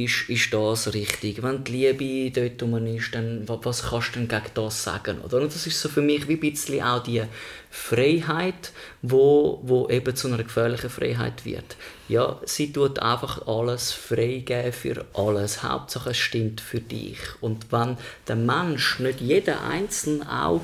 ist, 0.05 0.29
ist 0.29 0.53
das 0.53 0.93
richtig. 0.93 1.43
Wenn 1.43 1.65
die 1.65 1.73
Liebe 1.73 2.31
dort 2.31 2.63
rum 2.63 2.87
ist, 2.87 3.15
dann 3.15 3.49
wa- 3.49 3.59
was 3.63 3.83
kannst 3.91 4.15
du 4.15 4.21
denn 4.21 4.29
gegen 4.29 4.53
das 4.55 4.83
sagen, 4.83 5.21
oder? 5.23 5.39
Und 5.39 5.55
das 5.55 5.67
ist 5.67 5.81
so 5.81 5.89
für 5.89 6.03
mich 6.03 6.29
wie 6.29 6.35
ein 6.35 6.41
bisschen 6.41 6.83
auch 6.83 7.03
die 7.03 7.23
Freiheit, 7.71 8.73
wo, 9.03 9.61
wo 9.63 9.89
eben 9.89 10.15
zu 10.15 10.29
einer 10.29 10.43
gefährlichen 10.43 10.91
Freiheit 10.91 11.45
wird. 11.45 11.77
Ja, 12.09 12.41
sie 12.45 12.73
tut 12.73 12.99
einfach 12.99 13.47
alles 13.47 13.93
freigeben 13.93 14.73
für 14.73 15.05
alles. 15.15 15.63
Hauptsache 15.63 16.11
es 16.11 16.19
stimmt 16.19 16.61
für 16.61 16.81
dich. 16.81 17.19
Und 17.41 17.73
wenn 17.73 17.97
der 18.29 18.37
Mensch, 18.37 18.99
nicht 19.01 19.21
jeder 19.21 19.63
Einzelne 19.63 20.31
auch 20.31 20.61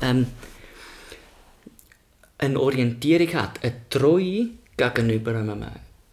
ähm, 0.00 0.28
eine 2.38 2.60
Orientierung 2.60 3.32
hat, 3.34 3.62
eine 3.64 3.74
Treue 3.90 4.48
gegenüber 4.76 5.34
einem 5.34 5.64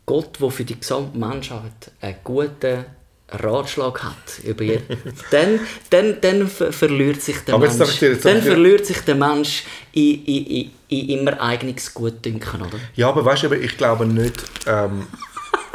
Gott, 0.06 0.40
der 0.42 0.50
für 0.52 0.66
die 0.66 0.80
gesamte 0.80 1.18
Menschheit 1.18 1.92
einen 2.02 2.16
guten 2.24 2.86
Ratschlag 3.30 4.04
hat, 4.04 4.40
über 4.44 4.64
je- 4.64 4.82
dann, 5.32 5.60
dann, 5.90 6.18
dann 6.22 6.48
ver 6.48 6.72
verliert 6.72 7.22
sich 7.22 7.38
der 7.40 7.56
Aber 7.56 7.68
Mensch. 7.72 8.00
dir- 8.00 8.16
dann 8.18 8.42
verliert 8.42 8.86
sich 8.86 9.00
der 9.02 9.16
Mensch 9.16 9.64
in, 9.94 10.24
in, 10.26 10.46
in, 10.46 10.72
in 10.90 11.10
immer 11.20 11.42
eigenes 11.42 11.94
Gutdünken, 11.94 12.62
oder? 12.62 12.78
Ja, 12.96 13.10
aber 13.10 13.26
weißt 13.26 13.44
du, 13.44 13.54
ich 13.56 13.78
glaube 13.78 14.06
nicht, 14.06 14.44
ähm, 14.68 15.08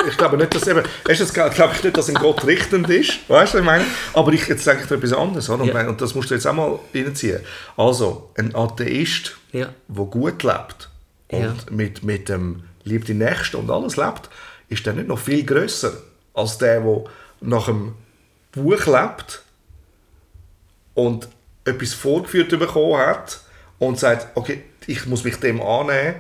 ich 0.09 0.17
glaube 0.17 0.37
nicht, 0.37 0.55
dass 0.55 0.69
eben, 0.69 0.83
erstens 1.09 1.33
glaube 1.35 1.55
ich 1.75 1.83
nicht, 1.83 1.97
dass 1.97 2.09
ein 2.09 2.15
Gott 2.15 2.45
richtend 2.47 2.89
ist, 2.91 3.29
weißt 3.29 3.55
du, 3.55 3.59
ich 3.59 3.65
meine? 3.65 3.85
Aber 4.13 4.33
ich, 4.33 4.47
jetzt 4.47 4.63
sage 4.63 4.81
ich 4.83 4.87
dir 4.87 4.95
etwas 4.95 5.13
anderes, 5.15 5.49
oder? 5.51 5.63
Und, 5.63 5.69
Ja. 5.75 5.89
und 5.89 6.01
das 6.01 6.15
musst 6.15 6.31
du 6.31 6.35
jetzt 6.35 6.47
auch 6.47 6.53
mal 6.53 6.79
reinziehen. 6.95 7.41
Also, 7.77 8.31
ein 8.37 8.55
Atheist, 8.55 9.37
Ja. 9.53 9.71
der 9.89 10.05
gut 10.05 10.43
lebt 10.45 10.91
und 11.29 11.41
Ja. 11.43 11.55
mit, 11.71 12.05
mit 12.05 12.29
dem 12.29 12.63
Lieb 12.89 13.05
die 13.05 13.15
Nächsten 13.15 13.57
und 13.57 13.71
alles 13.71 13.97
lebt, 13.97 14.29
ist 14.69 14.87
dann 14.87 14.97
nicht 14.97 15.09
noch 15.09 15.19
viel 15.19 15.45
grösser 15.45 15.93
als 16.35 16.59
der, 16.59 16.81
der 16.81 17.05
nach 17.41 17.67
dem 17.67 17.95
Buch 18.53 18.87
lebt 18.87 19.43
und 20.95 21.29
etwas 21.65 21.95
vorgeführt 21.95 22.51
bekommen 22.51 22.99
hat 22.99 23.41
und 23.79 23.99
sagt, 23.99 24.29
okay, 24.37 24.63
ich 24.87 25.07
muss 25.07 25.25
mich 25.25 25.37
dem 25.37 25.61
annehmen. 25.61 26.17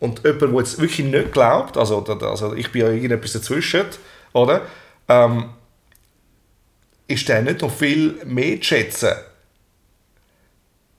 Und 0.00 0.22
jemand, 0.24 0.42
der 0.42 0.50
jetzt 0.58 0.78
wirklich 0.78 1.06
nicht 1.06 1.32
glaubt, 1.32 1.76
also, 1.76 2.04
also 2.04 2.54
ich 2.54 2.70
bin 2.70 2.82
ja 2.82 2.90
irgendetwas 2.90 3.32
dazwischen, 3.32 3.86
oder? 4.32 4.62
Ähm, 5.08 5.50
ist 7.06 7.28
der 7.28 7.42
nicht 7.42 7.62
noch 7.62 7.70
viel 7.70 8.20
mehr 8.24 8.56
zu 8.56 8.64
schätzen, 8.64 9.12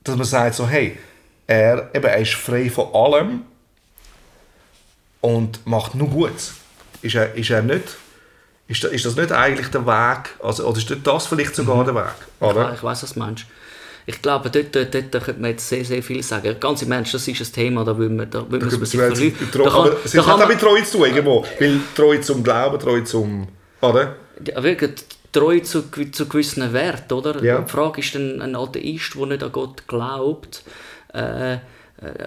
dass 0.04 0.16
man 0.16 0.24
sagt 0.24 0.54
so, 0.54 0.68
hey, 0.68 0.98
er, 1.46 1.90
eben, 1.94 2.04
er 2.04 2.18
ist 2.18 2.34
frei 2.34 2.70
von 2.70 2.94
allem 2.94 3.42
und 5.20 5.66
macht 5.66 5.94
nur 5.94 6.08
Gutes. 6.08 6.54
Ist 7.02 7.14
er, 7.14 7.34
ist 7.34 7.50
er 7.50 7.62
nicht, 7.62 7.96
ist, 8.68 8.82
das, 8.82 8.92
ist 8.92 9.04
das 9.04 9.16
nicht 9.16 9.30
eigentlich 9.32 9.68
der 9.68 9.86
Weg, 9.86 10.30
also, 10.42 10.66
oder 10.66 10.78
ist 10.78 10.92
das 11.04 11.26
vielleicht 11.26 11.54
sogar 11.54 11.84
der 11.84 11.94
Weg? 11.94 12.14
Oder? 12.40 12.62
Ja, 12.62 12.74
ich 12.74 12.82
weiß 12.82 13.02
was 13.02 13.12
du 13.14 13.18
meinst. 13.20 13.46
Ich 14.08 14.22
glaube, 14.22 14.50
dort, 14.50 14.74
dort, 14.74 14.94
dort 14.94 15.24
könnte 15.24 15.40
man 15.40 15.50
jetzt 15.50 15.68
sehr, 15.68 15.84
sehr 15.84 16.00
viel 16.00 16.22
sagen. 16.22 16.56
Ganz 16.60 16.80
im 16.82 16.92
Ernst, 16.92 17.12
das 17.12 17.26
ist 17.26 17.40
ein 17.40 17.52
Thema, 17.52 17.84
da 17.84 17.98
will 17.98 18.08
man, 18.08 18.30
da 18.30 18.48
will 18.48 18.60
man 18.60 18.70
sich 18.70 18.88
verlieren. 18.88 19.34
Da 19.52 19.64
aber 19.64 19.96
es 20.04 20.16
hat 20.16 20.42
auch 20.42 20.48
mit 20.48 20.60
Treue 20.60 20.84
zu 20.84 20.98
tun, 20.98 21.06
irgendwo. 21.08 21.44
Weil 21.58 21.80
Treue 21.94 22.20
zum 22.20 22.44
Glauben, 22.44 22.78
Treue 22.78 23.02
zum... 23.02 23.48
Oder? 23.80 24.14
Ja, 24.44 24.62
wirklich, 24.62 24.92
Treue 25.32 25.62
zu, 25.62 25.90
zu 26.12 26.28
gewissen 26.28 26.72
Werten, 26.72 27.12
oder? 27.14 27.42
Ja. 27.42 27.60
Die 27.60 27.70
Frage 27.70 28.00
ist 28.00 28.14
dann, 28.14 28.40
ein 28.40 28.54
Atheist, 28.54 29.14
der 29.16 29.26
nicht 29.26 29.42
an 29.42 29.52
Gott 29.52 29.88
glaubt, 29.88 30.62
äh, 31.12 31.58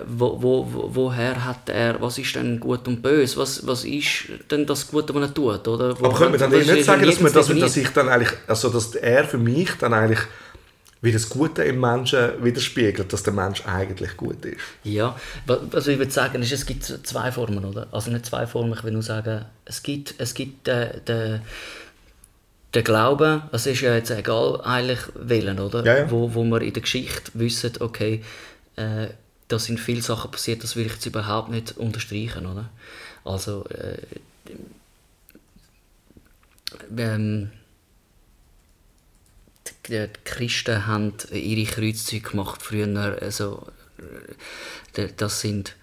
wo, 0.07 0.41
wo, 0.41 0.67
wo, 0.74 0.89
woher 0.95 1.45
hat 1.45 1.70
er, 1.70 2.01
was 2.01 2.17
ist 2.17 2.36
denn 2.36 2.59
gut 2.59 2.88
und 2.88 3.03
böse, 3.03 3.38
was, 3.38 3.65
was 3.67 3.86
ist 3.86 4.30
denn 4.49 4.65
das 4.65 4.88
Gute, 4.88 5.13
was 5.13 5.22
er 5.22 5.34
tut, 5.34 5.67
oder? 5.67 5.99
Wo, 5.99 6.05
aber 6.05 6.17
könnte 6.17 6.39
man 6.39 6.51
dann 6.51 6.59
nicht 6.59 6.86
sagen, 6.86 7.05
dass, 7.05 7.20
man, 7.20 7.32
dass, 7.32 7.47
dass 7.47 7.78
ich 7.78 7.89
dann 7.89 8.09
eigentlich, 8.09 8.32
also 8.47 8.70
dass 8.70 8.95
er 8.95 9.26
für 9.26 9.38
mich 9.38 9.72
dann 9.80 9.93
eigentlich 9.93 10.22
wie 11.01 11.11
das 11.11 11.30
Gute 11.30 11.63
im 11.63 11.80
Menschen 11.80 12.43
widerspiegelt, 12.43 13.13
dass 13.13 13.24
der 13.24 13.32
Mensch 13.32 13.63
eigentlich 13.65 14.17
gut 14.17 14.43
ist. 14.43 14.59
Ja, 14.84 15.15
was 15.45 15.88
ich 15.88 15.97
würde 15.97 16.11
sagen, 16.11 16.41
ist, 16.41 16.51
es 16.51 16.65
gibt 16.65 16.84
zwei 16.84 17.32
Formen, 17.32 17.63
oder? 17.63 17.88
Also 17.91 18.11
nicht 18.11 18.26
zwei 18.26 18.45
Formen, 18.47 18.74
ich 18.74 18.84
will 18.84 18.91
nur 18.91 19.03
sagen, 19.03 19.45
es 19.65 19.82
gibt, 19.84 20.15
es 20.17 20.34
gibt 20.34 20.67
den, 20.67 20.89
den, 21.07 21.41
den 22.74 22.84
Glauben, 22.84 23.43
es 23.51 23.65
ist 23.65 23.82
ja 23.82 23.93
jetzt 23.93 24.11
egal 24.11 24.59
eigentlich 24.61 24.99
wählen, 25.15 25.59
oder? 25.59 25.86
Ja, 25.86 25.99
ja. 25.99 26.11
Wo, 26.11 26.34
wo 26.34 26.43
wir 26.43 26.61
in 26.61 26.74
der 26.74 26.82
Geschichte 26.82 27.32
wissen, 27.36 27.72
okay, 27.80 28.24
äh, 28.76 29.07
da 29.50 29.60
sind 29.60 29.80
viele 29.80 30.02
Sachen 30.02 30.32
passiert, 30.32 30.64
das 30.64 30.76
will 30.76 30.86
ich 30.86 30.93
jetzt 30.93 31.06
überhaupt 31.06 31.50
nicht 31.50 31.78
unterstreichen, 31.78 32.45
oder? 32.45 32.70
Also, 33.26 33.66
äh, 33.66 33.97
ähm, 36.97 37.52
die 39.88 40.08
Christen 40.24 40.86
haben 40.86 41.14
ihre 41.32 41.70
Kreuzzüge 41.70 42.30
gemacht 42.30 42.62
früher, 42.62 43.18
also 43.22 43.68
das 45.18 45.41
sind 45.41 45.76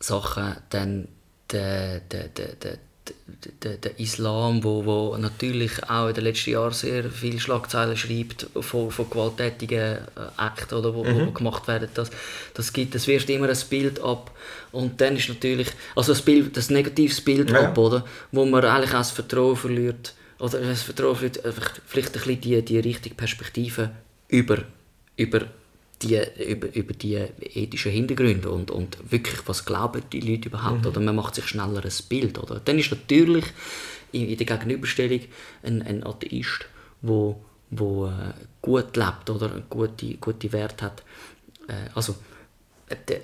Sachen, 0.00 0.56
dann 0.70 1.08
der, 1.50 2.00
der, 2.00 2.28
der, 2.28 2.54
der, 2.54 2.78
der, 3.62 3.76
der 3.76 3.98
Islam, 3.98 4.64
wo, 4.64 4.84
wo 4.84 5.16
natürlich 5.16 5.84
auch 5.88 6.08
in 6.08 6.14
den 6.14 6.24
letzten 6.24 6.50
Jahren 6.50 6.72
sehr 6.72 7.10
viele 7.10 7.40
Schlagzeilen 7.40 7.96
schreibt 7.96 8.46
von, 8.60 8.90
von 8.90 9.10
gewalttätigen 9.10 9.98
Akten, 10.36 10.74
oder, 10.74 10.94
wo, 10.94 11.04
mhm. 11.04 11.26
wo 11.26 11.30
gemacht 11.32 11.68
werden, 11.68 11.88
das, 11.94 12.10
das 12.54 12.72
gibt, 12.72 12.94
es 12.94 13.06
wirft 13.06 13.30
immer 13.30 13.48
ein 13.48 13.58
Bild 13.70 14.00
ab 14.00 14.30
und 14.72 15.00
dann 15.00 15.16
ist 15.16 15.28
natürlich, 15.28 15.68
also 15.94 16.12
das, 16.12 16.22
Bild, 16.22 16.56
das 16.56 16.70
negatives 16.70 17.20
Bild 17.20 17.50
ja. 17.50 17.68
ab, 17.68 17.78
oder, 17.78 18.04
wo 18.32 18.44
man 18.44 18.64
eigentlich 18.64 18.92
auch 18.92 18.98
das 18.98 19.10
Vertrauen 19.10 19.56
verliert 19.56 20.14
oder 20.38 20.60
das 20.60 20.82
Vertrauen 20.82 21.16
vielleicht, 21.16 21.42
vielleicht 21.86 22.08
ein 22.08 22.12
bisschen 22.12 22.40
die, 22.40 22.62
die 22.62 22.78
richtige 22.78 23.14
Perspektive 23.14 23.90
über, 24.28 24.58
über, 25.16 25.42
die, 26.02 26.20
über, 26.46 26.74
über 26.74 26.92
die 26.92 27.14
ethischen 27.14 27.92
Hintergründe 27.92 28.50
und, 28.50 28.70
und 28.70 28.98
wirklich, 29.10 29.40
was 29.46 29.64
glauben 29.64 30.02
die 30.12 30.20
Leute 30.20 30.48
überhaupt, 30.48 30.82
mhm. 30.82 30.86
oder 30.86 31.00
man 31.00 31.16
macht 31.16 31.34
sich 31.34 31.46
schneller 31.46 31.84
ein 31.84 31.92
Bild. 32.08 32.38
Oder? 32.38 32.60
Dann 32.64 32.78
ist 32.78 32.90
natürlich 32.90 33.44
in, 34.12 34.28
in 34.28 34.36
der 34.36 34.46
Gegenüberstellung 34.46 35.20
ein, 35.62 35.82
ein 35.82 36.04
Atheist, 36.04 36.66
wo, 37.02 37.42
wo 37.70 38.06
äh, 38.06 38.32
gut 38.62 38.96
lebt 38.96 39.30
oder 39.30 39.62
gute, 39.68 40.14
gute 40.14 40.52
Werte 40.52 40.84
hat. 40.86 41.02
Äh, 41.68 41.90
also, 41.94 42.14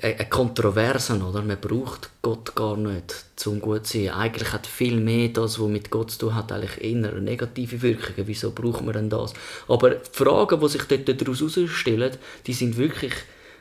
eine 0.02 0.26
Kontroversen, 0.28 1.22
oder? 1.22 1.42
Man 1.42 1.58
braucht 1.58 2.10
Gott 2.20 2.54
gar 2.54 2.76
nicht, 2.76 3.14
zum 3.36 3.60
gut 3.60 3.86
zu 3.86 3.98
sein. 3.98 4.10
Eigentlich 4.10 4.52
hat 4.52 4.66
viel 4.66 4.96
mehr 4.96 5.28
das, 5.28 5.58
was 5.58 5.68
mit 5.68 5.90
Gott 5.90 6.10
zu 6.10 6.18
tun 6.18 6.34
hat, 6.34 6.52
eigentlich 6.52 6.82
eher 6.82 7.12
negative 7.20 7.80
Wirkungen. 7.80 8.26
Wieso 8.26 8.50
braucht 8.50 8.84
man 8.84 8.94
denn 8.94 9.10
das? 9.10 9.32
Aber 9.68 9.90
die 9.90 10.10
Fragen, 10.12 10.60
die 10.60 10.68
sich 10.68 10.82
dort 10.84 11.20
daraus 11.20 11.40
herausstellen, 11.40 12.16
die 12.46 12.52
sind 12.52 12.76
wirklich 12.76 13.14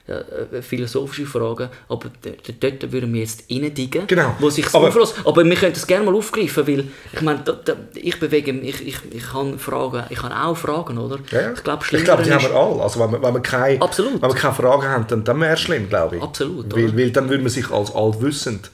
äh, 0.05 0.61
philosophische 0.61 1.25
Fragen, 1.25 1.69
aber 1.87 2.11
dort 2.59 2.91
würden 2.91 3.13
wir 3.13 3.21
jetzt 3.21 3.49
reindigen, 3.49 4.05
genau. 4.05 4.35
wo 4.39 4.49
sich 4.49 4.65
aber, 4.73 4.87
aber 5.23 5.45
wir 5.45 5.55
können 5.55 5.73
das 5.73 5.87
gerne 5.87 6.05
mal 6.05 6.13
aufgreifen, 6.13 6.67
weil 6.67 6.85
ich 7.13 7.21
meine, 7.21 7.39
da, 7.39 7.53
da, 7.53 7.75
ich 7.93 8.19
bewege 8.19 8.51
mich, 8.51 8.81
ich, 8.81 8.87
ich, 8.87 8.97
ich 9.15 9.31
kann 9.31 9.57
Fragen, 9.57 10.03
ich 10.09 10.19
kann 10.19 10.33
auch 10.33 10.57
Fragen, 10.57 10.97
oder? 10.97 11.19
Ja, 11.31 11.53
ich 11.53 11.63
glaube, 11.63 11.85
ich 11.89 12.03
glaub, 12.03 12.21
die 12.21 12.33
haben 12.33 12.43
wir 12.43 12.53
alle, 12.53 12.83
also 12.83 12.99
wenn 12.99 13.11
wir, 13.13 13.23
wenn 13.23 13.33
wir, 13.33 13.41
keine, 13.41 13.81
Absolut. 13.81 14.21
Wenn 14.21 14.29
wir 14.29 14.35
keine 14.35 14.53
Fragen 14.53 14.87
haben, 14.89 15.07
dann, 15.07 15.23
dann 15.23 15.39
wäre 15.39 15.53
es 15.53 15.61
schlimm, 15.61 15.87
glaube 15.87 16.17
ich. 16.17 16.21
Absolut, 16.21 16.75
weil, 16.75 16.97
weil 16.97 17.11
dann 17.11 17.29
würde 17.29 17.43
man 17.43 17.51
sich 17.51 17.71
als 17.71 17.95
altwissend, 17.95 18.71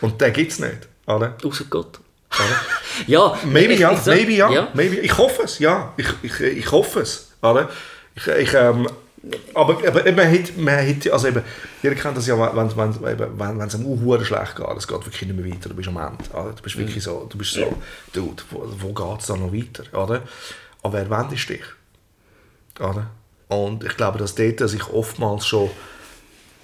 und 0.00 0.20
den 0.20 0.32
gibt 0.32 0.52
es 0.52 0.58
nicht, 0.58 0.88
oder? 1.06 1.36
Außer 1.44 1.64
Gott. 1.70 2.00
ja, 3.06 3.38
maybe 3.44 3.74
ich, 3.74 3.80
ja, 3.80 3.92
ich, 3.92 4.04
maybe 4.06 4.32
ja, 4.32 4.50
ja, 4.50 4.68
maybe. 4.74 4.96
Ich 4.96 5.16
hoffe 5.16 5.42
es, 5.44 5.60
ja, 5.60 5.94
ich, 5.96 6.06
ich, 6.22 6.40
ich 6.40 6.72
hoffe 6.72 7.00
es, 7.00 7.32
oder? 7.42 7.68
Ich, 8.14 8.26
ich 8.26 8.54
ähm, 8.54 8.88
aber, 9.54 9.86
aber 9.86 10.12
man 10.12 10.32
hat, 10.32 10.56
man 10.56 10.86
hat, 10.86 11.10
also 11.10 11.28
eben, 11.28 11.42
jeder 11.82 11.94
kennt 11.94 12.16
das 12.16 12.26
ja, 12.26 12.38
wenn, 12.38 12.76
wenn, 12.76 13.02
wenn, 13.02 13.58
wenn 13.58 13.66
es 13.66 13.74
einem 13.74 14.24
schlecht 14.24 14.56
geht, 14.56 14.76
es 14.76 14.86
geht 14.86 15.06
wirklich 15.06 15.22
nicht 15.22 15.36
mehr 15.36 15.52
weiter, 15.52 15.68
du 15.68 15.74
bist 15.74 15.88
am 15.88 15.96
Ende. 15.96 16.24
Oder? 16.32 16.52
Du 16.52 16.62
bist 16.62 16.76
wirklich 16.76 16.96
mhm. 16.96 17.00
so, 17.00 17.26
du 17.28 17.38
bist 17.38 17.52
so, 17.52 17.76
dude, 18.12 18.42
wo, 18.50 18.64
wo 18.78 18.92
geht 18.92 19.20
es 19.20 19.26
da 19.26 19.36
noch 19.36 19.52
weiter? 19.52 19.84
Oder? 19.92 20.22
Aber 20.82 20.92
wer 20.92 21.10
wendet 21.10 21.48
dich? 21.48 21.64
Oder? 22.78 23.10
Und 23.48 23.84
ich 23.84 23.96
glaube, 23.96 24.18
dass 24.18 24.34
dort 24.34 24.68
sich 24.68 24.88
oftmals 24.88 25.46
schon 25.46 25.70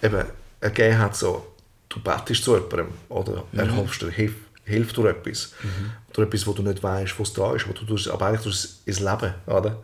eben 0.03 0.25
ergeben 0.61 0.99
hat, 0.99 1.17
so, 1.17 1.47
du 1.89 2.01
bettest 2.01 2.45
zu 2.45 2.55
jemandem 2.55 2.89
oder 3.09 3.45
mhm. 3.53 3.59
erhoffst 3.59 4.03
dir 4.03 4.11
Hilfe, 4.11 4.37
hilft 4.65 4.97
dir 4.97 5.09
etwas. 5.09 5.55
Mhm. 5.63 5.93
Durch 6.13 6.29
etwas, 6.29 6.47
wo 6.47 6.53
du 6.53 6.63
nicht 6.63 6.83
weißt, 6.83 7.19
was 7.19 7.33
da 7.33 7.55
ist, 7.55 7.67
wo 7.67 7.73
du 7.73 8.13
aber 8.13 8.27
eigentlich 8.27 8.43
du 8.43 8.51
es 8.51 8.83
ins 8.85 9.01
Leben. 9.01 9.35
Oder? 9.47 9.83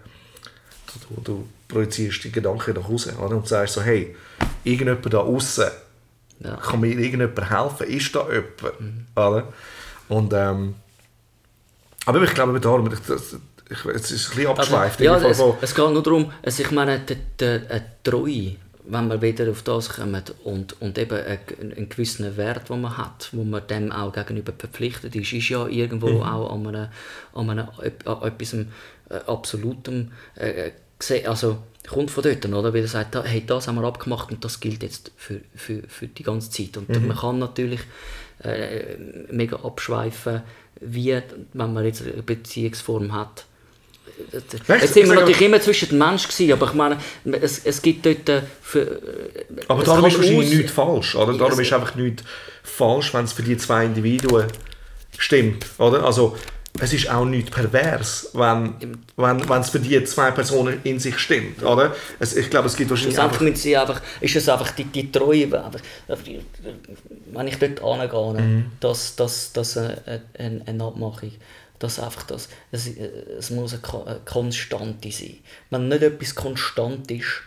Du, 1.08 1.20
du 1.22 1.48
projizierst 1.70 2.24
die 2.24 2.32
Gedanken 2.32 2.74
nach 2.74 2.88
Hause 2.88 3.14
oder? 3.16 3.36
und 3.36 3.48
sagst 3.48 3.74
so, 3.74 3.82
hey, 3.82 4.14
irgendjemand 4.64 5.12
da 5.12 5.18
außen 5.18 5.70
ja. 6.40 6.56
kann 6.56 6.80
mir 6.80 6.88
irgendjemand 6.88 7.50
helfen, 7.50 7.86
ist 7.86 8.14
da 8.14 8.26
jemand? 8.28 8.80
Mhm. 8.80 9.06
Oder? 9.14 9.52
Und, 10.08 10.32
ähm, 10.34 10.74
aber 12.06 12.22
ich 12.22 12.34
glaube, 12.34 12.58
darum, 12.60 12.90
ich, 12.92 12.98
ich, 13.70 13.84
es 13.94 14.10
ist 14.10 14.30
ein 14.30 14.36
bisschen 14.36 14.50
abgeschweift. 14.50 15.00
Also, 15.00 15.04
ja, 15.04 15.54
es, 15.56 15.62
es, 15.62 15.74
geht 15.74 15.90
nur 15.90 16.02
darum, 16.02 16.32
also 16.42 16.62
ich 16.62 16.70
meine, 16.70 17.00
die, 17.00 17.14
die, 17.14 17.60
die 17.60 18.10
Treue, 18.10 18.56
wenn 18.84 19.08
wir 19.08 19.22
wieder 19.22 19.50
auf 19.50 19.62
das 19.62 19.90
kommen 19.90 20.22
und, 20.44 20.80
und 20.80 20.98
eben 20.98 21.18
einen, 21.18 21.88
gewissen 21.88 22.36
Wert, 22.36 22.70
den 22.70 22.80
man 22.80 22.96
hat, 22.96 23.28
wo 23.32 23.44
man 23.44 23.66
dem 23.68 23.92
auch 23.92 24.12
gegenüber 24.12 24.52
verpflichtet 24.56 25.14
ist, 25.14 25.32
ist 25.32 25.48
ja 25.48 25.66
irgendwo 25.66 26.08
mhm. 26.08 26.22
auch 26.22 26.52
an, 26.52 26.66
einem, 26.66 26.88
an, 27.34 27.50
einem, 27.50 27.68
an 28.04 28.22
etwas 28.22 28.54
äh, 28.54 28.66
Absolutem 29.26 30.10
äh, 30.34 30.70
gesehen, 31.00 31.26
also 31.26 31.58
kommt 31.88 32.10
von 32.10 32.22
dort, 32.22 32.46
oder? 32.46 32.72
Weil 32.72 32.82
er 32.82 32.88
sagt, 32.88 33.16
hey, 33.24 33.42
das 33.44 33.66
haben 33.66 33.76
wir 33.76 33.84
abgemacht 33.84 34.30
und 34.30 34.44
das 34.44 34.60
gilt 34.60 34.82
jetzt 34.82 35.10
für, 35.16 35.40
für, 35.54 35.82
für 35.88 36.06
die 36.06 36.22
ganze 36.22 36.50
Zeit. 36.50 36.76
Und 36.76 36.88
mhm. 36.88 37.08
man 37.08 37.16
kann 37.16 37.38
natürlich 37.38 37.80
äh, 38.42 38.96
mega 39.30 39.56
abschweifen, 39.56 40.42
wie, 40.80 41.20
wenn 41.52 41.72
man 41.72 41.84
jetzt 41.84 42.02
eine 42.02 42.22
Beziehungsform 42.22 43.12
hat. 43.12 43.44
Jetzt 44.32 44.94
sind 44.94 45.08
wir 45.08 45.14
natürlich 45.14 45.40
immer 45.40 45.60
zwischen 45.60 45.90
den 45.90 45.98
Menschen 45.98 46.30
gewesen, 46.30 46.52
aber 46.52 46.66
ich 46.66 46.74
meine, 46.74 46.98
es, 47.40 47.64
es 47.64 47.80
gibt 47.80 48.04
dort 48.04 48.28
äh, 48.28 48.42
für, 48.60 48.80
äh, 48.80 49.44
Aber 49.68 49.82
darum 49.82 50.04
ist 50.04 50.18
wahrscheinlich 50.18 50.54
nichts 50.54 50.72
falsch, 50.72 51.14
oder? 51.14 51.36
Darum 51.36 51.58
ist 51.58 51.72
einfach 51.72 51.94
nichts 51.94 52.22
falsch, 52.62 53.14
wenn 53.14 53.24
es 53.24 53.32
für 53.32 53.42
die 53.42 53.56
zwei 53.56 53.84
Individuen 53.84 54.46
stimmt, 55.16 55.66
oder? 55.78 56.04
Also 56.04 56.36
es 56.78 56.92
ist 56.92 57.10
auch 57.10 57.24
nicht 57.24 57.50
pervers, 57.50 58.30
wenn, 58.32 58.74
wenn, 59.16 59.48
wenn 59.48 59.60
es 59.60 59.70
für 59.70 59.80
die 59.80 60.02
zwei 60.04 60.30
Personen 60.30 60.80
in 60.84 60.98
sich 60.98 61.18
stimmt, 61.18 61.62
oder? 61.62 61.94
Es, 62.18 62.36
ich 62.36 62.48
glaube, 62.48 62.68
es 62.68 62.76
gibt 62.76 62.90
wahrscheinlich 62.90 63.18
einfach... 63.18 63.40
Sie 63.54 63.76
einfach... 63.76 64.00
Ist 64.20 64.36
es 64.36 64.48
einfach 64.48 64.70
die, 64.72 64.84
die 64.84 65.10
Treue, 65.10 65.50
wenn 67.32 67.46
ich 67.48 67.58
dort 67.58 67.82
angehe, 67.82 68.42
mhm. 68.42 68.66
dass, 68.78 69.16
dass, 69.16 69.52
dass 69.52 69.76
eine, 69.76 70.22
eine, 70.38 70.62
eine 70.66 70.84
Abmachung, 70.84 71.32
dass 71.80 71.98
einfach 71.98 72.22
das, 72.24 72.48
es, 72.70 72.86
es 72.86 73.50
muss 73.50 73.74
eine 73.74 74.20
Konstante 74.24 75.10
sein. 75.10 75.38
Wenn 75.70 75.88
nicht 75.88 76.02
etwas 76.02 76.34
konstant 76.34 77.10
ist, 77.10 77.42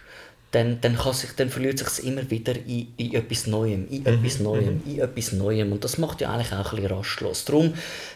dann, 0.54 0.80
dann, 0.82 0.96
kann 0.98 1.14
sich, 1.14 1.32
dann 1.36 1.50
verliert 1.50 1.80
sich 1.80 1.88
es 1.88 2.00
immer 2.00 2.30
wieder 2.30 2.54
in, 2.56 2.88
in 2.98 3.14
etwas 3.16 3.48
Neuem, 3.48 3.88
in 3.90 4.02
Mhm, 4.04 4.08
etwas 4.08 4.40
Neuem, 4.40 4.82
in 4.86 5.00
etwas 5.00 5.32
Neuem. 5.34 5.72
Und 5.74 5.84
das 5.84 5.98
macht 5.98 6.22
ja 6.22 6.32
eigentlich 6.32 6.54
auch 6.54 6.72
ein 6.74 6.78
bisschen 6.82 6.96
rastlos. 6.98 7.44
Darum, 7.46 7.74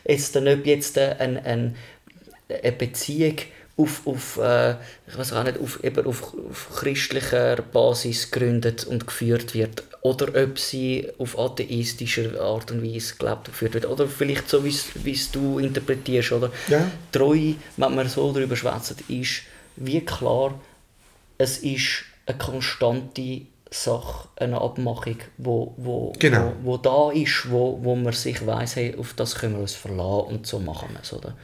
jetzt, 0.07 0.35
dann, 0.35 0.47
ob 0.47 0.65
jetzt 0.65 0.97
äh, 0.97 1.15
ein, 1.19 1.37
ein, 1.43 1.75
eine 2.49 2.71
Beziehung 2.71 3.35
auf, 3.75 4.05
auf, 4.05 4.37
äh, 4.37 4.71
ich 5.07 5.17
weiß 5.17 5.33
auch 5.33 5.43
nicht, 5.43 5.59
auf, 5.59 5.83
eben 5.83 6.05
auf, 6.07 6.33
auf 6.49 6.69
christlicher 6.77 7.57
Basis 7.57 8.31
gegründet 8.31 8.85
und 8.85 9.05
geführt 9.05 9.53
wird 9.53 9.83
oder 10.01 10.27
ob 10.43 10.57
sie 10.57 11.07
auf 11.19 11.37
atheistischer 11.37 12.39
Art 12.41 12.71
und 12.71 12.81
Weise 12.83 13.15
gelebt 13.17 13.37
und 13.47 13.51
geführt 13.51 13.73
wird 13.73 13.85
oder 13.87 14.07
vielleicht 14.07 14.47
so, 14.49 14.63
wie 14.63 14.69
es- 14.69 14.89
wie 14.95 15.11
es 15.11 15.29
du 15.31 15.59
interpretierst. 15.59 16.31
Oder? 16.31 16.51
Ja. 16.69 16.89
Treue, 17.11 17.55
wenn 17.77 17.95
man 17.95 18.07
so 18.09 18.31
darüber 18.31 18.55
schwätzt, 18.55 18.95
ist 19.09 19.41
wie 19.75 20.01
klar, 20.01 20.59
es 21.37 21.59
ist 21.59 22.05
eine 22.27 22.37
konstante 22.37 23.41
Sache, 23.71 24.27
eine 24.37 24.61
Abmachung, 24.61 25.17
wo, 25.37 25.73
wo, 25.77 26.13
Genau. 26.19 26.53
wo, 26.61 26.73
wo 26.73 26.77
da 26.77 27.11
ist, 27.11 27.49
wo, 27.49 27.79
wo 27.81 27.95
man 27.95 28.13
sich 28.13 28.45
weiss, 28.45 28.75
hey, 28.75 28.95
auf 28.97 29.13
das 29.13 29.35
können 29.35 29.55
wir 29.55 29.61
uns 29.61 29.73
verlassen 29.73 30.27
und 30.35 30.47
so 30.47 30.59
machen 30.59 30.89
wir 30.93 31.01
es. 31.01 31.11
Oder? 31.13 31.35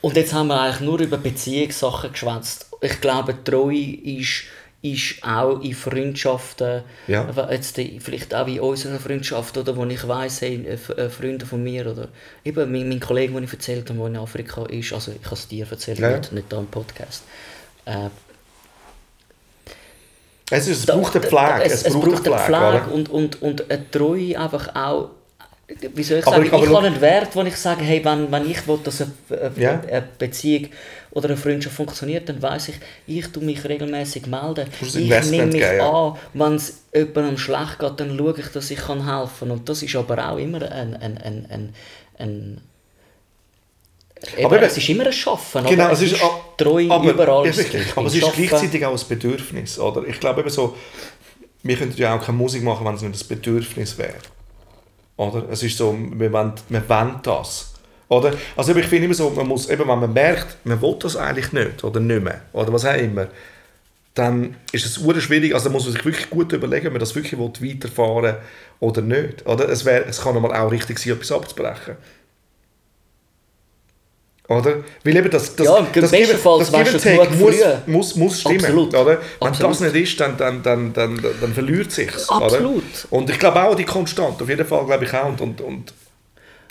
Und 0.00 0.16
jetzt 0.16 0.32
haben 0.32 0.48
wir 0.48 0.60
eigentlich 0.60 0.80
nur 0.80 0.98
über 1.00 1.16
Beziehungssachen 1.16 2.10
geschwätzt. 2.12 2.66
Ich 2.80 3.00
glaube, 3.00 3.36
Treue 3.44 3.94
ist, 4.02 4.44
ist 4.82 5.22
auch 5.22 5.60
in 5.60 5.74
Freundschaften, 5.74 6.82
Ja. 7.06 7.28
jetzt 7.52 7.76
vielleicht 8.00 8.34
auch 8.34 8.48
in 8.48 8.58
unserer 8.58 8.98
Freundschaft, 8.98 9.56
oder, 9.56 9.76
wo 9.76 9.84
ich 9.84 10.08
weiss, 10.08 10.40
hey, 10.40 10.76
Freunde 11.08 11.46
von 11.46 11.62
mir, 11.62 11.86
oder 11.88 12.08
eben 12.44 12.72
mein, 12.72 12.88
mein 12.88 12.98
Kollege, 12.98 13.32
den 13.32 13.44
ich 13.44 13.52
erzählt 13.52 13.88
habe, 13.90 13.98
der 14.00 14.08
in 14.08 14.16
Afrika 14.16 14.66
ist, 14.66 14.92
also 14.92 15.12
ich 15.12 15.24
habe 15.24 15.36
es 15.36 15.46
dir 15.46 15.66
erzählt, 15.70 16.00
Ja. 16.00 16.16
nicht, 16.18 16.32
nicht 16.32 16.52
da 16.52 16.58
im 16.58 16.66
Podcast. 16.66 17.22
Äh, 17.84 18.08
Es, 20.50 20.66
ist, 20.68 20.80
es 20.80 20.86
da- 20.86 20.96
braucht 20.96 21.16
eine 21.16 21.24
Pflege. 21.24 21.62
Es, 21.64 21.82
es 21.84 21.92
braucht 21.94 22.26
eine 22.26 22.38
Pflege 22.38 22.90
und, 22.92 23.08
und, 23.10 23.42
und 23.42 23.70
eine 23.70 23.90
Treue 23.90 24.38
einfach 24.38 24.74
auch. 24.74 25.10
Wie 25.94 26.02
soll 26.02 26.18
ich 26.18 26.26
Aber 26.26 26.36
sagen? 26.36 26.46
ich- 26.46 26.52
aber 26.52 26.64
ich 26.64 26.74
habe 26.74 26.86
einen 26.86 27.00
Wert, 27.00 27.34
wo 27.34 27.42
ich 27.42 27.56
sage, 27.56 27.82
hey, 27.82 28.04
wenn, 28.04 28.30
wenn 28.30 28.50
ich 28.50 28.66
will, 28.68 28.78
dass 28.84 29.00
eine, 29.00 29.12
Ja. 29.56 29.80
eine 29.80 30.04
Beziehung 30.18 30.68
oder 31.12 31.28
eine 31.28 31.36
Freundschaft 31.38 31.74
funktioniert, 31.76 32.28
dann 32.28 32.42
weiß 32.42 32.68
ich, 32.68 32.74
ich 33.06 33.26
tue 33.28 33.42
mich 33.42 33.64
regelmäßig 33.66 34.26
melden. 34.26 34.66
Ich 34.82 34.94
nehme 34.94 35.46
mich 35.46 35.62
geben, 35.62 35.80
an, 35.80 36.16
wenn 36.34 36.54
es 36.56 36.82
jemandem 36.94 37.38
schlecht 37.38 37.78
geht, 37.78 38.00
dann 38.00 38.18
schaue 38.18 38.34
ich, 38.38 38.48
dass 38.48 38.70
ich 38.70 38.78
kann 38.78 39.06
helfen 39.06 39.48
kann. 39.48 39.50
Und 39.52 39.66
das 39.68 39.82
ist 39.82 39.96
aber 39.96 40.28
auch 40.30 40.36
immer 40.36 40.60
ein, 40.70 40.94
ein, 40.94 41.16
ein, 41.18 41.46
ein, 41.48 41.74
ein 42.18 42.60
Eben, 44.36 44.46
Aber 44.46 44.62
es 44.62 44.76
ist 44.76 44.88
immer 44.88 45.06
ein 45.06 45.12
Schaffen, 45.12 45.64
Genau, 45.64 45.90
es 45.90 46.02
ist, 46.02 46.16
treu 46.56 46.86
aber, 46.88 47.10
überall. 47.10 47.46
ja, 47.46 47.52
aber 47.96 48.06
es 48.06 48.14
ist 48.14 48.20
Schaffen. 48.20 48.46
gleichzeitig 48.46 48.84
auch 48.86 48.92
ein 48.92 49.08
Bedürfnis. 49.08 49.78
Oder? 49.78 50.06
Ich 50.06 50.20
glaube 50.20 50.40
eben 50.40 50.50
so, 50.50 50.76
wir 51.62 51.76
könnten 51.76 52.00
ja 52.00 52.16
auch 52.16 52.24
keine 52.24 52.38
Musik 52.38 52.62
machen, 52.62 52.86
wenn 52.86 52.94
es 52.94 53.02
nicht 53.02 53.20
ein 53.20 53.28
Bedürfnis 53.28 53.98
wäre. 53.98 54.14
Oder? 55.16 55.44
Es 55.50 55.62
ist 55.62 55.76
so, 55.76 55.96
wir 56.14 56.32
wollen, 56.32 56.52
wir 56.68 56.88
wollen 56.88 57.20
das. 57.22 57.72
Oder? 58.08 58.32
Also 58.56 58.74
ich 58.76 58.86
finde 58.86 59.06
immer 59.06 59.14
so, 59.14 59.30
man 59.30 59.46
muss, 59.46 59.68
eben, 59.68 59.88
wenn 59.88 59.98
man 60.00 60.12
merkt, 60.12 60.56
man 60.64 60.80
will 60.82 60.96
das 61.00 61.16
eigentlich 61.16 61.52
nicht 61.52 61.82
oder 61.82 61.98
nicht 61.98 62.22
mehr, 62.22 62.42
oder 62.52 62.72
was 62.72 62.84
auch 62.84 62.94
immer, 62.94 63.28
dann 64.14 64.56
ist 64.72 64.84
es 64.84 64.98
ur 64.98 65.18
schwierig, 65.20 65.54
also 65.54 65.70
muss 65.70 65.84
man 65.84 65.94
sich 65.94 66.04
wirklich 66.04 66.28
gut 66.28 66.52
überlegen, 66.52 66.88
ob 66.88 66.92
man 66.92 67.00
das 67.00 67.14
wirklich 67.14 67.38
will, 67.38 67.50
weiterfahren 67.60 68.36
oder 68.80 69.00
nicht. 69.00 69.46
Oder? 69.46 69.68
Es, 69.70 69.84
wär, 69.86 70.06
es 70.06 70.20
kann 70.20 70.36
einmal 70.36 70.54
auch 70.54 70.70
richtig 70.70 70.98
sein, 70.98 71.14
etwas 71.14 71.32
abzubrechen. 71.32 71.96
Oder? 74.58 74.76
Weil 75.04 75.16
eben 75.16 75.30
das, 75.30 75.56
das, 75.56 75.66
Ja, 75.66 75.78
im 75.78 75.86
das 75.94 76.10
bestenfalls 76.10 76.70
das 76.70 76.84
Give 76.84 76.90
and 76.90 77.02
Take 77.02 77.36
muss, 77.36 77.56
muss, 77.86 78.16
muss 78.16 78.40
stimmen. 78.40 78.60
Absolut. 78.60 78.94
Oder? 78.94 79.18
Wenn 79.40 79.48
Absolut. 79.48 79.72
das 79.72 79.80
nicht 79.80 79.96
ist, 79.96 80.20
dann, 80.20 80.36
dann, 80.36 80.62
dann, 80.62 80.92
dann, 80.92 81.20
dann, 81.40 81.54
verliert 81.54 81.88
es 81.88 81.94
sich. 81.96 82.10
Absolut. 82.28 82.82
Und 83.10 83.30
ich 83.30 83.38
glaube 83.38 83.62
auch 83.62 83.74
die 83.74 83.84
Konstante, 83.84 84.44
auf 84.44 84.48
jeden 84.48 84.66
Fall 84.66 84.84
glaube 84.86 85.04
ich 85.04 85.14
auch. 85.14 85.28
Und, 85.28 85.40
und, 85.40 85.60
und 85.60 85.92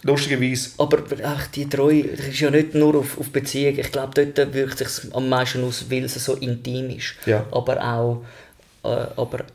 lustigerweise, 0.03 0.71
Aber 0.77 0.99
ach, 1.23 1.47
die 1.47 1.69
Treue 1.69 2.03
das 2.03 2.27
ist 2.27 2.39
ja 2.39 2.49
nicht 2.49 2.75
nur 2.75 2.95
auf, 2.95 3.19
auf 3.19 3.29
Beziehung. 3.29 3.77
Ich 3.77 3.91
glaube, 3.91 4.25
dort 4.25 4.53
wirkt 4.53 4.81
es 4.81 4.97
sich 4.97 5.15
am 5.15 5.29
meisten 5.29 5.63
aus, 5.63 5.85
weil 5.89 6.05
es 6.05 6.13
so 6.15 6.35
intim 6.35 6.89
ist. 6.89 7.15
Ja. 7.25 7.45
Aber 7.51 7.81
auch. 7.83 8.23
Äh, 8.83 9.05
aber, 9.15 9.45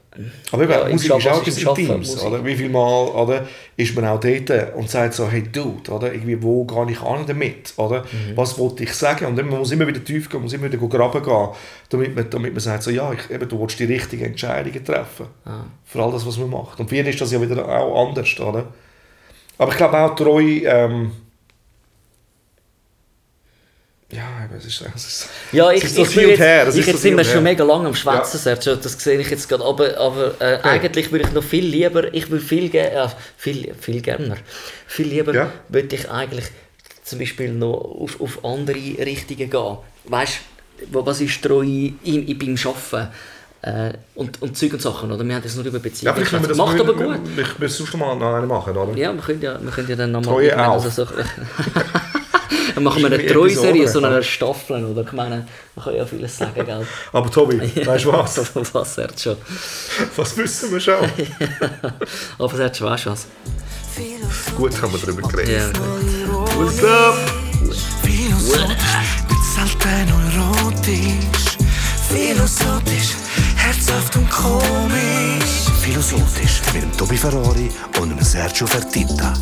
aber 0.52 0.62
eben, 0.64 0.72
ja, 0.72 0.88
Musik 0.88 1.16
ist 1.46 1.66
auch 1.66 1.78
Intimes. 1.78 2.08
Musik. 2.08 2.24
Oder? 2.24 2.44
Wie 2.44 2.54
viel 2.56 2.68
Mal 2.68 3.08
oder, 3.08 3.46
ist 3.76 3.94
man 3.94 4.04
auch 4.06 4.20
dort 4.20 4.74
und 4.74 4.90
sagt 4.90 5.14
so, 5.14 5.28
hey 5.28 5.42
Dude, 5.42 5.90
oder? 5.90 6.12
Irgendwie, 6.12 6.42
wo 6.42 6.64
gehe 6.64 6.90
ich 6.90 7.00
an 7.00 7.24
damit? 7.26 7.74
Oder? 7.76 8.02
Mhm. 8.02 8.36
Was 8.36 8.58
wollte 8.58 8.84
ich 8.84 8.92
sagen? 8.92 9.26
Und 9.26 9.36
dann, 9.36 9.48
man 9.48 9.58
muss 9.58 9.70
immer 9.70 9.86
wieder 9.86 10.02
tief 10.02 10.28
gehen, 10.28 10.38
man 10.38 10.44
muss 10.44 10.52
immer 10.52 10.72
wieder 10.72 10.78
graben 10.78 11.22
gehen, 11.22 11.48
damit 11.90 12.14
man, 12.14 12.30
damit 12.30 12.52
man 12.52 12.60
sagt, 12.60 12.82
so, 12.82 12.90
ja, 12.90 13.12
ich, 13.12 13.30
eben, 13.30 13.48
du 13.48 13.60
willst 13.60 13.78
die 13.78 13.84
richtigen 13.84 14.24
Entscheidungen 14.24 14.84
treffen. 14.84 15.26
Ah. 15.44 15.64
Für 15.84 16.02
all 16.02 16.12
das, 16.12 16.26
was 16.26 16.38
man 16.38 16.50
macht. 16.50 16.80
Und 16.80 16.88
für 16.88 16.96
jeden 16.96 17.08
ist 17.08 17.20
das 17.20 17.32
ja 17.32 17.40
wieder 17.40 17.68
auch 17.68 18.08
anders. 18.08 18.38
Oder? 18.40 18.66
Aber 19.58 19.70
ich 19.70 19.76
glaube 19.76 19.98
auch, 19.98 20.14
treu... 20.14 20.42
Ähm, 20.64 21.12
ja, 24.12 24.44
eben, 24.44 24.54
es 24.56 24.64
ist, 24.64 24.84
es 24.94 25.06
ist, 25.06 25.28
ja, 25.50 25.72
es 25.72 25.78
ich, 25.78 25.84
ist 25.84 25.96
so 25.96 26.02
ich, 26.02 26.16
und 26.16 26.28
jetzt, 26.28 26.38
her. 26.38 26.68
es 26.68 26.76
ich 26.76 26.84
so 26.84 26.90
jetzt 26.92 27.04
wir 27.04 27.16
und 27.16 27.24
schon 27.24 27.32
her. 27.34 27.40
mega 27.42 27.64
lang 27.64 27.86
am 27.86 27.94
Schwätzen, 27.94 28.38
Sergio, 28.38 28.76
das 28.76 28.92
sehe 28.92 29.18
ich 29.18 29.28
jetzt 29.30 29.48
gerade. 29.48 29.64
Aber, 29.64 29.98
aber 29.98 30.40
äh, 30.40 30.60
eigentlich 30.62 31.10
würde 31.10 31.24
ich 31.26 31.32
noch 31.32 31.42
viel 31.42 31.64
lieber, 31.64 32.14
ich 32.14 32.30
will 32.30 32.38
viel, 32.38 32.68
ge 32.68 32.82
äh, 32.82 33.08
viel, 33.36 33.74
viel 33.74 34.00
gerne, 34.00 34.36
viel 34.86 35.08
lieber 35.08 35.34
Ja. 35.34 35.52
würde 35.68 35.96
ich 35.96 36.08
eigentlich 36.08 36.44
zum 37.02 37.18
Beispiel 37.18 37.52
noch 37.52 37.74
auf, 37.74 38.20
auf 38.20 38.44
andere 38.44 38.78
Richtungen 38.78 39.50
gehen. 39.50 39.76
Weißt 40.04 40.38
du, 40.92 41.04
was 41.04 41.20
ist 41.20 41.42
treu 41.42 41.62
in, 41.62 41.98
in, 42.02 42.38
beim 42.38 42.56
Arbeiten? 42.64 43.12
Äh, 43.62 43.94
und, 44.14 44.40
und 44.40 44.56
Zeug 44.56 44.74
und 44.74 44.82
Sachen, 44.82 45.10
oder? 45.10 45.26
Wir 45.26 45.34
haben 45.34 45.42
das 45.42 45.56
nur 45.56 45.64
über 45.64 45.78
Ja, 45.78 45.82
Beziehungen 45.82 46.42
wir 46.42 46.48
das 46.48 46.56
Macht 46.56 46.78
aber 46.78 46.94
gut. 46.94 47.18
Wir, 47.34 47.38
wir, 47.38 47.46
wir 47.58 47.68
sonst 47.68 47.92
noch 47.94 48.00
mal 48.00 48.14
noch 48.14 48.34
eine 48.34 48.46
machen, 48.46 48.76
oder? 48.76 48.96
Ja, 48.96 49.12
wir 49.12 49.20
können 49.20 49.42
ja, 49.42 49.60
wir 49.60 49.70
können 49.72 49.88
ja 49.88 49.96
dann 49.96 50.12
nochmal... 50.12 50.34
Treue 50.34 50.68
auf. 50.68 50.84
also 50.84 51.04
so, 51.04 51.10
dann 52.76 52.84
machen 52.84 53.00
wir 53.02 53.10
eine 53.10 53.26
Treue-Serie, 53.26 53.84
Episode, 53.84 53.88
so 53.88 53.98
eine 54.00 54.08
oder? 54.08 54.22
Staffel, 54.22 54.84
oder? 54.84 55.00
Ich 55.00 55.12
meine, 55.12 55.48
man 55.74 55.84
kann 55.86 55.96
ja 55.96 56.04
vieles 56.04 56.36
sagen, 56.36 56.62
gell? 56.62 56.86
Aber 57.12 57.30
Tobi, 57.30 57.58
weißt 57.58 58.04
du 58.04 58.12
was? 58.12 58.54
was, 58.74 58.94
Sergio? 58.94 59.36
Was 60.14 60.36
wissen 60.36 60.70
wir 60.70 60.80
schon? 60.80 60.94
Aber 62.38 62.54
Sergio, 62.54 62.86
weißt 62.86 63.06
du 63.06 63.10
was? 63.10 63.26
Gut 64.58 64.82
haben 64.82 64.92
wir 64.92 64.98
darüber 64.98 65.26
geredet. 65.26 65.74
Ja, 65.74 65.80
What's 66.54 66.84
up? 66.84 67.16
Philosophisch. 68.02 68.76
Philosophisch, 72.10 73.14
herzhaft 73.56 74.16
und 74.16 74.30
komisch. 74.30 75.64
Philosophisch 75.80 76.60
mit 76.74 76.82
dem 76.82 76.92
Tobi 76.94 77.16
Ferrari 77.16 77.70
und 78.02 78.10
dem 78.10 78.20
Sergio 78.22 78.66
Fertitta. 78.66 79.32